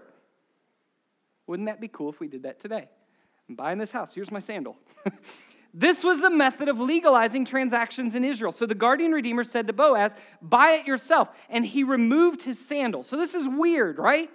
Wouldn't 1.47 1.67
that 1.67 1.81
be 1.81 1.87
cool 1.87 2.09
if 2.09 2.19
we 2.19 2.27
did 2.27 2.43
that 2.43 2.59
today? 2.59 2.87
I'm 3.49 3.55
buying 3.55 3.77
this 3.77 3.91
house. 3.91 4.13
Here's 4.13 4.31
my 4.31 4.39
sandal. 4.39 4.77
This 5.79 6.03
was 6.03 6.21
the 6.21 6.31
method 6.31 6.69
of 6.69 6.79
legalizing 6.79 7.45
transactions 7.45 8.15
in 8.15 8.25
Israel. 8.25 8.51
So 8.51 8.65
the 8.65 8.73
guardian 8.73 9.11
redeemer 9.11 9.43
said 9.43 9.67
to 9.67 9.73
Boaz, 9.73 10.15
Buy 10.41 10.71
it 10.71 10.87
yourself. 10.87 11.29
And 11.51 11.63
he 11.63 11.83
removed 11.83 12.41
his 12.41 12.57
sandal. 12.57 13.03
So 13.03 13.15
this 13.15 13.35
is 13.35 13.47
weird, 13.47 13.99
right? 13.99 14.27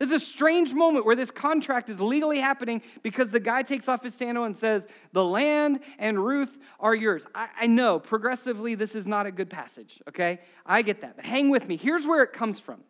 This 0.00 0.08
is 0.08 0.22
a 0.22 0.26
strange 0.26 0.74
moment 0.74 1.06
where 1.06 1.14
this 1.14 1.30
contract 1.30 1.88
is 1.88 2.00
legally 2.00 2.40
happening 2.40 2.82
because 3.04 3.30
the 3.30 3.38
guy 3.38 3.62
takes 3.62 3.86
off 3.86 4.02
his 4.02 4.12
sandal 4.12 4.42
and 4.42 4.56
says, 4.56 4.88
The 5.12 5.24
land 5.24 5.80
and 6.00 6.18
Ruth 6.18 6.58
are 6.80 6.96
yours. 6.96 7.24
I, 7.32 7.48
I, 7.60 7.66
know 7.68 8.00
progressively 8.00 8.74
this 8.74 8.96
is 8.96 9.06
not 9.06 9.26
a 9.26 9.30
good 9.30 9.50
passage, 9.50 10.00
okay? 10.08 10.40
I 10.66 10.82
get 10.82 11.02
that. 11.02 11.14
But 11.14 11.26
hang 11.26 11.48
with 11.48 11.68
me. 11.68 11.76
Here's 11.76 12.08
where 12.08 12.24
it 12.24 12.32
comes 12.32 12.58
from. 12.58 12.80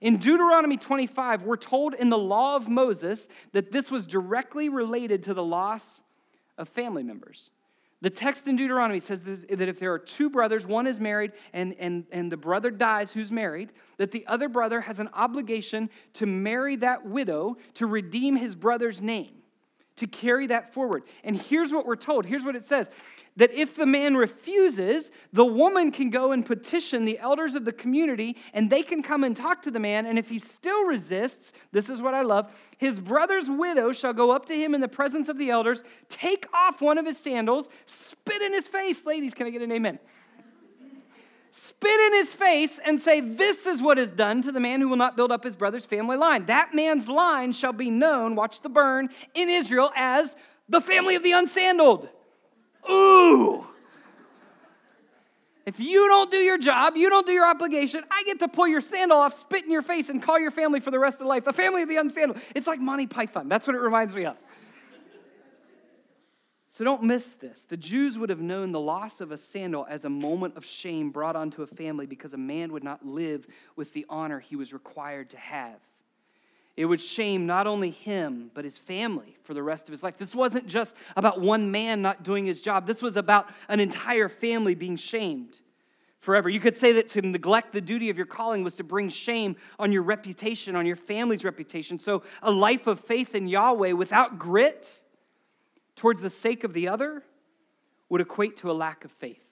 In 0.00 0.18
Deuteronomy 0.18 0.76
25, 0.76 1.42
we're 1.42 1.56
told 1.56 1.94
in 1.94 2.08
the 2.08 2.18
law 2.18 2.54
of 2.54 2.68
Moses 2.68 3.26
that 3.50 3.72
this 3.72 3.90
was 3.90 4.06
directly 4.06 4.68
related 4.68 5.24
to 5.24 5.34
the 5.34 5.42
loss 5.42 6.02
of 6.58 6.68
family 6.68 7.02
members. 7.02 7.50
The 8.00 8.10
text 8.10 8.46
in 8.46 8.54
Deuteronomy 8.54 9.00
says 9.00 9.22
that 9.22 9.68
if 9.68 9.80
there 9.80 9.92
are 9.92 9.98
two 9.98 10.30
brothers, 10.30 10.64
one 10.66 10.86
is 10.86 11.00
married 11.00 11.32
and, 11.52 11.74
and, 11.80 12.06
and 12.12 12.30
the 12.30 12.36
brother 12.36 12.70
dies 12.70 13.12
who's 13.12 13.32
married, 13.32 13.72
that 13.96 14.12
the 14.12 14.24
other 14.28 14.48
brother 14.48 14.80
has 14.80 15.00
an 15.00 15.08
obligation 15.14 15.90
to 16.14 16.26
marry 16.26 16.76
that 16.76 17.04
widow 17.04 17.56
to 17.74 17.86
redeem 17.86 18.36
his 18.36 18.54
brother's 18.54 19.02
name 19.02 19.38
to 19.98 20.06
carry 20.06 20.46
that 20.46 20.72
forward. 20.72 21.02
And 21.24 21.36
here's 21.36 21.72
what 21.72 21.84
we're 21.86 21.96
told 21.96 22.24
here's 22.24 22.44
what 22.44 22.56
it 22.56 22.64
says 22.64 22.88
that 23.38 23.52
if 23.54 23.76
the 23.76 23.86
man 23.86 24.16
refuses, 24.16 25.12
the 25.32 25.44
woman 25.44 25.92
can 25.92 26.10
go 26.10 26.32
and 26.32 26.44
petition 26.44 27.04
the 27.04 27.18
elders 27.20 27.54
of 27.54 27.64
the 27.64 27.72
community, 27.72 28.36
and 28.52 28.68
they 28.68 28.82
can 28.82 29.00
come 29.00 29.22
and 29.22 29.36
talk 29.36 29.62
to 29.62 29.70
the 29.70 29.78
man. 29.78 30.06
And 30.06 30.18
if 30.18 30.28
he 30.28 30.40
still 30.40 30.84
resists, 30.84 31.52
this 31.70 31.88
is 31.88 32.02
what 32.02 32.14
I 32.14 32.22
love 32.22 32.50
his 32.78 32.98
brother's 32.98 33.48
widow 33.48 33.92
shall 33.92 34.12
go 34.12 34.32
up 34.32 34.46
to 34.46 34.54
him 34.54 34.74
in 34.74 34.80
the 34.80 34.88
presence 34.88 35.28
of 35.28 35.38
the 35.38 35.50
elders, 35.50 35.84
take 36.08 36.46
off 36.52 36.82
one 36.82 36.98
of 36.98 37.06
his 37.06 37.16
sandals, 37.16 37.68
spit 37.86 38.42
in 38.42 38.52
his 38.52 38.66
face. 38.66 39.06
Ladies, 39.06 39.34
can 39.34 39.46
I 39.46 39.50
get 39.50 39.62
an 39.62 39.72
amen? 39.72 40.00
spit 41.50 42.00
in 42.00 42.12
his 42.14 42.34
face 42.34 42.78
and 42.84 43.00
say, 43.00 43.20
This 43.20 43.66
is 43.66 43.80
what 43.80 43.98
is 43.98 44.12
done 44.12 44.42
to 44.42 44.52
the 44.52 44.60
man 44.60 44.80
who 44.80 44.88
will 44.88 44.96
not 44.96 45.16
build 45.16 45.32
up 45.32 45.44
his 45.44 45.56
brother's 45.56 45.86
family 45.86 46.16
line. 46.16 46.46
That 46.46 46.74
man's 46.74 47.08
line 47.08 47.52
shall 47.52 47.72
be 47.72 47.90
known, 47.90 48.34
watch 48.34 48.60
the 48.60 48.68
burn, 48.68 49.08
in 49.34 49.48
Israel 49.48 49.90
as 49.96 50.36
the 50.68 50.80
family 50.80 51.14
of 51.14 51.22
the 51.22 51.32
unsandaled. 51.32 52.08
Ooh. 52.90 53.66
If 55.66 55.78
you 55.78 56.08
don't 56.08 56.30
do 56.30 56.38
your 56.38 56.56
job, 56.56 56.96
you 56.96 57.10
don't 57.10 57.26
do 57.26 57.32
your 57.32 57.46
obligation, 57.46 58.02
I 58.10 58.22
get 58.24 58.38
to 58.38 58.48
pull 58.48 58.66
your 58.66 58.80
sandal 58.80 59.18
off, 59.18 59.34
spit 59.34 59.64
in 59.64 59.70
your 59.70 59.82
face, 59.82 60.08
and 60.08 60.22
call 60.22 60.38
your 60.38 60.50
family 60.50 60.80
for 60.80 60.90
the 60.90 60.98
rest 60.98 61.20
of 61.20 61.26
life 61.26 61.44
the 61.44 61.52
family 61.52 61.82
of 61.82 61.90
the 61.90 61.96
unsandaled. 61.96 62.40
It's 62.54 62.66
like 62.66 62.80
Monty 62.80 63.06
Python. 63.06 63.50
That's 63.50 63.66
what 63.66 63.76
it 63.76 63.80
reminds 63.80 64.14
me 64.14 64.24
of. 64.24 64.36
So 66.70 66.84
don't 66.84 67.02
miss 67.02 67.34
this. 67.34 67.64
The 67.64 67.76
Jews 67.76 68.18
would 68.18 68.30
have 68.30 68.40
known 68.40 68.72
the 68.72 68.80
loss 68.80 69.20
of 69.20 69.30
a 69.30 69.36
sandal 69.36 69.84
as 69.90 70.04
a 70.04 70.08
moment 70.08 70.56
of 70.56 70.64
shame 70.64 71.10
brought 71.10 71.36
onto 71.36 71.62
a 71.62 71.66
family 71.66 72.06
because 72.06 72.32
a 72.32 72.38
man 72.38 72.72
would 72.72 72.84
not 72.84 73.04
live 73.04 73.46
with 73.76 73.92
the 73.92 74.06
honor 74.08 74.38
he 74.38 74.56
was 74.56 74.72
required 74.72 75.28
to 75.30 75.36
have. 75.38 75.80
It 76.78 76.84
would 76.84 77.00
shame 77.00 77.44
not 77.44 77.66
only 77.66 77.90
him, 77.90 78.52
but 78.54 78.64
his 78.64 78.78
family 78.78 79.36
for 79.42 79.52
the 79.52 79.64
rest 79.64 79.88
of 79.88 79.90
his 79.90 80.04
life. 80.04 80.16
This 80.16 80.32
wasn't 80.32 80.68
just 80.68 80.94
about 81.16 81.40
one 81.40 81.72
man 81.72 82.02
not 82.02 82.22
doing 82.22 82.46
his 82.46 82.60
job, 82.60 82.86
this 82.86 83.02
was 83.02 83.16
about 83.16 83.50
an 83.68 83.80
entire 83.80 84.28
family 84.28 84.76
being 84.76 84.94
shamed 84.94 85.58
forever. 86.20 86.48
You 86.48 86.60
could 86.60 86.76
say 86.76 86.92
that 86.92 87.08
to 87.08 87.22
neglect 87.22 87.72
the 87.72 87.80
duty 87.80 88.10
of 88.10 88.16
your 88.16 88.26
calling 88.26 88.62
was 88.62 88.76
to 88.76 88.84
bring 88.84 89.08
shame 89.08 89.56
on 89.80 89.90
your 89.90 90.02
reputation, 90.02 90.76
on 90.76 90.86
your 90.86 90.94
family's 90.94 91.42
reputation. 91.42 91.98
So 91.98 92.22
a 92.44 92.52
life 92.52 92.86
of 92.86 93.00
faith 93.00 93.34
in 93.34 93.48
Yahweh 93.48 93.90
without 93.90 94.38
grit, 94.38 95.00
towards 95.96 96.20
the 96.20 96.30
sake 96.30 96.62
of 96.62 96.74
the 96.74 96.86
other 96.86 97.24
would 98.08 98.20
equate 98.20 98.56
to 98.58 98.70
a 98.70 98.72
lack 98.72 99.04
of 99.04 99.10
faith. 99.10 99.47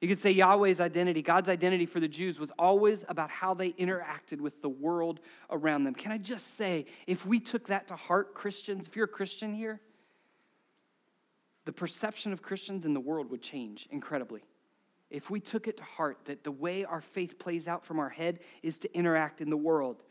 You 0.00 0.06
could 0.06 0.20
say 0.20 0.30
Yahweh's 0.30 0.80
identity, 0.80 1.22
God's 1.22 1.48
identity 1.48 1.84
for 1.84 1.98
the 1.98 2.06
Jews 2.06 2.38
was 2.38 2.52
always 2.58 3.04
about 3.08 3.30
how 3.30 3.52
they 3.54 3.72
interacted 3.72 4.40
with 4.40 4.62
the 4.62 4.68
world 4.68 5.18
around 5.50 5.84
them. 5.84 5.94
Can 5.94 6.12
I 6.12 6.18
just 6.18 6.54
say, 6.54 6.86
if 7.06 7.26
we 7.26 7.40
took 7.40 7.66
that 7.66 7.88
to 7.88 7.96
heart, 7.96 8.34
Christians, 8.34 8.86
if 8.86 8.94
you're 8.94 9.06
a 9.06 9.08
Christian 9.08 9.52
here, 9.52 9.80
the 11.64 11.72
perception 11.72 12.32
of 12.32 12.42
Christians 12.42 12.84
in 12.84 12.94
the 12.94 13.00
world 13.00 13.30
would 13.30 13.42
change 13.42 13.88
incredibly. 13.90 14.42
If 15.10 15.30
we 15.30 15.40
took 15.40 15.66
it 15.66 15.76
to 15.78 15.82
heart 15.82 16.18
that 16.26 16.44
the 16.44 16.52
way 16.52 16.84
our 16.84 17.00
faith 17.00 17.38
plays 17.38 17.66
out 17.66 17.84
from 17.84 17.98
our 17.98 18.08
head 18.08 18.38
is 18.62 18.78
to 18.80 18.94
interact 18.96 19.40
in 19.40 19.50
the 19.50 19.56
world 19.56 20.02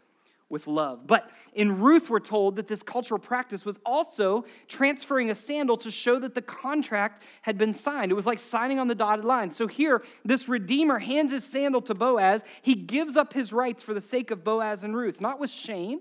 with 0.49 0.65
love. 0.65 1.05
But 1.05 1.29
in 1.53 1.79
Ruth, 1.79 2.10
we're 2.10 2.19
told 2.19 2.55
that 2.55 2.67
this 2.67 2.81
cultural 2.81 3.19
practice 3.19 3.65
was 3.65 3.79
also 3.86 4.45
transferring 4.67 5.29
a 5.29 5.36
sandal 5.36 5.75
to 5.77 5.91
show 5.91 6.19
that 6.19 6.36
the 6.36 6.41
contract 6.41 7.21
had 7.41 7.57
been 7.57 7.73
signed. 7.73 8.12
It 8.12 8.15
was 8.15 8.25
like 8.25 8.39
signing 8.39 8.79
on 8.79 8.88
the 8.88 8.95
dotted 8.95 9.25
line. 9.25 9.51
So 9.51 9.67
here, 9.67 10.03
this 10.23 10.47
Redeemer 10.47 10.99
hands 10.99 11.31
his 11.31 11.43
sandal 11.43 11.81
to 11.81 11.93
Boaz. 11.93 12.43
He 12.62 12.75
gives 12.75 13.17
up 13.17 13.33
his 13.33 13.51
rights 13.51 13.83
for 13.83 13.93
the 13.93 14.01
sake 14.01 14.31
of 14.31 14.43
Boaz 14.43 14.83
and 14.83 14.95
Ruth, 14.95 15.19
not 15.19 15.39
with 15.39 15.49
shame, 15.49 15.99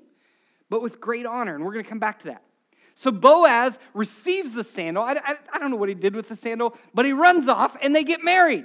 but 0.71 0.81
with 0.81 1.01
great 1.01 1.27
honor. 1.27 1.55
And 1.55 1.65
we're 1.65 1.73
going 1.73 1.85
to 1.85 1.89
come 1.89 1.99
back 1.99 2.21
to 2.21 2.27
that. 2.27 2.43
So 2.95 3.11
Boaz 3.11 3.79
receives 3.95 4.53
the 4.53 4.65
sandal. 4.65 5.03
I, 5.03 5.15
I, 5.23 5.35
I, 5.53 5.59
don't 5.59 5.71
know 5.71 5.77
what 5.77 5.91
he 5.91 5.95
did 5.95 6.15
with 6.15 6.31
the 6.31 6.37
sandal, 6.37 6.75
but 6.95 7.05
he 7.05 7.13
runs 7.13 7.47
off 7.47 7.77
and 7.83 7.95
they 7.95 8.05
get 8.05 8.25
married. 8.25 8.65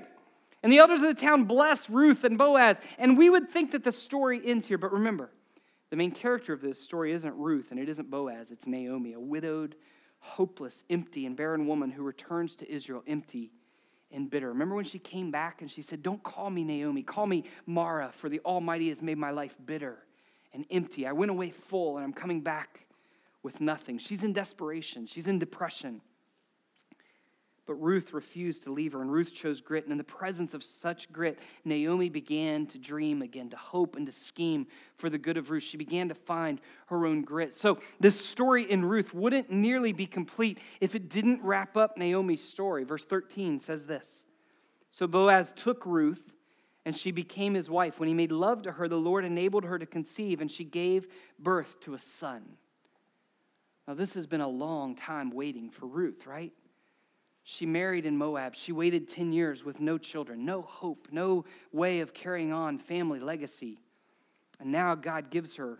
And 0.64 0.72
the 0.72 0.78
elders 0.78 1.02
of 1.02 1.08
the 1.08 1.20
town 1.20 1.46
bless 1.46 1.90
Ruth 1.90 2.24
and 2.24 2.38
Boaz. 2.38 2.80
And 2.98 3.18
we 3.18 3.30
would 3.30 3.50
think 3.50 3.72
that 3.72 3.84
the 3.84 3.92
story 3.92 4.40
ends 4.46 4.68
here, 4.68 4.78
but 4.78 4.94
remember, 4.94 5.32
the 5.92 5.98
main 5.98 6.12
character 6.12 6.54
of 6.54 6.62
this 6.62 6.82
story 6.82 7.12
isn't 7.12 7.36
Ruth 7.36 7.70
and 7.70 7.80
it 7.80 7.90
isn't 7.90 8.10
Boaz, 8.10 8.50
it's 8.50 8.66
Naomi, 8.66 9.14
a 9.14 9.20
widowed, 9.20 9.76
hopeless, 10.20 10.84
empty, 10.90 11.26
and 11.26 11.36
barren 11.36 11.68
woman 11.68 11.92
who 11.92 12.02
returns 12.02 12.56
to 12.56 12.72
Israel 12.72 13.04
empty 13.08 13.52
and 14.10 14.30
bitter. 14.30 14.48
Remember 14.48 14.74
when 14.74 14.86
she 14.86 15.00
came 15.00 15.32
back 15.32 15.62
and 15.62 15.70
she 15.70 15.82
said, 15.82 16.02
Don't 16.02 16.24
call 16.24 16.50
me 16.50 16.64
Naomi, 16.64 17.04
call 17.04 17.28
me 17.28 17.44
Mara, 17.66 18.10
for 18.14 18.30
the 18.30 18.40
Almighty 18.46 18.88
has 18.88 19.02
made 19.02 19.18
my 19.18 19.32
life 19.32 19.56
bitter 19.66 19.98
and 20.54 20.66
empty. 20.72 21.06
I 21.06 21.12
went 21.12 21.30
away 21.30 21.50
full 21.50 21.98
and 21.98 22.06
I'm 22.06 22.14
coming 22.14 22.40
back 22.40 22.86
with 23.44 23.60
nothing. 23.60 23.98
She's 23.98 24.24
in 24.24 24.32
desperation, 24.32 25.06
she's 25.06 25.28
in 25.28 25.40
depression. 25.40 26.00
But 27.72 27.82
Ruth 27.82 28.12
refused 28.12 28.64
to 28.64 28.74
leave 28.74 28.92
her, 28.92 29.02
and 29.02 29.10
Ruth 29.10 29.34
chose 29.34 29.62
grit. 29.62 29.86
And 29.86 29.94
in 29.94 29.98
the 29.98 30.04
presence 30.04 30.54
of 30.54 30.62
such 30.62 31.10
grit, 31.14 31.40
Naomi 31.64 32.10
began 32.10 32.66
to 32.66 32.78
dream 32.78 33.22
again, 33.22 33.50
to 33.52 33.56
hope 33.56 33.96
and 33.96 34.06
to 34.08 34.12
scheme 34.12 34.68
for 34.98 35.10
the 35.10 35.18
good 35.18 35.38
of 35.38 35.50
Ruth. 35.50 35.64
She 35.64 35.78
began 35.78 36.10
to 36.10 36.14
find 36.14 36.60
her 36.88 37.06
own 37.06 37.22
grit. 37.22 37.54
So, 37.54 37.80
this 38.02 38.20
story 38.20 38.70
in 38.70 38.84
Ruth 38.84 39.14
wouldn't 39.14 39.50
nearly 39.50 39.94
be 39.94 40.06
complete 40.06 40.58
if 40.82 40.96
it 40.96 41.08
didn't 41.08 41.42
wrap 41.44 41.78
up 41.78 41.98
Naomi's 41.98 42.44
story. 42.44 42.84
Verse 42.84 43.06
13 43.06 43.58
says 43.58 43.86
this 43.86 44.26
So 44.90 45.08
Boaz 45.08 45.54
took 45.54 45.86
Ruth, 45.86 46.34
and 46.84 46.94
she 46.94 47.12
became 47.12 47.54
his 47.54 47.70
wife. 47.70 48.02
When 48.02 48.10
he 48.10 48.14
made 48.14 48.34
love 48.34 48.64
to 48.64 48.74
her, 48.74 48.90
the 48.90 48.98
Lord 48.98 49.24
enabled 49.24 49.64
her 49.64 49.80
to 49.80 49.86
conceive, 49.86 50.42
and 50.42 50.52
she 50.52 50.66
gave 50.66 51.08
birth 51.40 51.80
to 51.86 51.94
a 51.94 52.00
son. 52.00 52.58
Now, 53.88 53.94
this 53.94 54.14
has 54.16 54.28
been 54.28 54.42
a 54.42 54.50
long 54.50 54.94
time 54.94 55.32
waiting 55.32 55.70
for 55.70 55.86
Ruth, 55.86 56.28
right? 56.28 56.52
She 57.44 57.66
married 57.66 58.06
in 58.06 58.18
Moab. 58.18 58.56
She 58.56 58.72
waited 58.72 59.08
10 59.08 59.34
years 59.34 59.64
with 59.64 59.80
no 59.80 59.98
children, 59.98 60.46
no 60.46 60.62
hope, 60.62 61.08
no 61.12 61.46
way 61.72 62.02
of 62.02 62.14
carrying 62.14 62.54
on 62.54 62.78
family 62.78 63.20
legacy. 63.20 63.80
And 64.60 64.72
now 64.72 64.94
God 64.96 65.32
gives 65.32 65.56
her 65.56 65.80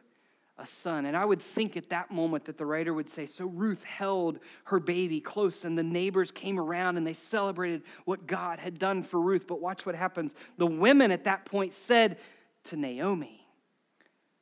a 0.58 0.66
son. 0.66 1.06
And 1.06 1.16
I 1.16 1.24
would 1.24 1.42
think 1.42 1.78
at 1.78 1.90
that 1.90 2.12
moment 2.12 2.46
that 2.46 2.58
the 2.58 2.66
writer 2.66 2.94
would 2.94 3.10
say, 3.10 3.26
So 3.26 3.46
Ruth 3.46 3.84
held 3.84 4.40
her 4.66 4.80
baby 4.80 5.22
close, 5.22 5.64
and 5.64 5.78
the 5.78 5.84
neighbors 5.84 6.32
came 6.32 6.60
around 6.60 6.98
and 6.98 7.06
they 7.06 7.14
celebrated 7.14 7.84
what 8.06 8.28
God 8.28 8.60
had 8.60 8.80
done 8.80 9.04
for 9.04 9.20
Ruth. 9.20 9.46
But 9.48 9.62
watch 9.62 9.86
what 9.86 9.96
happens. 9.96 10.34
The 10.58 10.68
women 10.68 11.12
at 11.12 11.26
that 11.26 11.46
point 11.46 11.74
said 11.74 12.18
to 12.66 12.76
Naomi, 12.76 13.48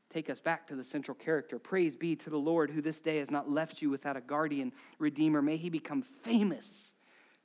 take 0.10 0.30
us 0.30 0.40
back 0.40 0.68
to 0.68 0.76
the 0.76 0.84
central 0.84 1.16
character. 1.16 1.60
Praise 1.60 1.96
be 1.96 2.16
to 2.18 2.30
the 2.30 2.38
Lord 2.38 2.70
who 2.70 2.82
this 2.82 3.00
day 3.00 3.18
has 3.18 3.30
not 3.30 3.50
left 3.50 3.82
you 3.82 3.90
without 3.90 4.18
a 4.18 4.22
guardian 4.22 4.74
redeemer. 4.98 5.42
May 5.42 5.58
he 5.58 5.70
become 5.70 6.02
famous 6.02 6.94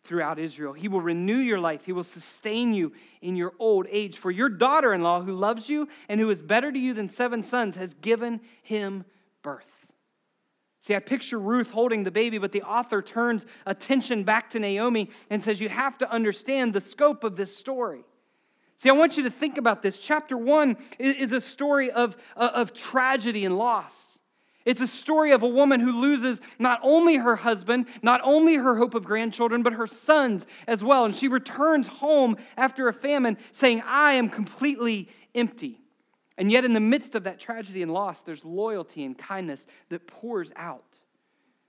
throughout 0.05 0.38
Israel. 0.38 0.75
He 0.75 0.88
will 0.88 1.01
renew 1.01 1.37
your 1.37 1.59
life. 1.59 1.85
He 1.85 1.93
will 1.93 2.05
sustain 2.05 2.75
you 2.75 2.93
in 3.23 3.37
your 3.37 3.53
old 3.59 3.87
age. 3.90 4.19
For 4.19 4.31
your 4.31 4.51
daughter 4.51 4.93
in 4.93 5.03
law, 5.03 5.23
who 5.23 5.35
loves 5.35 5.69
you 5.69 5.88
and 6.09 6.21
who 6.21 6.31
is 6.31 6.43
better 6.43 6.71
to 6.71 6.79
you 6.79 6.95
than 6.95 7.09
seven 7.09 7.43
sons, 7.43 7.77
has 7.77 7.95
given 7.95 8.40
him 8.62 9.05
birth. 9.43 9.71
See, 10.81 10.95
I 10.95 10.99
picture 10.99 11.38
Ruth 11.38 11.71
holding 11.71 12.05
the 12.05 12.11
baby, 12.11 12.37
but 12.37 12.53
the 12.53 12.62
author 12.62 13.01
turns 13.01 13.47
attention 13.64 14.23
back 14.23 14.51
to 14.51 14.59
Naomi 14.59 15.09
and 15.31 15.43
says, 15.43 15.59
You 15.59 15.71
have 15.71 15.97
to 15.99 16.11
understand 16.11 16.75
the 16.75 16.81
scope 16.83 17.25
of 17.25 17.37
this 17.37 17.57
story. 17.57 18.05
See, 18.77 18.90
I 18.90 18.93
want 18.93 19.17
you 19.17 19.23
to 19.23 19.31
think 19.31 19.57
about 19.57 19.81
this. 19.81 19.99
Chapter 19.99 20.37
one 20.37 20.77
is 20.99 21.33
a 21.33 21.40
story 21.40 21.90
of, 21.90 22.17
uh, 22.37 22.51
of 22.53 22.75
tragedy 22.75 23.47
and 23.47 23.57
loss. 23.57 24.13
It's 24.64 24.81
a 24.81 24.87
story 24.87 25.33
of 25.33 25.42
a 25.42 25.48
woman 25.48 25.81
who 25.81 25.92
loses 25.92 26.40
not 26.59 26.81
only 26.83 27.16
her 27.16 27.37
husband, 27.37 27.87
not 28.03 28.20
only 28.24 28.55
her 28.55 28.77
hope 28.77 28.94
of 28.94 29.05
grandchildren, 29.05 29.62
but 29.62 29.74
her 29.74 29.87
sons 29.87 30.46
as 30.66 30.83
well. 30.83 31.05
And 31.05 31.14
she 31.14 31.29
returns 31.29 31.87
home 31.87 32.37
after 32.57 32.88
a 32.88 32.92
famine 32.92 33.37
saying, 33.53 33.83
I 33.87 34.14
am 34.14 34.31
completely 34.31 35.09
empty. 35.35 35.81
And 36.38 36.50
yet, 36.50 36.64
in 36.64 36.72
the 36.72 36.81
midst 36.81 37.14
of 37.14 37.24
that 37.24 37.38
tragedy 37.38 37.83
and 37.83 37.92
loss, 37.92 38.22
there's 38.22 38.44
loyalty 38.44 39.05
and 39.05 39.16
kindness 39.16 39.66
that 39.90 40.07
pours 40.07 40.50
out 40.57 40.98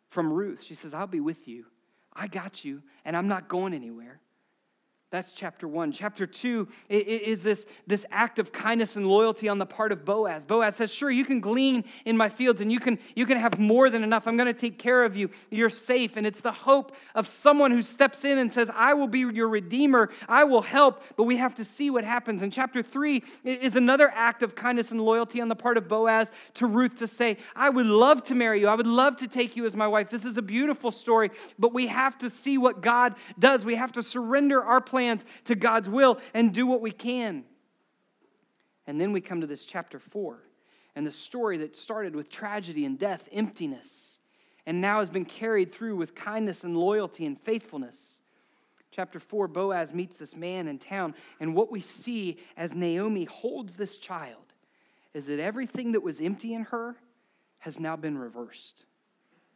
from 0.10 0.32
Ruth. 0.32 0.64
She 0.64 0.74
says, 0.74 0.94
I'll 0.94 1.06
be 1.06 1.20
with 1.20 1.48
you. 1.48 1.66
I 2.14 2.28
got 2.28 2.64
you, 2.64 2.82
and 3.04 3.16
I'm 3.16 3.28
not 3.28 3.48
going 3.50 3.74
anywhere. 3.74 4.22
That's 5.12 5.34
chapter 5.34 5.68
one. 5.68 5.92
Chapter 5.92 6.26
two 6.26 6.68
is 6.90 7.44
this, 7.44 7.68
this 7.86 8.06
act 8.10 8.40
of 8.40 8.52
kindness 8.52 8.96
and 8.96 9.08
loyalty 9.08 9.48
on 9.48 9.60
the 9.60 9.66
part 9.66 9.92
of 9.92 10.04
Boaz. 10.04 10.46
Boaz 10.46 10.76
says, 10.76 10.92
Sure, 10.92 11.12
you 11.12 11.24
can 11.24 11.40
glean 11.40 11.86
in 12.06 12.18
my 12.18 12.28
fields 12.28 12.60
and 12.60 12.72
you 12.72 12.80
can, 12.80 12.98
you 13.16 13.26
can 13.28 13.38
have 13.38 13.60
more 13.60 13.90
than 13.90 14.04
enough. 14.04 14.28
I'm 14.28 14.36
going 14.36 14.54
to 14.54 14.60
take 14.60 14.80
care 14.80 15.04
of 15.04 15.16
you. 15.16 15.30
You're 15.52 15.70
safe. 15.70 16.18
And 16.18 16.26
it's 16.26 16.42
the 16.42 16.52
hope 16.52 16.96
of 17.14 17.28
someone 17.28 17.72
who 17.72 17.84
steps 17.84 18.26
in 18.26 18.40
and 18.40 18.52
says, 18.52 18.72
I 18.74 18.96
will 18.96 19.08
be 19.08 19.20
your 19.20 19.48
redeemer. 19.48 20.10
I 20.28 20.44
will 20.44 20.64
help. 20.64 21.04
But 21.16 21.24
we 21.24 21.38
have 21.38 21.54
to 21.56 21.66
see 21.66 21.92
what 21.92 22.04
happens. 22.04 22.42
And 22.42 22.52
chapter 22.52 22.82
three 22.82 23.24
is 23.44 23.76
another 23.76 24.12
act 24.14 24.42
of 24.42 24.56
kindness 24.56 24.90
and 24.92 25.00
loyalty 25.00 25.40
on 25.40 25.50
the 25.50 25.56
part 25.56 25.78
of 25.78 25.88
Boaz 25.88 26.32
to 26.56 26.66
Ruth 26.66 26.98
to 26.98 27.08
say, 27.08 27.38
I 27.56 27.70
would 27.70 27.88
love 27.88 28.24
to 28.26 28.36
marry 28.36 28.60
you. 28.60 28.68
I 28.68 28.76
would 28.76 28.88
love 28.88 29.18
to 29.18 29.28
take 29.28 29.56
you 29.56 29.68
as 29.68 29.76
my 29.76 29.88
wife. 29.88 30.10
This 30.10 30.26
is 30.26 30.38
a 30.38 30.42
beautiful 30.42 30.92
story, 30.92 31.30
but 31.60 31.74
we 31.74 31.88
have 31.88 32.18
to 32.18 32.30
see 32.30 32.58
what 32.58 32.82
God 32.82 33.16
does. 33.38 33.64
We 33.64 33.76
have 33.76 33.92
to 33.94 34.04
surrender 34.04 34.64
our 34.64 34.82
plans 34.96 35.26
to 35.44 35.56
God's 35.56 35.90
will 35.90 36.22
and 36.34 36.54
do 36.54 36.66
what 36.66 36.80
we 36.80 36.92
can. 36.92 37.44
And 38.88 39.02
then 39.02 39.12
we 39.12 39.20
come 39.20 39.42
to 39.42 39.48
this 39.48 39.66
chapter 39.66 40.00
four 40.00 40.40
and 40.96 41.06
the 41.06 41.12
story 41.12 41.58
that 41.58 41.76
started 41.76 42.16
with 42.16 42.30
tragedy 42.30 42.86
and 42.86 42.98
death, 42.98 43.28
emptiness, 43.34 44.20
and 44.66 44.80
now 44.80 45.00
has 45.00 45.10
been 45.10 45.26
carried 45.26 45.74
through 45.74 45.98
with 45.98 46.16
kindness 46.16 46.64
and 46.64 46.78
loyalty 46.78 47.26
and 47.26 47.38
faithfulness. 47.38 48.20
Chapter 48.90 49.20
4, 49.20 49.50
Boaz 49.50 49.94
meets 49.94 50.16
this 50.16 50.34
man 50.34 50.70
in 50.70 50.80
town, 50.80 51.14
and 51.42 51.54
what 51.54 51.70
we 51.70 51.82
see 51.82 52.38
as 52.56 52.74
Naomi 52.74 53.26
holds 53.26 53.76
this 53.76 53.98
child 53.98 54.54
is 55.14 55.26
that 55.26 55.42
everything 55.42 55.92
that 55.92 56.04
was 56.04 56.22
empty 56.22 56.54
in 56.54 56.64
her 56.64 56.96
has 57.60 57.82
now 57.82 57.98
been 57.98 58.18
reversed. 58.18 58.86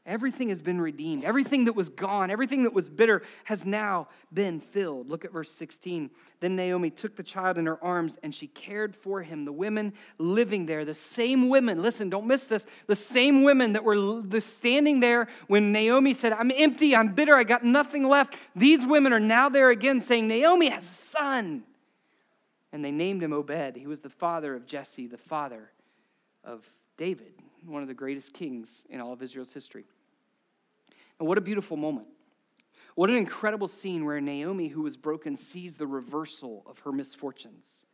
Everything 0.10 0.50
has 0.50 0.63
been 0.63 0.82
redeemed. 0.82 1.24
Everything 1.24 1.65
that 1.65 1.74
was 1.74 1.89
gone, 1.89 2.32
everything 2.32 2.63
that 2.63 2.74
was 2.74 2.89
bitter 2.89 3.22
has 3.43 3.63
now 3.63 4.08
been 4.34 4.60
filled. 4.60 5.08
Look 5.08 5.24
at 5.24 5.32
verse 5.32 5.52
16. 5.52 6.10
Then 6.39 6.56
Naomi 6.56 6.89
took 6.89 7.15
the 7.15 7.22
child 7.22 7.60
in 7.60 7.67
her 7.67 7.82
arms 7.84 8.17
and 8.24 8.34
she 8.34 8.48
cared 8.48 8.95
for 8.95 9.22
him. 9.22 9.45
The 9.45 9.52
women 9.52 9.93
living 10.17 10.65
there, 10.65 10.84
the 10.84 10.95
same 10.95 11.48
women, 11.48 11.84
listen, 11.84 12.10
don't 12.10 12.26
miss 12.26 12.45
this, 12.48 12.65
the 12.88 12.95
same 12.95 13.43
women 13.43 13.74
that 13.74 13.84
were 13.84 14.41
standing 14.41 15.00
there 15.00 15.28
when 15.45 15.72
Naomi 15.72 16.15
said, 16.15 16.34
I'm 16.34 16.52
empty, 16.56 16.95
I'm 16.95 17.13
bitter, 17.13 17.36
I 17.36 17.43
got 17.43 17.63
nothing 17.63 18.04
left. 18.04 18.36
These 18.56 18.84
women 18.88 19.13
are 19.13 19.19
now 19.19 19.48
there 19.48 19.69
again 19.69 20.02
saying, 20.02 20.28
Naomi 20.28 20.69
has 20.69 20.89
a 20.89 20.93
son. 20.93 21.63
And 22.72 22.84
they 22.84 22.91
named 22.91 23.22
him 23.22 23.32
Obed. 23.32 23.76
He 23.76 23.86
was 23.86 24.02
the 24.02 24.10
father 24.10 24.56
of 24.56 24.65
Jesse, 24.65 25.06
the 25.06 25.19
father 25.19 25.69
of 26.43 26.67
David, 26.98 27.34
one 27.63 27.84
of 27.84 27.88
the 27.88 27.93
greatest 27.93 28.34
kings 28.34 28.84
in 28.89 29.02
all 29.02 29.13
of 29.13 29.22
Israel's 29.22 29.54
history. 29.54 29.86
And 31.19 31.27
what 31.27 31.38
a 31.38 31.41
beautiful 31.41 31.77
moment. 31.77 32.08
What 32.95 33.10
an 33.10 33.15
incredible 33.15 33.67
scene 33.67 34.05
where 34.05 34.19
Naomi, 34.19 34.67
who 34.67 34.82
was 34.82 34.97
broken, 34.97 35.36
sees 35.36 35.77
the 35.77 35.88
reversal 35.88 36.63
of 36.65 36.79
her 36.79 36.91
misfortunes. 36.91 37.86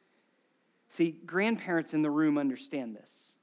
See, 0.89 1.11
grandparents 1.25 1.93
in 1.93 2.01
the 2.01 2.09
room 2.09 2.38
understand 2.38 2.95
this. 2.95 3.33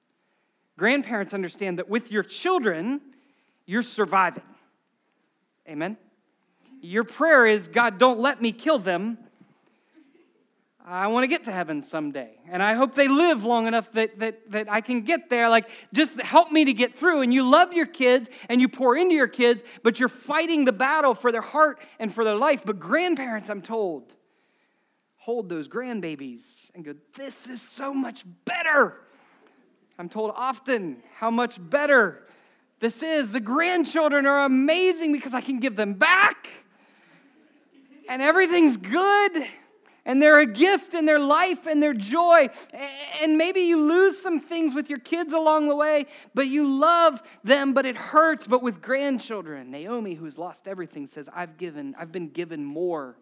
Grandparents 0.76 1.34
understand 1.34 1.78
that 1.78 1.88
with 1.88 2.10
your 2.10 2.22
children, 2.22 3.00
you're 3.66 3.82
surviving. 3.82 4.42
Amen? 5.68 5.96
Your 6.80 7.04
prayer 7.04 7.46
is, 7.46 7.68
God, 7.68 7.98
don't 7.98 8.18
let 8.18 8.40
me 8.40 8.52
kill 8.52 8.78
them 8.78 9.18
I 10.84 11.06
want 11.06 11.22
to 11.22 11.28
get 11.28 11.44
to 11.44 11.52
heaven 11.52 11.82
someday. 11.82 12.30
And 12.48 12.60
I 12.62 12.74
hope 12.74 12.94
they 12.94 13.06
live 13.06 13.44
long 13.44 13.66
enough 13.66 13.90
that, 13.92 14.18
that, 14.18 14.50
that 14.50 14.70
I 14.70 14.80
can 14.80 15.02
get 15.02 15.30
there. 15.30 15.48
Like, 15.48 15.68
just 15.92 16.20
help 16.20 16.50
me 16.50 16.64
to 16.64 16.72
get 16.72 16.98
through. 16.98 17.20
And 17.20 17.32
you 17.32 17.48
love 17.48 17.72
your 17.72 17.86
kids 17.86 18.28
and 18.48 18.60
you 18.60 18.68
pour 18.68 18.96
into 18.96 19.14
your 19.14 19.28
kids, 19.28 19.62
but 19.84 20.00
you're 20.00 20.08
fighting 20.08 20.64
the 20.64 20.72
battle 20.72 21.14
for 21.14 21.30
their 21.30 21.42
heart 21.42 21.80
and 22.00 22.12
for 22.12 22.24
their 22.24 22.34
life. 22.34 22.62
But 22.64 22.80
grandparents, 22.80 23.48
I'm 23.48 23.62
told, 23.62 24.12
hold 25.16 25.48
those 25.48 25.68
grandbabies 25.68 26.70
and 26.74 26.84
go, 26.84 26.94
This 27.14 27.46
is 27.46 27.62
so 27.62 27.94
much 27.94 28.24
better. 28.44 28.96
I'm 29.98 30.08
told 30.08 30.32
often 30.34 31.02
how 31.14 31.30
much 31.30 31.58
better 31.60 32.26
this 32.80 33.04
is. 33.04 33.30
The 33.30 33.40
grandchildren 33.40 34.26
are 34.26 34.44
amazing 34.44 35.12
because 35.12 35.32
I 35.32 35.42
can 35.42 35.60
give 35.60 35.76
them 35.76 35.94
back 35.94 36.48
and 38.08 38.20
everything's 38.20 38.76
good 38.76 39.46
and 40.04 40.20
they're 40.20 40.40
a 40.40 40.46
gift 40.46 40.94
in 40.94 41.06
their 41.06 41.18
life 41.18 41.66
and 41.66 41.82
their 41.82 41.94
joy. 41.94 42.48
And 43.20 43.38
maybe 43.38 43.60
you 43.60 43.80
lose 43.80 44.20
some 44.20 44.40
things 44.40 44.74
with 44.74 44.90
your 44.90 44.98
kids 44.98 45.32
along 45.32 45.68
the 45.68 45.76
way, 45.76 46.06
but 46.34 46.48
you 46.48 46.78
love 46.78 47.22
them, 47.44 47.72
but 47.72 47.86
it 47.86 47.96
hurts. 47.96 48.46
But 48.46 48.62
with 48.62 48.82
grandchildren, 48.82 49.70
Naomi, 49.70 50.14
who's 50.14 50.38
lost 50.38 50.66
everything, 50.66 51.06
says, 51.06 51.28
I've 51.32 51.56
given, 51.56 51.94
I've 51.98 52.12
been 52.12 52.30
given 52.30 52.64
more 52.64 53.16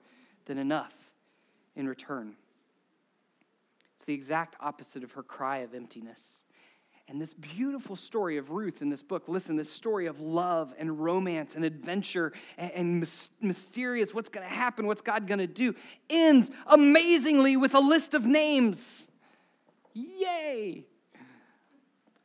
than 0.47 0.59
enough 0.59 0.95
in 1.77 1.87
return. 1.87 2.35
It's 3.97 4.05
the 4.05 4.15
exact 4.15 4.57
opposite 4.61 5.05
of 5.05 5.13
her 5.13 5.23
cry 5.23 5.59
of 5.59 5.75
emptiness. 5.75 6.45
And 7.11 7.21
this 7.21 7.35
beautiful 7.35 7.97
story 7.97 8.37
of 8.37 8.51
Ruth 8.51 8.83
in 8.83 8.89
this 8.89 9.03
book, 9.03 9.25
listen, 9.27 9.57
this 9.57 9.69
story 9.69 10.07
of 10.07 10.21
love 10.21 10.73
and 10.79 11.03
romance 11.03 11.57
and 11.57 11.65
adventure 11.65 12.33
and, 12.57 12.71
and 12.71 13.01
mys- 13.01 13.33
mysterious, 13.41 14.15
what's 14.15 14.29
going 14.29 14.47
to 14.47 14.55
happen, 14.55 14.87
what's 14.87 15.03
God 15.03 15.27
going 15.27 15.41
to 15.41 15.49
do, 15.49 15.75
ends 16.09 16.53
amazingly 16.69 17.57
with 17.57 17.75
a 17.75 17.81
list 17.81 18.15
of 18.15 18.25
names. 18.25 19.09
Yay! 19.93 20.87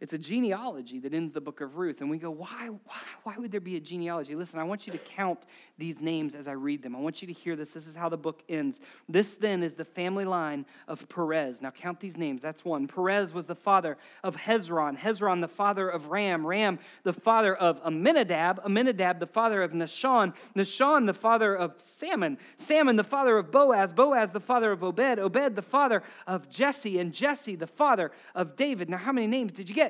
It's 0.01 0.11
a 0.11 0.17
genealogy 0.17 0.99
that 0.99 1.13
ends 1.13 1.31
the 1.31 1.39
book 1.39 1.61
of 1.61 1.77
Ruth. 1.77 2.01
And 2.01 2.09
we 2.09 2.17
go, 2.17 2.29
why, 2.29 2.67
why, 2.67 2.97
why 3.23 3.35
would 3.37 3.49
there 3.49 3.61
be 3.61 3.77
a 3.77 3.79
genealogy? 3.79 4.35
Listen, 4.35 4.59
I 4.59 4.63
want 4.65 4.85
you 4.85 4.91
to 4.91 4.99
count 4.99 5.39
these 5.77 6.01
names 6.01 6.35
as 6.35 6.49
I 6.49 6.51
read 6.51 6.83
them. 6.83 6.97
I 6.97 6.99
want 6.99 7.21
you 7.21 7.27
to 7.29 7.33
hear 7.33 7.55
this. 7.55 7.71
This 7.71 7.87
is 7.87 7.95
how 7.95 8.09
the 8.09 8.17
book 8.17 8.43
ends. 8.49 8.81
This 9.07 9.35
then 9.35 9.63
is 9.63 9.73
the 9.75 9.85
family 9.85 10.25
line 10.25 10.65
of 10.89 11.07
Perez. 11.07 11.61
Now 11.61 11.71
count 11.71 12.01
these 12.01 12.17
names. 12.17 12.41
That's 12.41 12.65
one. 12.65 12.87
Perez 12.87 13.33
was 13.33 13.45
the 13.45 13.55
father 13.55 13.97
of 14.21 14.35
Hezron. 14.35 14.97
Hezron, 14.97 15.39
the 15.39 15.47
father 15.47 15.87
of 15.87 16.07
Ram. 16.07 16.45
Ram, 16.45 16.77
the 17.03 17.13
father 17.13 17.55
of 17.55 17.81
Amminadab. 17.85 18.65
Amminadab, 18.65 19.21
the 19.21 19.27
father 19.27 19.63
of 19.63 19.71
Nahshon. 19.71 20.35
Nahshon, 20.57 21.05
the 21.05 21.13
father 21.13 21.55
of 21.55 21.73
Salmon. 21.77 22.37
Salmon, 22.57 22.97
the 22.97 23.03
father 23.05 23.37
of 23.37 23.49
Boaz. 23.49 23.93
Boaz, 23.93 24.31
the 24.31 24.41
father 24.41 24.73
of 24.73 24.83
Obed. 24.83 25.19
Obed, 25.19 25.55
the 25.55 25.61
father 25.61 26.03
of 26.27 26.49
Jesse. 26.49 26.99
And 26.99 27.13
Jesse, 27.13 27.55
the 27.55 27.65
father 27.65 28.11
of 28.35 28.57
David. 28.57 28.89
Now, 28.89 28.97
how 28.97 29.13
many 29.13 29.27
names 29.27 29.53
did 29.53 29.69
you 29.69 29.75
get? 29.75 29.84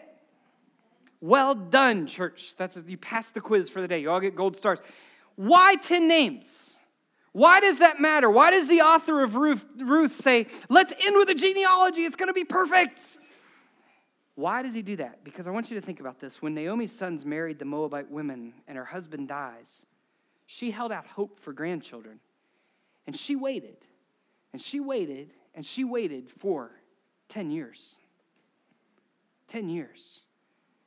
Well 1.22 1.56
done, 1.56 2.08
church. 2.08 2.56
That's 2.58 2.78
you 2.86 2.98
passed 2.98 3.34
the 3.34 3.42
quiz 3.42 3.70
for 3.70 3.82
the 3.82 3.88
day. 3.88 4.00
You 4.00 4.12
all 4.12 4.20
get 4.20 4.36
gold 4.36 4.56
stars. 4.56 4.80
Why 5.36 5.76
10 5.76 6.08
names? 6.08 6.76
Why 7.32 7.60
does 7.60 7.80
that 7.80 8.00
matter? 8.00 8.30
Why 8.30 8.52
does 8.52 8.68
the 8.70 8.82
author 8.82 9.22
of 9.22 9.36
Ruth, 9.36 9.66
Ruth 9.78 10.22
say, 10.22 10.48
let's 10.70 10.94
end 11.06 11.18
with 11.18 11.30
a 11.30 11.36
genealogy? 11.36 12.04
It's 12.04 12.16
going 12.16 12.30
to 12.30 12.34
be 12.34 12.46
perfect. 12.46 13.18
Why 14.36 14.64
does 14.64 14.74
he 14.74 14.82
do 14.82 14.98
that? 14.98 15.24
Because 15.24 15.48
I 15.48 15.52
want 15.52 15.70
you 15.70 15.80
to 15.80 15.86
think 15.86 16.00
about 16.00 16.20
this. 16.20 16.42
When 16.42 16.54
Naomi's 16.54 16.92
sons 16.92 17.26
married 17.26 17.60
the 17.60 17.66
Moabite 17.66 18.10
women 18.10 18.54
and 18.68 18.78
her 18.78 18.86
husband 18.86 19.28
dies, 19.28 19.82
she 20.46 20.72
held 20.72 20.92
out 20.92 21.08
hope 21.08 21.40
for 21.40 21.52
grandchildren. 21.52 22.20
And 23.08 23.16
she 23.16 23.36
waited, 23.36 23.78
and 24.52 24.62
she 24.62 24.80
waited, 24.80 25.32
and 25.54 25.66
she 25.66 25.84
waited 25.84 26.30
for 26.30 26.72
10 27.30 27.52
years. 27.52 27.98
10 29.48 29.70
years. 29.70 30.22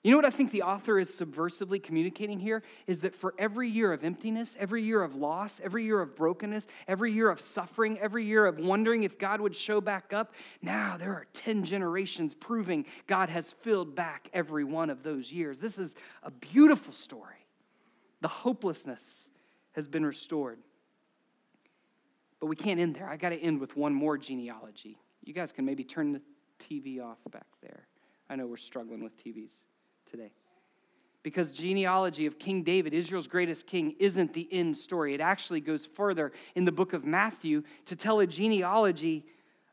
You 0.04 0.12
know 0.12 0.18
what 0.18 0.26
I 0.26 0.30
think 0.30 0.52
the 0.52 0.62
author 0.62 0.98
is 0.98 1.10
subversively 1.10 1.82
communicating 1.82 2.38
here? 2.38 2.62
Is 2.86 3.00
that 3.00 3.16
for 3.16 3.34
every 3.36 3.68
year 3.68 3.92
of 3.92 4.04
emptiness, 4.04 4.56
every 4.58 4.84
year 4.84 5.02
of 5.02 5.16
loss, 5.16 5.60
every 5.62 5.84
year 5.84 6.00
of 6.00 6.14
brokenness, 6.14 6.68
every 6.86 7.12
year 7.12 7.28
of 7.28 7.40
suffering, 7.40 7.98
every 7.98 8.24
year 8.24 8.46
of 8.46 8.58
wondering 8.58 9.02
if 9.02 9.18
God 9.18 9.40
would 9.40 9.56
show 9.56 9.80
back 9.80 10.12
up, 10.12 10.34
now 10.62 10.96
there 10.96 11.12
are 11.12 11.26
10 11.32 11.64
generations 11.64 12.32
proving 12.32 12.86
God 13.08 13.28
has 13.28 13.52
filled 13.52 13.96
back 13.96 14.30
every 14.32 14.62
one 14.62 14.88
of 14.88 15.02
those 15.02 15.32
years. 15.32 15.58
This 15.58 15.78
is 15.78 15.96
a 16.22 16.30
beautiful 16.30 16.92
story. 16.92 17.44
The 18.20 18.28
hopelessness 18.28 19.28
has 19.72 19.88
been 19.88 20.06
restored. 20.06 20.60
But 22.38 22.46
we 22.46 22.54
can't 22.54 22.78
end 22.78 22.94
there. 22.94 23.08
I 23.08 23.16
got 23.16 23.30
to 23.30 23.40
end 23.40 23.60
with 23.60 23.76
one 23.76 23.94
more 23.94 24.16
genealogy. 24.16 24.96
You 25.24 25.34
guys 25.34 25.50
can 25.50 25.64
maybe 25.64 25.82
turn 25.82 26.12
the 26.12 26.22
TV 26.60 27.02
off 27.02 27.18
back 27.32 27.46
there. 27.60 27.88
I 28.30 28.36
know 28.36 28.46
we're 28.46 28.58
struggling 28.58 29.02
with 29.02 29.16
TVs 29.16 29.62
today. 30.08 30.32
Because 31.22 31.52
genealogy 31.52 32.26
of 32.26 32.38
King 32.38 32.62
David, 32.62 32.94
Israel's 32.94 33.26
greatest 33.26 33.66
king, 33.66 33.94
isn't 33.98 34.32
the 34.32 34.48
end 34.52 34.76
story. 34.76 35.14
It 35.14 35.20
actually 35.20 35.60
goes 35.60 35.84
further 35.84 36.32
in 36.54 36.64
the 36.64 36.72
book 36.72 36.92
of 36.92 37.04
Matthew 37.04 37.64
to 37.86 37.96
tell 37.96 38.20
a 38.20 38.26
genealogy 38.26 39.26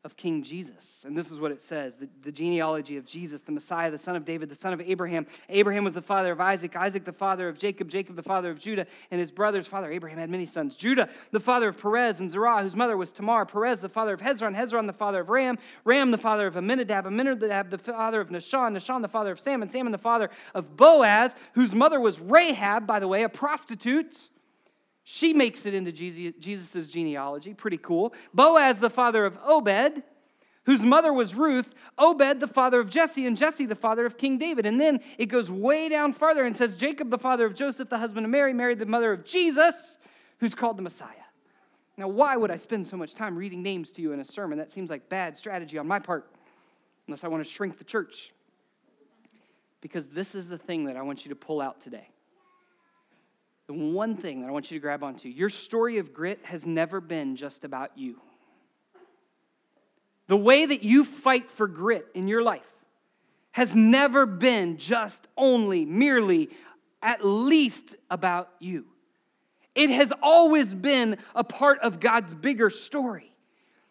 of 0.05 0.15
King 0.15 0.43
Jesus. 0.43 1.03
And 1.05 1.17
this 1.17 1.31
is 1.31 1.39
what 1.39 1.51
it 1.51 1.63
says 1.63 1.97
the, 1.97 2.07
the, 2.21 2.31
genealogy 2.31 2.95
of 2.95 3.07
Jesus, 3.07 3.41
the 3.41 3.51
Messiah, 3.51 3.89
the 3.89 3.97
son 3.97 4.15
of 4.15 4.23
David, 4.23 4.49
the 4.49 4.55
son 4.55 4.71
of 4.71 4.79
Abraham. 4.79 5.25
Abraham 5.49 5.83
was 5.83 5.95
the 5.95 6.01
father 6.01 6.31
of 6.31 6.39
Isaac, 6.39 6.75
Isaac 6.75 7.03
the 7.03 7.11
father 7.11 7.49
of 7.49 7.57
Jacob, 7.57 7.89
Jacob 7.89 8.15
the 8.15 8.23
father 8.23 8.51
of 8.51 8.59
Judah, 8.59 8.85
and 9.09 9.19
his 9.19 9.31
brother's 9.31 9.65
father. 9.65 9.91
Abraham 9.91 10.19
had 10.19 10.29
many 10.29 10.45
sons. 10.45 10.75
Judah, 10.75 11.09
the 11.31 11.39
father 11.39 11.69
of 11.69 11.81
Perez 11.81 12.19
and 12.19 12.29
Zerah, 12.29 12.61
whose 12.61 12.75
mother 12.75 12.95
was 12.95 13.11
Tamar. 13.11 13.47
Perez, 13.47 13.79
the 13.79 13.89
father 13.89 14.13
of 14.13 14.21
Hezron. 14.21 14.55
Hezron, 14.55 14.85
the 14.85 14.93
father 14.93 15.21
of 15.21 15.29
Ram. 15.29 15.57
Ram, 15.83 16.11
the 16.11 16.19
father 16.19 16.45
of 16.45 16.55
Amminadab. 16.55 17.07
Amminadab, 17.07 17.71
the 17.71 17.79
father 17.79 18.21
of 18.21 18.29
Nahshon. 18.29 18.77
Nahshon, 18.77 19.01
the 19.01 19.07
father 19.07 19.31
of 19.31 19.39
Salmon. 19.39 19.69
Salmon, 19.69 19.91
the 19.91 19.97
father 19.97 20.29
of 20.53 20.77
Boaz, 20.77 21.33
whose 21.53 21.73
mother 21.73 21.99
was 21.99 22.19
Rahab, 22.19 22.85
by 22.85 22.99
the 22.99 23.07
way, 23.07 23.23
a 23.23 23.29
prostitute. 23.29 24.29
She 25.07 25.33
makes 25.33 25.67
it 25.67 25.75
into 25.75 25.91
Jesus' 25.91 26.89
genealogy. 26.89 27.53
Pretty 27.53 27.77
cool. 27.77 28.11
Boaz, 28.33 28.79
the 28.79 28.89
father 28.89 29.23
of 29.23 29.37
Obed, 29.45 30.01
whose 30.63 30.81
mother 30.81 31.13
was 31.13 31.35
Ruth, 31.35 31.75
Obed, 31.99 32.39
the 32.39 32.47
father 32.47 32.79
of 32.79 32.89
Jesse, 32.89 33.27
and 33.27 33.37
Jesse, 33.37 33.67
the 33.67 33.75
father 33.75 34.07
of 34.07 34.17
King 34.17 34.39
David. 34.39 34.65
And 34.65 34.81
then 34.81 34.99
it 35.19 35.27
goes 35.27 35.51
way 35.51 35.89
down 35.89 36.11
farther 36.11 36.43
and 36.43 36.57
says 36.57 36.75
Jacob, 36.75 37.11
the 37.11 37.19
father 37.19 37.45
of 37.45 37.53
Joseph, 37.53 37.87
the 37.87 37.99
husband 37.99 38.25
of 38.25 38.31
Mary, 38.31 38.51
married 38.51 38.79
the 38.79 38.87
mother 38.87 39.13
of 39.13 39.23
Jesus, 39.23 39.97
who's 40.39 40.55
called 40.55 40.75
the 40.75 40.81
Messiah. 40.81 41.11
Now, 41.97 42.07
why 42.07 42.35
would 42.35 42.49
I 42.49 42.55
spend 42.55 42.87
so 42.87 42.97
much 42.97 43.13
time 43.13 43.37
reading 43.37 43.61
names 43.61 43.91
to 43.93 44.01
you 44.01 44.11
in 44.11 44.19
a 44.19 44.25
sermon? 44.25 44.57
That 44.57 44.71
seems 44.71 44.89
like 44.89 45.07
bad 45.07 45.37
strategy 45.37 45.77
on 45.77 45.85
my 45.85 45.99
part, 45.99 46.27
unless 47.05 47.23
I 47.23 47.27
want 47.27 47.45
to 47.45 47.49
shrink 47.49 47.77
the 47.77 47.83
church. 47.83 48.33
Because 49.81 50.07
this 50.07 50.33
is 50.33 50.49
the 50.49 50.57
thing 50.57 50.85
that 50.85 50.97
I 50.97 51.03
want 51.03 51.25
you 51.25 51.29
to 51.29 51.35
pull 51.35 51.61
out 51.61 51.79
today. 51.79 52.09
The 53.67 53.73
one 53.73 54.15
thing 54.15 54.41
that 54.41 54.47
I 54.47 54.51
want 54.51 54.69
you 54.69 54.77
to 54.77 54.81
grab 54.81 55.03
onto 55.03 55.27
your 55.27 55.49
story 55.49 55.97
of 55.97 56.13
grit 56.13 56.39
has 56.43 56.65
never 56.65 57.01
been 57.01 57.35
just 57.35 57.63
about 57.63 57.97
you. 57.97 58.21
The 60.27 60.37
way 60.37 60.65
that 60.65 60.83
you 60.83 61.03
fight 61.03 61.49
for 61.49 61.67
grit 61.67 62.07
in 62.13 62.27
your 62.27 62.41
life 62.41 62.65
has 63.51 63.75
never 63.75 64.25
been 64.25 64.77
just 64.77 65.27
only, 65.37 65.85
merely, 65.85 66.49
at 67.01 67.25
least 67.25 67.95
about 68.09 68.49
you. 68.59 68.85
It 69.75 69.89
has 69.89 70.11
always 70.21 70.73
been 70.73 71.17
a 71.33 71.43
part 71.43 71.79
of 71.79 71.99
God's 71.99 72.33
bigger 72.33 72.69
story. 72.69 73.34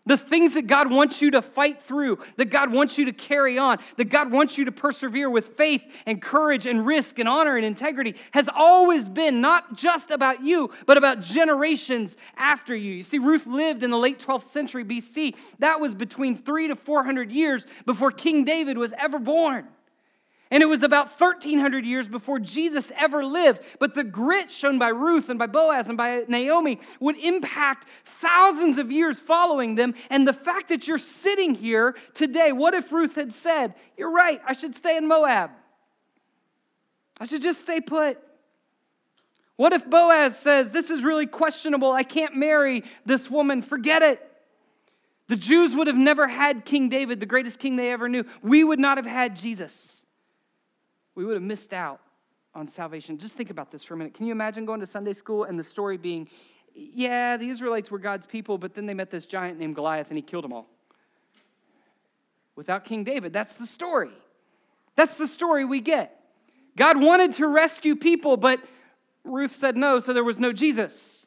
The 0.07 0.19
things 0.19 0.53
that 0.55 0.67
God 0.67 0.93
wants 0.93 1.23
you 1.23 1.31
to 1.31 1.41
fight 1.41 1.83
through, 1.83 2.19
that 2.37 2.47
God 2.47 2.71
wants 2.71 2.99
you 2.99 3.07
to 3.07 3.13
carry 3.13 3.57
on, 3.59 3.79
that 3.97 4.11
God 4.11 4.31
wants 4.31 4.59
you 4.59 4.67
to 4.67 4.73
persevere 4.73 5.31
with 5.31 5.57
faith 5.57 5.83
and 6.05 6.21
courage 6.21 6.67
and 6.67 6.87
risk 6.87 7.19
and 7.19 7.29
honor 7.29 7.57
and 7.57 7.65
integrity 7.65 8.17
has 8.33 8.51
always 8.55 9.09
been 9.09 9.41
not 9.41 9.77
just 9.77 10.11
about 10.11 10.43
you, 10.43 10.71
but 10.85 10.99
about 10.99 11.23
generations 11.23 12.19
after 12.37 12.77
you. 12.77 12.93
You 12.93 13.03
see, 13.03 13.19
Ruth 13.19 13.47
lived 13.47 13.83
in 13.83 13.91
the 13.91 13.97
late 13.97 14.19
12th 14.19 14.45
century 14.45 14.85
BC. 14.85 15.37
That 15.61 15.81
was 15.81 15.95
between 15.95 16.37
three 16.37 16.69
to 16.69 16.77
400 16.77 17.33
years 17.33 17.67
before 17.87 18.11
King 18.11 18.45
David 18.45 18.77
was 18.77 18.93
ever 18.99 19.19
born. 19.19 19.67
And 20.51 20.63
it 20.63 20.67
was 20.67 20.83
about 20.83 21.19
1,300 21.19 21.87
years 21.87 22.07
before 22.07 22.39
Jesus 22.39 22.93
ever 22.97 23.25
lived. 23.25 23.61
But 23.81 23.95
the 23.95 24.05
grit 24.05 24.53
shown 24.53 24.79
by 24.79 24.89
Ruth 24.89 25.29
and 25.31 25.39
by 25.39 25.47
Boaz 25.47 25.89
and 25.89 25.97
by 25.97 26.25
Naomi 26.29 26.81
would 27.01 27.17
impact 27.17 27.89
thousands 28.05 28.79
of 28.79 28.93
years 28.93 29.19
following 29.21 29.75
them. 29.75 29.95
And 30.11 30.29
the 30.29 30.35
fact 30.35 30.69
that 30.69 30.87
you're 30.87 30.99
sitting 30.99 31.55
here 31.55 31.97
today, 32.13 32.53
what 32.53 32.75
if 32.75 32.93
Ruth 32.93 33.15
had 33.15 33.33
said, 33.33 33.75
You're 33.97 34.13
right, 34.13 34.41
I 34.47 34.53
should 34.53 34.75
stay 34.75 34.97
in 34.97 35.09
Moab? 35.09 35.51
I 37.19 37.25
should 37.25 37.43
just 37.43 37.63
stay 37.63 37.81
put. 37.81 38.19
What 39.57 39.73
if 39.73 39.89
Boaz 39.89 40.39
says, 40.39 40.71
This 40.71 40.91
is 40.91 41.03
really 41.03 41.27
questionable, 41.27 41.91
I 41.93 42.03
can't 42.03 42.37
marry 42.37 42.85
this 43.07 43.31
woman, 43.31 43.63
forget 43.63 44.03
it? 44.03 44.21
The 45.29 45.37
Jews 45.37 45.75
would 45.75 45.87
have 45.87 45.97
never 45.97 46.29
had 46.29 46.67
King 46.67 46.91
David, 46.91 47.19
the 47.19 47.25
greatest 47.25 47.59
king 47.59 47.77
they 47.77 47.91
ever 47.91 48.11
knew. 48.11 48.27
We 48.43 48.63
would 48.63 48.79
not 48.79 48.99
have 48.99 49.07
had 49.07 49.37
Jesus 49.37 49.94
we 51.15 51.25
would 51.25 51.35
have 51.35 51.43
missed 51.43 51.73
out 51.73 52.01
on 52.55 52.67
salvation. 52.67 53.19
Just 53.19 53.37
think 53.37 53.51
about 53.51 53.71
this 53.71 53.85
for 53.85 53.95
a 53.95 53.97
minute. 53.97 54.15
Can 54.15 54.27
you 54.27 54.33
imagine 54.33 54.65
going 54.65 54.81
to 54.81 54.87
Sunday 54.87 55.13
school 55.13 55.45
and 55.45 55.59
the 55.59 55.65
story 55.65 55.97
being, 55.97 56.29
yeah, 56.75 57.37
the 57.37 57.49
Israelites 57.49 57.91
were 57.91 57.99
God's 57.99 58.27
people, 58.27 58.59
but 58.59 58.75
then 58.75 58.87
they 58.87 58.95
met 58.95 59.11
this 59.11 59.27
giant 59.27 59.59
named 59.59 59.75
Goliath 59.75 60.09
and 60.09 60.17
he 60.17 60.23
killed 60.23 60.45
them 60.45 60.53
all? 60.53 60.69
Without 62.57 62.85
King 62.85 63.03
David, 63.03 63.33
that's 63.33 63.55
the 63.55 63.67
story. 63.67 64.13
That's 64.97 65.17
the 65.17 65.27
story 65.27 65.65
we 65.65 65.81
get. 65.81 66.21
God 66.77 67.03
wanted 67.03 67.35
to 67.35 67.49
rescue 67.49 67.97
people, 67.97 68.37
but 68.37 68.61
Ruth 69.25 69.55
said 69.55 69.77
no, 69.77 70.01
so 70.01 70.13
there 70.13 70.25
was 70.25 70.39
no 70.39 70.53
Jesus. 70.53 71.24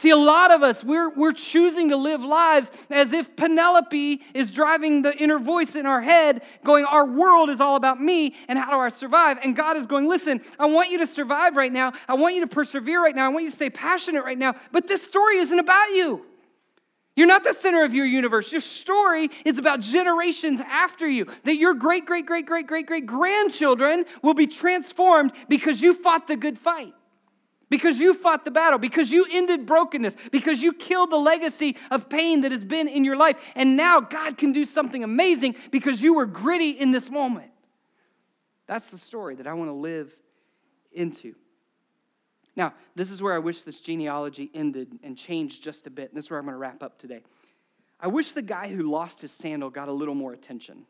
See, 0.00 0.08
a 0.08 0.16
lot 0.16 0.50
of 0.50 0.62
us, 0.62 0.82
we're, 0.82 1.10
we're 1.10 1.34
choosing 1.34 1.90
to 1.90 1.96
live 1.98 2.22
lives 2.22 2.70
as 2.88 3.12
if 3.12 3.36
Penelope 3.36 4.22
is 4.32 4.50
driving 4.50 5.02
the 5.02 5.14
inner 5.14 5.38
voice 5.38 5.76
in 5.76 5.84
our 5.84 6.00
head, 6.00 6.40
going, 6.64 6.86
Our 6.86 7.04
world 7.04 7.50
is 7.50 7.60
all 7.60 7.76
about 7.76 8.00
me, 8.00 8.34
and 8.48 8.58
how 8.58 8.70
do 8.70 8.78
I 8.78 8.88
survive? 8.88 9.36
And 9.44 9.54
God 9.54 9.76
is 9.76 9.86
going, 9.86 10.08
Listen, 10.08 10.40
I 10.58 10.64
want 10.64 10.90
you 10.90 10.96
to 11.00 11.06
survive 11.06 11.54
right 11.54 11.70
now. 11.70 11.92
I 12.08 12.14
want 12.14 12.34
you 12.34 12.40
to 12.40 12.46
persevere 12.46 13.04
right 13.04 13.14
now. 13.14 13.26
I 13.26 13.28
want 13.28 13.44
you 13.44 13.50
to 13.50 13.56
stay 13.56 13.68
passionate 13.68 14.24
right 14.24 14.38
now. 14.38 14.54
But 14.72 14.88
this 14.88 15.02
story 15.02 15.36
isn't 15.36 15.58
about 15.58 15.90
you. 15.90 16.24
You're 17.14 17.26
not 17.26 17.44
the 17.44 17.52
center 17.52 17.84
of 17.84 17.92
your 17.92 18.06
universe. 18.06 18.50
Your 18.52 18.62
story 18.62 19.28
is 19.44 19.58
about 19.58 19.80
generations 19.80 20.62
after 20.66 21.06
you. 21.06 21.26
That 21.44 21.56
your 21.56 21.74
great, 21.74 22.06
great, 22.06 22.24
great, 22.24 22.46
great, 22.46 22.66
great, 22.66 22.86
great 22.86 23.04
grandchildren 23.04 24.06
will 24.22 24.32
be 24.32 24.46
transformed 24.46 25.32
because 25.46 25.82
you 25.82 25.92
fought 25.92 26.26
the 26.26 26.36
good 26.36 26.58
fight 26.58 26.94
because 27.70 27.98
you 27.98 28.12
fought 28.12 28.44
the 28.44 28.50
battle, 28.50 28.78
because 28.78 29.10
you 29.10 29.26
ended 29.30 29.64
brokenness, 29.64 30.14
because 30.30 30.62
you 30.62 30.72
killed 30.72 31.10
the 31.10 31.16
legacy 31.16 31.76
of 31.90 32.08
pain 32.10 32.42
that 32.42 32.52
has 32.52 32.64
been 32.64 32.88
in 32.88 33.04
your 33.04 33.16
life. 33.16 33.36
And 33.54 33.76
now 33.76 34.00
God 34.00 34.36
can 34.36 34.52
do 34.52 34.64
something 34.64 35.02
amazing 35.02 35.54
because 35.70 36.02
you 36.02 36.14
were 36.14 36.26
gritty 36.26 36.70
in 36.70 36.90
this 36.90 37.08
moment. 37.08 37.50
That's 38.66 38.88
the 38.88 38.98
story 38.98 39.36
that 39.36 39.46
I 39.46 39.54
want 39.54 39.68
to 39.68 39.74
live 39.74 40.14
into. 40.92 41.34
Now, 42.56 42.74
this 42.94 43.10
is 43.10 43.22
where 43.22 43.32
I 43.32 43.38
wish 43.38 43.62
this 43.62 43.80
genealogy 43.80 44.50
ended 44.52 44.98
and 45.02 45.16
changed 45.16 45.62
just 45.62 45.86
a 45.86 45.90
bit. 45.90 46.10
And 46.10 46.18
this 46.18 46.26
is 46.26 46.30
where 46.30 46.38
I'm 46.38 46.46
going 46.46 46.54
to 46.54 46.58
wrap 46.58 46.82
up 46.82 46.98
today. 46.98 47.22
I 48.00 48.08
wish 48.08 48.32
the 48.32 48.42
guy 48.42 48.68
who 48.68 48.90
lost 48.90 49.20
his 49.20 49.30
sandal 49.30 49.70
got 49.70 49.88
a 49.88 49.92
little 49.92 50.14
more 50.14 50.32
attention. 50.32 50.86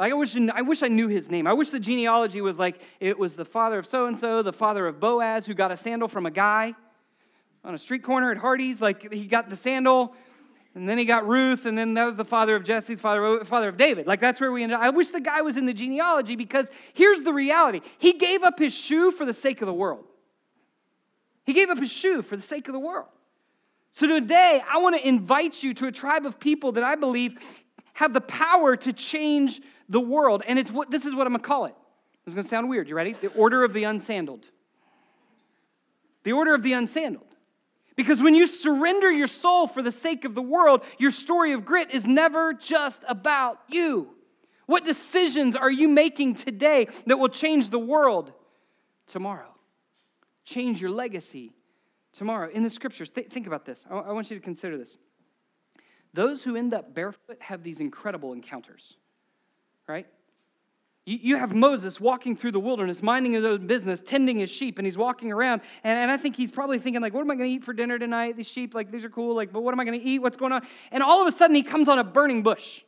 Like 0.00 0.12
I 0.12 0.14
wish, 0.14 0.34
I 0.34 0.62
wish 0.62 0.82
I 0.82 0.88
knew 0.88 1.08
his 1.08 1.30
name. 1.30 1.46
I 1.46 1.52
wish 1.52 1.68
the 1.68 1.78
genealogy 1.78 2.40
was 2.40 2.58
like 2.58 2.80
it 3.00 3.18
was 3.18 3.36
the 3.36 3.44
father 3.44 3.78
of 3.78 3.84
so 3.84 4.06
and 4.06 4.18
so, 4.18 4.40
the 4.40 4.52
father 4.52 4.86
of 4.86 4.98
Boaz, 4.98 5.44
who 5.44 5.52
got 5.52 5.70
a 5.70 5.76
sandal 5.76 6.08
from 6.08 6.24
a 6.24 6.30
guy 6.30 6.74
on 7.62 7.74
a 7.74 7.78
street 7.78 8.02
corner 8.02 8.30
at 8.30 8.38
Hardee's. 8.38 8.80
Like 8.80 9.12
he 9.12 9.26
got 9.26 9.50
the 9.50 9.56
sandal, 9.56 10.14
and 10.74 10.88
then 10.88 10.96
he 10.96 11.04
got 11.04 11.28
Ruth, 11.28 11.66
and 11.66 11.76
then 11.76 11.92
that 11.94 12.06
was 12.06 12.16
the 12.16 12.24
father 12.24 12.56
of 12.56 12.64
Jesse, 12.64 12.94
the 12.94 13.00
father, 13.00 13.44
father 13.44 13.68
of 13.68 13.76
David. 13.76 14.06
Like 14.06 14.20
that's 14.20 14.40
where 14.40 14.50
we 14.50 14.62
ended 14.62 14.76
up. 14.76 14.82
I 14.82 14.88
wish 14.88 15.08
the 15.08 15.20
guy 15.20 15.42
was 15.42 15.58
in 15.58 15.66
the 15.66 15.74
genealogy 15.74 16.34
because 16.34 16.70
here's 16.94 17.20
the 17.20 17.34
reality 17.34 17.82
he 17.98 18.14
gave 18.14 18.42
up 18.42 18.58
his 18.58 18.72
shoe 18.72 19.12
for 19.12 19.26
the 19.26 19.34
sake 19.34 19.60
of 19.60 19.66
the 19.66 19.74
world. 19.74 20.06
He 21.44 21.52
gave 21.52 21.68
up 21.68 21.78
his 21.78 21.92
shoe 21.92 22.22
for 22.22 22.36
the 22.36 22.42
sake 22.42 22.68
of 22.68 22.72
the 22.72 22.80
world. 22.80 23.08
So 23.90 24.06
today, 24.06 24.62
I 24.66 24.78
want 24.78 24.96
to 24.96 25.06
invite 25.06 25.62
you 25.62 25.74
to 25.74 25.88
a 25.88 25.92
tribe 25.92 26.24
of 26.24 26.40
people 26.40 26.72
that 26.72 26.84
I 26.84 26.94
believe 26.94 27.36
have 27.92 28.14
the 28.14 28.20
power 28.22 28.76
to 28.76 28.94
change 28.94 29.60
the 29.90 30.00
world. 30.00 30.42
And 30.46 30.58
it's 30.58 30.70
what 30.70 30.90
this 30.90 31.04
is 31.04 31.14
what 31.14 31.26
I'm 31.26 31.34
gonna 31.34 31.42
call 31.42 31.66
it. 31.66 31.74
This 32.24 32.32
is 32.32 32.34
gonna 32.36 32.48
sound 32.48 32.70
weird. 32.70 32.88
You 32.88 32.94
ready? 32.94 33.12
The 33.12 33.28
order 33.28 33.62
of 33.62 33.74
the 33.74 33.82
unsandaled. 33.82 34.44
The 36.22 36.32
order 36.32 36.54
of 36.54 36.62
the 36.62 36.72
unsandaled. 36.72 37.26
Because 37.96 38.22
when 38.22 38.34
you 38.34 38.46
surrender 38.46 39.10
your 39.10 39.26
soul 39.26 39.66
for 39.66 39.82
the 39.82 39.92
sake 39.92 40.24
of 40.24 40.34
the 40.34 40.40
world, 40.40 40.82
your 40.98 41.10
story 41.10 41.52
of 41.52 41.66
grit 41.66 41.90
is 41.90 42.06
never 42.06 42.54
just 42.54 43.04
about 43.06 43.58
you. 43.68 44.14
What 44.66 44.86
decisions 44.86 45.56
are 45.56 45.70
you 45.70 45.88
making 45.88 46.36
today 46.36 46.86
that 47.06 47.18
will 47.18 47.28
change 47.28 47.70
the 47.70 47.78
world 47.78 48.32
tomorrow? 49.06 49.54
Change 50.44 50.80
your 50.80 50.90
legacy 50.90 51.52
tomorrow. 52.12 52.48
In 52.50 52.62
the 52.62 52.70
scriptures, 52.70 53.10
th- 53.10 53.28
think 53.28 53.46
about 53.46 53.64
this. 53.66 53.84
I, 53.90 53.96
I 53.96 54.12
want 54.12 54.30
you 54.30 54.38
to 54.38 54.42
consider 54.42 54.78
this. 54.78 54.96
Those 56.12 56.42
who 56.42 56.56
end 56.56 56.72
up 56.72 56.94
barefoot 56.94 57.38
have 57.40 57.62
these 57.62 57.80
incredible 57.80 58.32
encounters, 58.32 58.96
right? 59.90 60.06
You, 61.06 61.36
have 61.38 61.54
Moses 61.54 61.98
walking 61.98 62.36
through 62.36 62.52
the 62.52 62.60
wilderness, 62.60 63.02
minding 63.02 63.32
his 63.32 63.44
own 63.44 63.66
business, 63.66 64.00
tending 64.00 64.38
his 64.38 64.50
sheep, 64.50 64.78
and 64.78 64.86
he's 64.86 64.98
walking 64.98 65.32
around. 65.32 65.62
And, 65.82 65.98
and 65.98 66.10
I 66.10 66.16
think 66.16 66.36
he's 66.36 66.52
probably 66.52 66.78
thinking, 66.78 67.02
like, 67.02 67.14
what 67.14 67.22
am 67.22 67.30
I 67.30 67.34
going 67.34 67.48
to 67.48 67.56
eat 67.56 67.64
for 67.64 67.72
dinner 67.72 67.98
tonight? 67.98 68.36
These 68.36 68.46
sheep, 68.46 68.74
like, 68.74 68.92
these 68.92 69.04
are 69.04 69.10
cool. 69.10 69.34
Like, 69.34 69.52
but 69.52 69.62
what 69.62 69.72
am 69.72 69.80
I 69.80 69.84
going 69.84 69.98
to 69.98 70.06
eat? 70.06 70.20
What's 70.20 70.36
going 70.36 70.52
on? 70.52 70.62
And 70.92 71.02
all 71.02 71.20
of 71.20 71.26
a 71.26 71.36
sudden, 71.36 71.56
he 71.56 71.64
comes 71.64 71.88
on 71.88 71.98
a 71.98 72.04
burning 72.04 72.42
bush. 72.42 72.82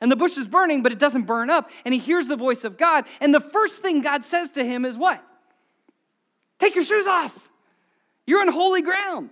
And 0.00 0.12
the 0.12 0.16
bush 0.16 0.36
is 0.36 0.46
burning, 0.46 0.82
but 0.82 0.92
it 0.92 0.98
doesn't 0.98 1.22
burn 1.22 1.50
up. 1.50 1.70
And 1.84 1.92
he 1.92 1.98
hears 1.98 2.28
the 2.28 2.36
voice 2.36 2.62
of 2.62 2.76
God. 2.76 3.06
And 3.20 3.34
the 3.34 3.40
first 3.40 3.78
thing 3.78 4.00
God 4.00 4.22
says 4.22 4.52
to 4.52 4.64
him 4.64 4.84
is 4.84 4.96
what? 4.96 5.24
Take 6.60 6.74
your 6.74 6.84
shoes 6.84 7.06
off. 7.06 7.36
You're 8.26 8.42
on 8.42 8.48
holy 8.48 8.82
ground. 8.82 9.30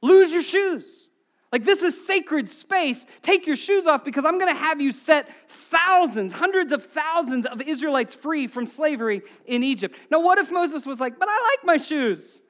Lose 0.00 0.30
your 0.30 0.42
shoes. 0.42 1.07
Like, 1.50 1.64
this 1.64 1.82
is 1.82 2.06
sacred 2.06 2.50
space. 2.50 3.06
Take 3.22 3.46
your 3.46 3.56
shoes 3.56 3.86
off 3.86 4.04
because 4.04 4.24
I'm 4.24 4.38
going 4.38 4.52
to 4.54 4.60
have 4.60 4.80
you 4.80 4.92
set 4.92 5.30
thousands, 5.48 6.32
hundreds 6.32 6.72
of 6.72 6.84
thousands 6.84 7.46
of 7.46 7.62
Israelites 7.62 8.14
free 8.14 8.46
from 8.46 8.66
slavery 8.66 9.22
in 9.46 9.62
Egypt. 9.62 9.96
Now, 10.10 10.20
what 10.20 10.38
if 10.38 10.50
Moses 10.50 10.84
was 10.84 11.00
like, 11.00 11.18
but 11.18 11.28
I 11.30 11.56
like 11.56 11.66
my 11.66 11.82
shoes? 11.82 12.42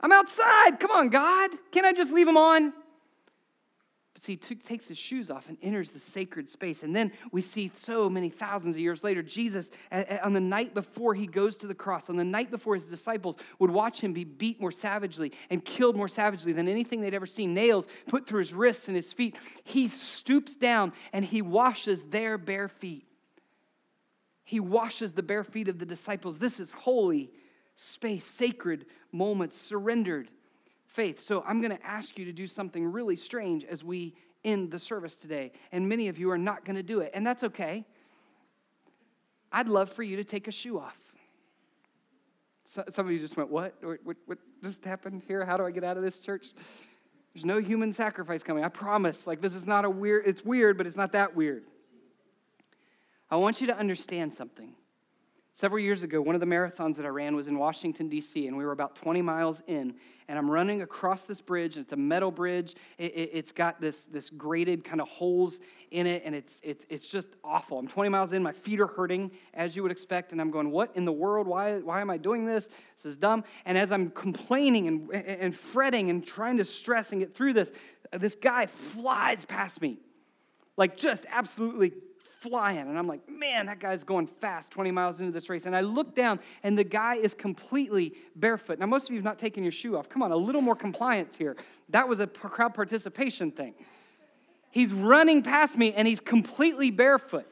I'm 0.00 0.12
outside. 0.12 0.78
Come 0.78 0.92
on, 0.92 1.08
God. 1.08 1.50
Can't 1.72 1.86
I 1.86 1.92
just 1.92 2.12
leave 2.12 2.26
them 2.26 2.36
on? 2.36 2.72
But 4.16 4.22
see, 4.22 4.32
he 4.48 4.54
takes 4.54 4.88
his 4.88 4.96
shoes 4.96 5.30
off 5.30 5.50
and 5.50 5.58
enters 5.60 5.90
the 5.90 5.98
sacred 5.98 6.48
space. 6.48 6.82
And 6.82 6.96
then 6.96 7.12
we 7.32 7.42
see 7.42 7.70
so 7.76 8.08
many 8.08 8.30
thousands 8.30 8.74
of 8.74 8.80
years 8.80 9.04
later, 9.04 9.22
Jesus, 9.22 9.70
on 9.92 10.32
the 10.32 10.40
night 10.40 10.72
before 10.72 11.12
he 11.14 11.26
goes 11.26 11.54
to 11.56 11.66
the 11.66 11.74
cross, 11.74 12.08
on 12.08 12.16
the 12.16 12.24
night 12.24 12.50
before 12.50 12.76
his 12.76 12.86
disciples 12.86 13.36
would 13.58 13.70
watch 13.70 14.00
him 14.00 14.14
be 14.14 14.24
beat 14.24 14.58
more 14.58 14.70
savagely 14.70 15.32
and 15.50 15.62
killed 15.62 15.96
more 15.96 16.08
savagely 16.08 16.54
than 16.54 16.66
anything 16.66 17.02
they'd 17.02 17.12
ever 17.12 17.26
seen, 17.26 17.52
nails 17.52 17.88
put 18.06 18.26
through 18.26 18.38
his 18.38 18.54
wrists 18.54 18.88
and 18.88 18.96
his 18.96 19.12
feet. 19.12 19.36
He 19.64 19.86
stoops 19.88 20.56
down 20.56 20.94
and 21.12 21.22
he 21.22 21.42
washes 21.42 22.02
their 22.04 22.38
bare 22.38 22.68
feet. 22.68 23.04
He 24.44 24.60
washes 24.60 25.12
the 25.12 25.22
bare 25.22 25.44
feet 25.44 25.68
of 25.68 25.78
the 25.78 25.84
disciples. 25.84 26.38
This 26.38 26.58
is 26.58 26.70
holy 26.70 27.32
space, 27.74 28.24
sacred 28.24 28.86
moments, 29.12 29.58
surrendered 29.60 30.30
faith. 30.96 31.20
So 31.20 31.44
I'm 31.46 31.60
going 31.60 31.76
to 31.76 31.86
ask 31.86 32.18
you 32.18 32.24
to 32.24 32.32
do 32.32 32.46
something 32.46 32.90
really 32.90 33.16
strange 33.16 33.64
as 33.64 33.84
we 33.84 34.16
end 34.44 34.70
the 34.70 34.78
service 34.78 35.16
today. 35.16 35.52
And 35.70 35.86
many 35.86 36.08
of 36.08 36.18
you 36.18 36.30
are 36.30 36.38
not 36.38 36.64
going 36.64 36.76
to 36.76 36.82
do 36.82 37.00
it, 37.00 37.10
and 37.14 37.24
that's 37.24 37.44
okay. 37.44 37.84
I'd 39.52 39.68
love 39.68 39.92
for 39.92 40.02
you 40.02 40.16
to 40.16 40.24
take 40.24 40.48
a 40.48 40.50
shoe 40.50 40.78
off. 40.78 40.98
So, 42.64 42.82
some 42.88 43.06
of 43.06 43.12
you 43.12 43.20
just 43.20 43.36
went, 43.36 43.50
what? 43.50 43.74
what? 43.82 44.16
What 44.24 44.38
just 44.62 44.84
happened 44.84 45.22
here? 45.28 45.44
How 45.44 45.56
do 45.56 45.64
I 45.64 45.70
get 45.70 45.84
out 45.84 45.96
of 45.96 46.02
this 46.02 46.18
church? 46.18 46.48
There's 47.32 47.44
no 47.44 47.60
human 47.60 47.92
sacrifice 47.92 48.42
coming. 48.42 48.64
I 48.64 48.68
promise. 48.68 49.26
Like, 49.26 49.40
this 49.42 49.54
is 49.54 49.66
not 49.66 49.84
a 49.84 49.90
weird, 49.90 50.26
it's 50.26 50.44
weird, 50.44 50.78
but 50.78 50.86
it's 50.86 50.96
not 50.96 51.12
that 51.12 51.36
weird. 51.36 51.64
I 53.30 53.36
want 53.36 53.60
you 53.60 53.66
to 53.68 53.76
understand 53.76 54.32
something. 54.32 54.74
Several 55.58 55.80
years 55.80 56.02
ago, 56.02 56.20
one 56.20 56.34
of 56.34 56.42
the 56.42 56.46
marathons 56.46 56.96
that 56.96 57.06
I 57.06 57.08
ran 57.08 57.34
was 57.34 57.46
in 57.46 57.56
Washington, 57.56 58.10
D.C., 58.10 58.46
and 58.46 58.58
we 58.58 58.66
were 58.66 58.72
about 58.72 58.94
20 58.94 59.22
miles 59.22 59.62
in. 59.66 59.94
And 60.28 60.38
I'm 60.38 60.50
running 60.50 60.82
across 60.82 61.24
this 61.24 61.40
bridge, 61.40 61.76
and 61.76 61.82
it's 61.82 61.94
a 61.94 61.96
metal 61.96 62.30
bridge. 62.30 62.74
It, 62.98 63.34
has 63.34 63.48
it, 63.48 63.54
got 63.54 63.80
this, 63.80 64.04
this 64.04 64.28
grated 64.28 64.84
kind 64.84 65.00
of 65.00 65.08
holes 65.08 65.58
in 65.90 66.06
it, 66.06 66.24
and 66.26 66.34
it's, 66.34 66.60
it's, 66.62 66.84
it's 66.90 67.08
just 67.08 67.30
awful. 67.42 67.78
I'm 67.78 67.88
20 67.88 68.10
miles 68.10 68.34
in, 68.34 68.42
my 68.42 68.52
feet 68.52 68.80
are 68.80 68.86
hurting, 68.86 69.30
as 69.54 69.74
you 69.74 69.82
would 69.82 69.90
expect, 69.90 70.32
and 70.32 70.42
I'm 70.42 70.50
going, 70.50 70.70
What 70.70 70.90
in 70.94 71.06
the 71.06 71.12
world? 71.12 71.46
Why, 71.46 71.78
why 71.78 72.02
am 72.02 72.10
I 72.10 72.18
doing 72.18 72.44
this? 72.44 72.68
This 72.96 73.06
is 73.06 73.16
dumb. 73.16 73.42
And 73.64 73.78
as 73.78 73.92
I'm 73.92 74.10
complaining 74.10 74.88
and, 74.88 75.10
and 75.10 75.56
fretting 75.56 76.10
and 76.10 76.22
trying 76.22 76.58
to 76.58 76.66
stress 76.66 77.12
and 77.12 77.20
get 77.22 77.34
through 77.34 77.54
this, 77.54 77.72
this 78.12 78.34
guy 78.34 78.66
flies 78.66 79.46
past 79.46 79.80
me, 79.80 80.00
like 80.76 80.98
just 80.98 81.24
absolutely 81.30 81.94
flying. 82.46 82.78
And 82.78 82.98
I'm 82.98 83.06
like, 83.06 83.28
man, 83.28 83.66
that 83.66 83.80
guy's 83.80 84.04
going 84.04 84.26
fast 84.26 84.70
20 84.70 84.90
miles 84.90 85.20
into 85.20 85.32
this 85.32 85.48
race. 85.48 85.66
And 85.66 85.74
I 85.74 85.80
look 85.80 86.14
down, 86.14 86.40
and 86.62 86.78
the 86.78 86.84
guy 86.84 87.16
is 87.16 87.34
completely 87.34 88.14
barefoot. 88.34 88.78
Now, 88.78 88.86
most 88.86 89.04
of 89.04 89.10
you 89.10 89.16
have 89.16 89.24
not 89.24 89.38
taken 89.38 89.62
your 89.62 89.72
shoe 89.72 89.96
off. 89.96 90.08
Come 90.08 90.22
on, 90.22 90.32
a 90.32 90.36
little 90.36 90.60
more 90.60 90.76
compliance 90.76 91.36
here. 91.36 91.56
That 91.90 92.08
was 92.08 92.20
a 92.20 92.26
crowd 92.26 92.74
participation 92.74 93.50
thing. 93.50 93.74
He's 94.70 94.92
running 94.92 95.42
past 95.42 95.76
me, 95.76 95.92
and 95.92 96.06
he's 96.06 96.20
completely 96.20 96.90
barefoot. 96.90 97.46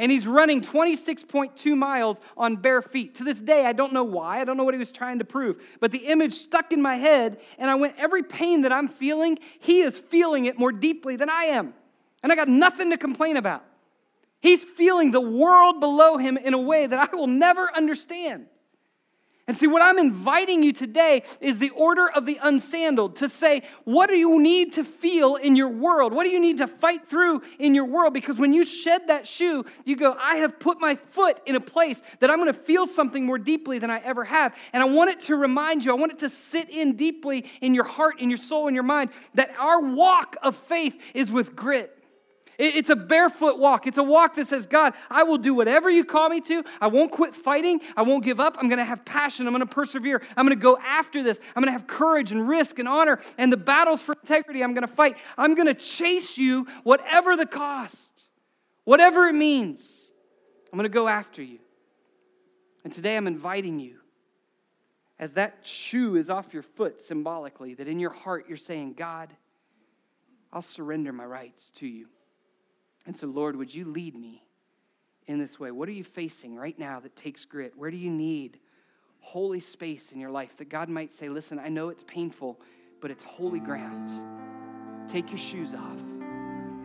And 0.00 0.12
he's 0.12 0.28
running 0.28 0.60
26.2 0.60 1.76
miles 1.76 2.20
on 2.36 2.56
bare 2.56 2.82
feet. 2.82 3.16
To 3.16 3.24
this 3.24 3.40
day, 3.40 3.66
I 3.66 3.72
don't 3.72 3.92
know 3.92 4.04
why. 4.04 4.40
I 4.40 4.44
don't 4.44 4.56
know 4.56 4.62
what 4.62 4.74
he 4.74 4.78
was 4.78 4.92
trying 4.92 5.18
to 5.18 5.24
prove. 5.24 5.60
But 5.80 5.90
the 5.90 5.98
image 5.98 6.34
stuck 6.34 6.72
in 6.72 6.80
my 6.80 6.94
head, 6.94 7.40
and 7.58 7.68
I 7.68 7.74
went, 7.74 7.94
every 7.98 8.22
pain 8.22 8.62
that 8.62 8.72
I'm 8.72 8.86
feeling, 8.86 9.38
he 9.58 9.80
is 9.80 9.98
feeling 9.98 10.44
it 10.44 10.56
more 10.56 10.70
deeply 10.70 11.16
than 11.16 11.28
I 11.28 11.44
am. 11.44 11.74
And 12.22 12.30
I 12.30 12.36
got 12.36 12.48
nothing 12.48 12.90
to 12.90 12.96
complain 12.96 13.36
about. 13.36 13.64
He's 14.40 14.64
feeling 14.64 15.10
the 15.10 15.20
world 15.20 15.80
below 15.80 16.16
him 16.16 16.36
in 16.36 16.54
a 16.54 16.58
way 16.58 16.86
that 16.86 17.10
I 17.12 17.16
will 17.16 17.26
never 17.26 17.68
understand. 17.74 18.46
And 19.48 19.56
see, 19.56 19.66
what 19.66 19.80
I'm 19.80 19.98
inviting 19.98 20.62
you 20.62 20.74
today 20.74 21.22
is 21.40 21.58
the 21.58 21.70
order 21.70 22.06
of 22.06 22.26
the 22.26 22.38
unsandaled 22.42 23.16
to 23.16 23.30
say, 23.30 23.62
what 23.84 24.10
do 24.10 24.14
you 24.14 24.42
need 24.42 24.74
to 24.74 24.84
feel 24.84 25.36
in 25.36 25.56
your 25.56 25.70
world? 25.70 26.12
What 26.12 26.24
do 26.24 26.30
you 26.30 26.38
need 26.38 26.58
to 26.58 26.66
fight 26.66 27.08
through 27.08 27.40
in 27.58 27.74
your 27.74 27.86
world? 27.86 28.12
Because 28.12 28.38
when 28.38 28.52
you 28.52 28.62
shed 28.66 29.08
that 29.08 29.26
shoe, 29.26 29.64
you 29.86 29.96
go, 29.96 30.14
I 30.20 30.36
have 30.36 30.60
put 30.60 30.80
my 30.80 30.96
foot 30.96 31.40
in 31.46 31.56
a 31.56 31.60
place 31.60 32.02
that 32.20 32.30
I'm 32.30 32.38
going 32.38 32.52
to 32.52 32.60
feel 32.60 32.86
something 32.86 33.24
more 33.24 33.38
deeply 33.38 33.78
than 33.78 33.90
I 33.90 34.00
ever 34.00 34.22
have. 34.24 34.54
And 34.74 34.82
I 34.82 34.86
want 34.86 35.12
it 35.12 35.20
to 35.22 35.36
remind 35.36 35.82
you, 35.82 35.92
I 35.92 35.94
want 35.94 36.12
it 36.12 36.18
to 36.18 36.28
sit 36.28 36.68
in 36.68 36.96
deeply 36.96 37.46
in 37.62 37.74
your 37.74 37.84
heart, 37.84 38.20
in 38.20 38.28
your 38.28 38.36
soul, 38.36 38.68
in 38.68 38.74
your 38.74 38.82
mind, 38.82 39.08
that 39.32 39.58
our 39.58 39.80
walk 39.80 40.36
of 40.42 40.56
faith 40.56 41.00
is 41.14 41.32
with 41.32 41.56
grit. 41.56 41.97
It's 42.58 42.90
a 42.90 42.96
barefoot 42.96 43.60
walk. 43.60 43.86
It's 43.86 43.98
a 43.98 44.02
walk 44.02 44.34
that 44.34 44.48
says, 44.48 44.66
God, 44.66 44.94
I 45.08 45.22
will 45.22 45.38
do 45.38 45.54
whatever 45.54 45.88
you 45.88 46.04
call 46.04 46.28
me 46.28 46.40
to. 46.40 46.64
I 46.80 46.88
won't 46.88 47.12
quit 47.12 47.32
fighting. 47.32 47.80
I 47.96 48.02
won't 48.02 48.24
give 48.24 48.40
up. 48.40 48.56
I'm 48.58 48.68
going 48.68 48.80
to 48.80 48.84
have 48.84 49.04
passion. 49.04 49.46
I'm 49.46 49.52
going 49.52 49.66
to 49.66 49.72
persevere. 49.72 50.20
I'm 50.36 50.44
going 50.44 50.58
to 50.58 50.60
go 50.60 50.76
after 50.78 51.22
this. 51.22 51.38
I'm 51.54 51.62
going 51.62 51.72
to 51.72 51.78
have 51.78 51.86
courage 51.86 52.32
and 52.32 52.48
risk 52.48 52.80
and 52.80 52.88
honor 52.88 53.20
and 53.38 53.52
the 53.52 53.56
battles 53.56 54.00
for 54.00 54.16
integrity 54.20 54.64
I'm 54.64 54.74
going 54.74 54.86
to 54.86 54.92
fight. 54.92 55.16
I'm 55.36 55.54
going 55.54 55.68
to 55.68 55.74
chase 55.74 56.36
you 56.36 56.66
whatever 56.82 57.36
the 57.36 57.46
cost, 57.46 58.24
whatever 58.82 59.26
it 59.26 59.34
means. 59.34 60.00
I'm 60.72 60.76
going 60.76 60.82
to 60.82 60.92
go 60.92 61.06
after 61.06 61.42
you. 61.42 61.60
And 62.82 62.92
today 62.92 63.16
I'm 63.16 63.28
inviting 63.28 63.78
you, 63.78 63.98
as 65.20 65.34
that 65.34 65.58
shoe 65.62 66.16
is 66.16 66.28
off 66.28 66.52
your 66.52 66.64
foot 66.64 67.00
symbolically, 67.00 67.74
that 67.74 67.86
in 67.86 68.00
your 68.00 68.10
heart 68.10 68.46
you're 68.48 68.56
saying, 68.56 68.94
God, 68.94 69.28
I'll 70.52 70.60
surrender 70.60 71.12
my 71.12 71.24
rights 71.24 71.70
to 71.76 71.86
you. 71.86 72.08
And 73.08 73.16
so, 73.16 73.26
Lord, 73.26 73.56
would 73.56 73.74
you 73.74 73.86
lead 73.86 74.14
me 74.14 74.44
in 75.26 75.38
this 75.38 75.58
way? 75.58 75.70
What 75.70 75.88
are 75.88 75.92
you 75.92 76.04
facing 76.04 76.54
right 76.54 76.78
now 76.78 77.00
that 77.00 77.16
takes 77.16 77.46
grit? 77.46 77.72
Where 77.74 77.90
do 77.90 77.96
you 77.96 78.10
need 78.10 78.58
holy 79.20 79.60
space 79.60 80.12
in 80.12 80.20
your 80.20 80.28
life 80.28 80.58
that 80.58 80.68
God 80.68 80.90
might 80.90 81.10
say, 81.10 81.30
listen, 81.30 81.58
I 81.58 81.70
know 81.70 81.88
it's 81.88 82.02
painful, 82.02 82.60
but 83.00 83.10
it's 83.10 83.24
holy 83.24 83.60
ground. 83.60 84.10
Take 85.08 85.30
your 85.30 85.38
shoes 85.38 85.72
off 85.72 86.02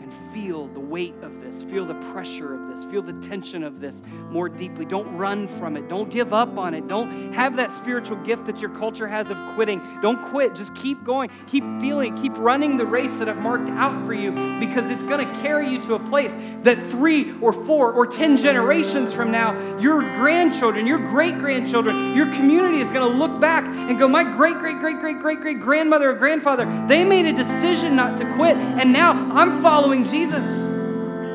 and 0.03 0.11
feel 0.33 0.67
the 0.67 0.79
weight 0.79 1.15
of 1.21 1.41
this, 1.41 1.63
feel 1.63 1.85
the 1.85 1.95
pressure 2.11 2.53
of 2.53 2.67
this, 2.67 2.83
feel 2.91 3.01
the 3.01 3.13
tension 3.25 3.63
of 3.63 3.79
this 3.79 4.01
more 4.29 4.49
deeply. 4.49 4.83
Don't 4.83 5.07
run 5.15 5.47
from 5.47 5.77
it. 5.77 5.87
Don't 5.87 6.09
give 6.09 6.33
up 6.33 6.57
on 6.57 6.73
it. 6.73 6.87
Don't 6.87 7.31
have 7.33 7.55
that 7.55 7.71
spiritual 7.71 8.17
gift 8.17 8.45
that 8.45 8.59
your 8.59 8.69
culture 8.71 9.07
has 9.07 9.29
of 9.29 9.37
quitting. 9.55 9.81
Don't 10.01 10.21
quit. 10.25 10.55
Just 10.55 10.75
keep 10.75 11.03
going. 11.05 11.29
Keep 11.47 11.63
feeling, 11.79 12.15
keep 12.17 12.33
running 12.37 12.75
the 12.75 12.85
race 12.85 13.15
that 13.15 13.29
I've 13.29 13.41
marked 13.41 13.69
out 13.69 14.05
for 14.05 14.13
you 14.13 14.31
because 14.59 14.89
it's 14.89 15.03
going 15.03 15.25
to 15.25 15.41
carry 15.41 15.69
you 15.69 15.81
to 15.83 15.95
a 15.95 15.99
place 15.99 16.35
that 16.63 16.77
three 16.91 17.33
or 17.39 17.53
four 17.53 17.93
or 17.93 18.05
10 18.05 18.37
generations 18.37 19.13
from 19.13 19.31
now, 19.31 19.79
your 19.79 20.01
grandchildren, 20.01 20.85
your 20.85 20.99
great 20.99 21.37
grandchildren, 21.37 22.13
your 22.13 22.25
community 22.33 22.79
is 22.79 22.89
going 22.89 23.09
to 23.09 23.17
look 23.17 23.39
back 23.39 23.63
and 23.63 23.97
go, 23.97 24.07
My 24.07 24.23
great, 24.23 24.57
great, 24.57 24.79
great, 24.79 24.99
great, 24.99 25.19
great, 25.19 25.39
great 25.39 25.59
grandmother 25.61 26.09
or 26.09 26.13
grandfather, 26.13 26.65
they 26.87 27.05
made 27.05 27.25
a 27.25 27.33
decision 27.33 27.95
not 27.95 28.17
to 28.17 28.33
quit, 28.35 28.57
and 28.57 28.91
now 28.91 29.11
I'm 29.33 29.61
following 29.61 29.92
Jesus. 30.01 30.45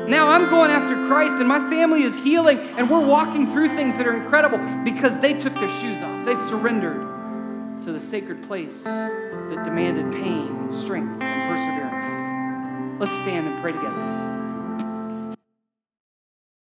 Now 0.09 0.27
I'm 0.27 0.49
going 0.49 0.71
after 0.71 0.95
Christ, 1.07 1.33
and 1.39 1.47
my 1.47 1.59
family 1.69 2.03
is 2.03 2.15
healing, 2.23 2.57
and 2.77 2.89
we're 2.89 3.05
walking 3.05 3.45
through 3.51 3.69
things 3.69 3.95
that 3.97 4.07
are 4.07 4.17
incredible 4.17 4.57
because 4.83 5.17
they 5.19 5.33
took 5.33 5.53
their 5.53 5.69
shoes 5.69 6.01
off. 6.01 6.25
They 6.25 6.35
surrendered 6.35 7.85
to 7.85 7.91
the 7.93 7.99
sacred 7.99 8.43
place 8.47 8.81
that 8.83 9.61
demanded 9.63 10.11
pain 10.11 10.47
and 10.47 10.73
strength 10.73 11.21
and 11.21 11.49
perseverance. 11.49 12.99
Let's 12.99 13.13
stand 13.21 13.47
and 13.47 13.61
pray 13.61 13.71
together. 13.71 14.28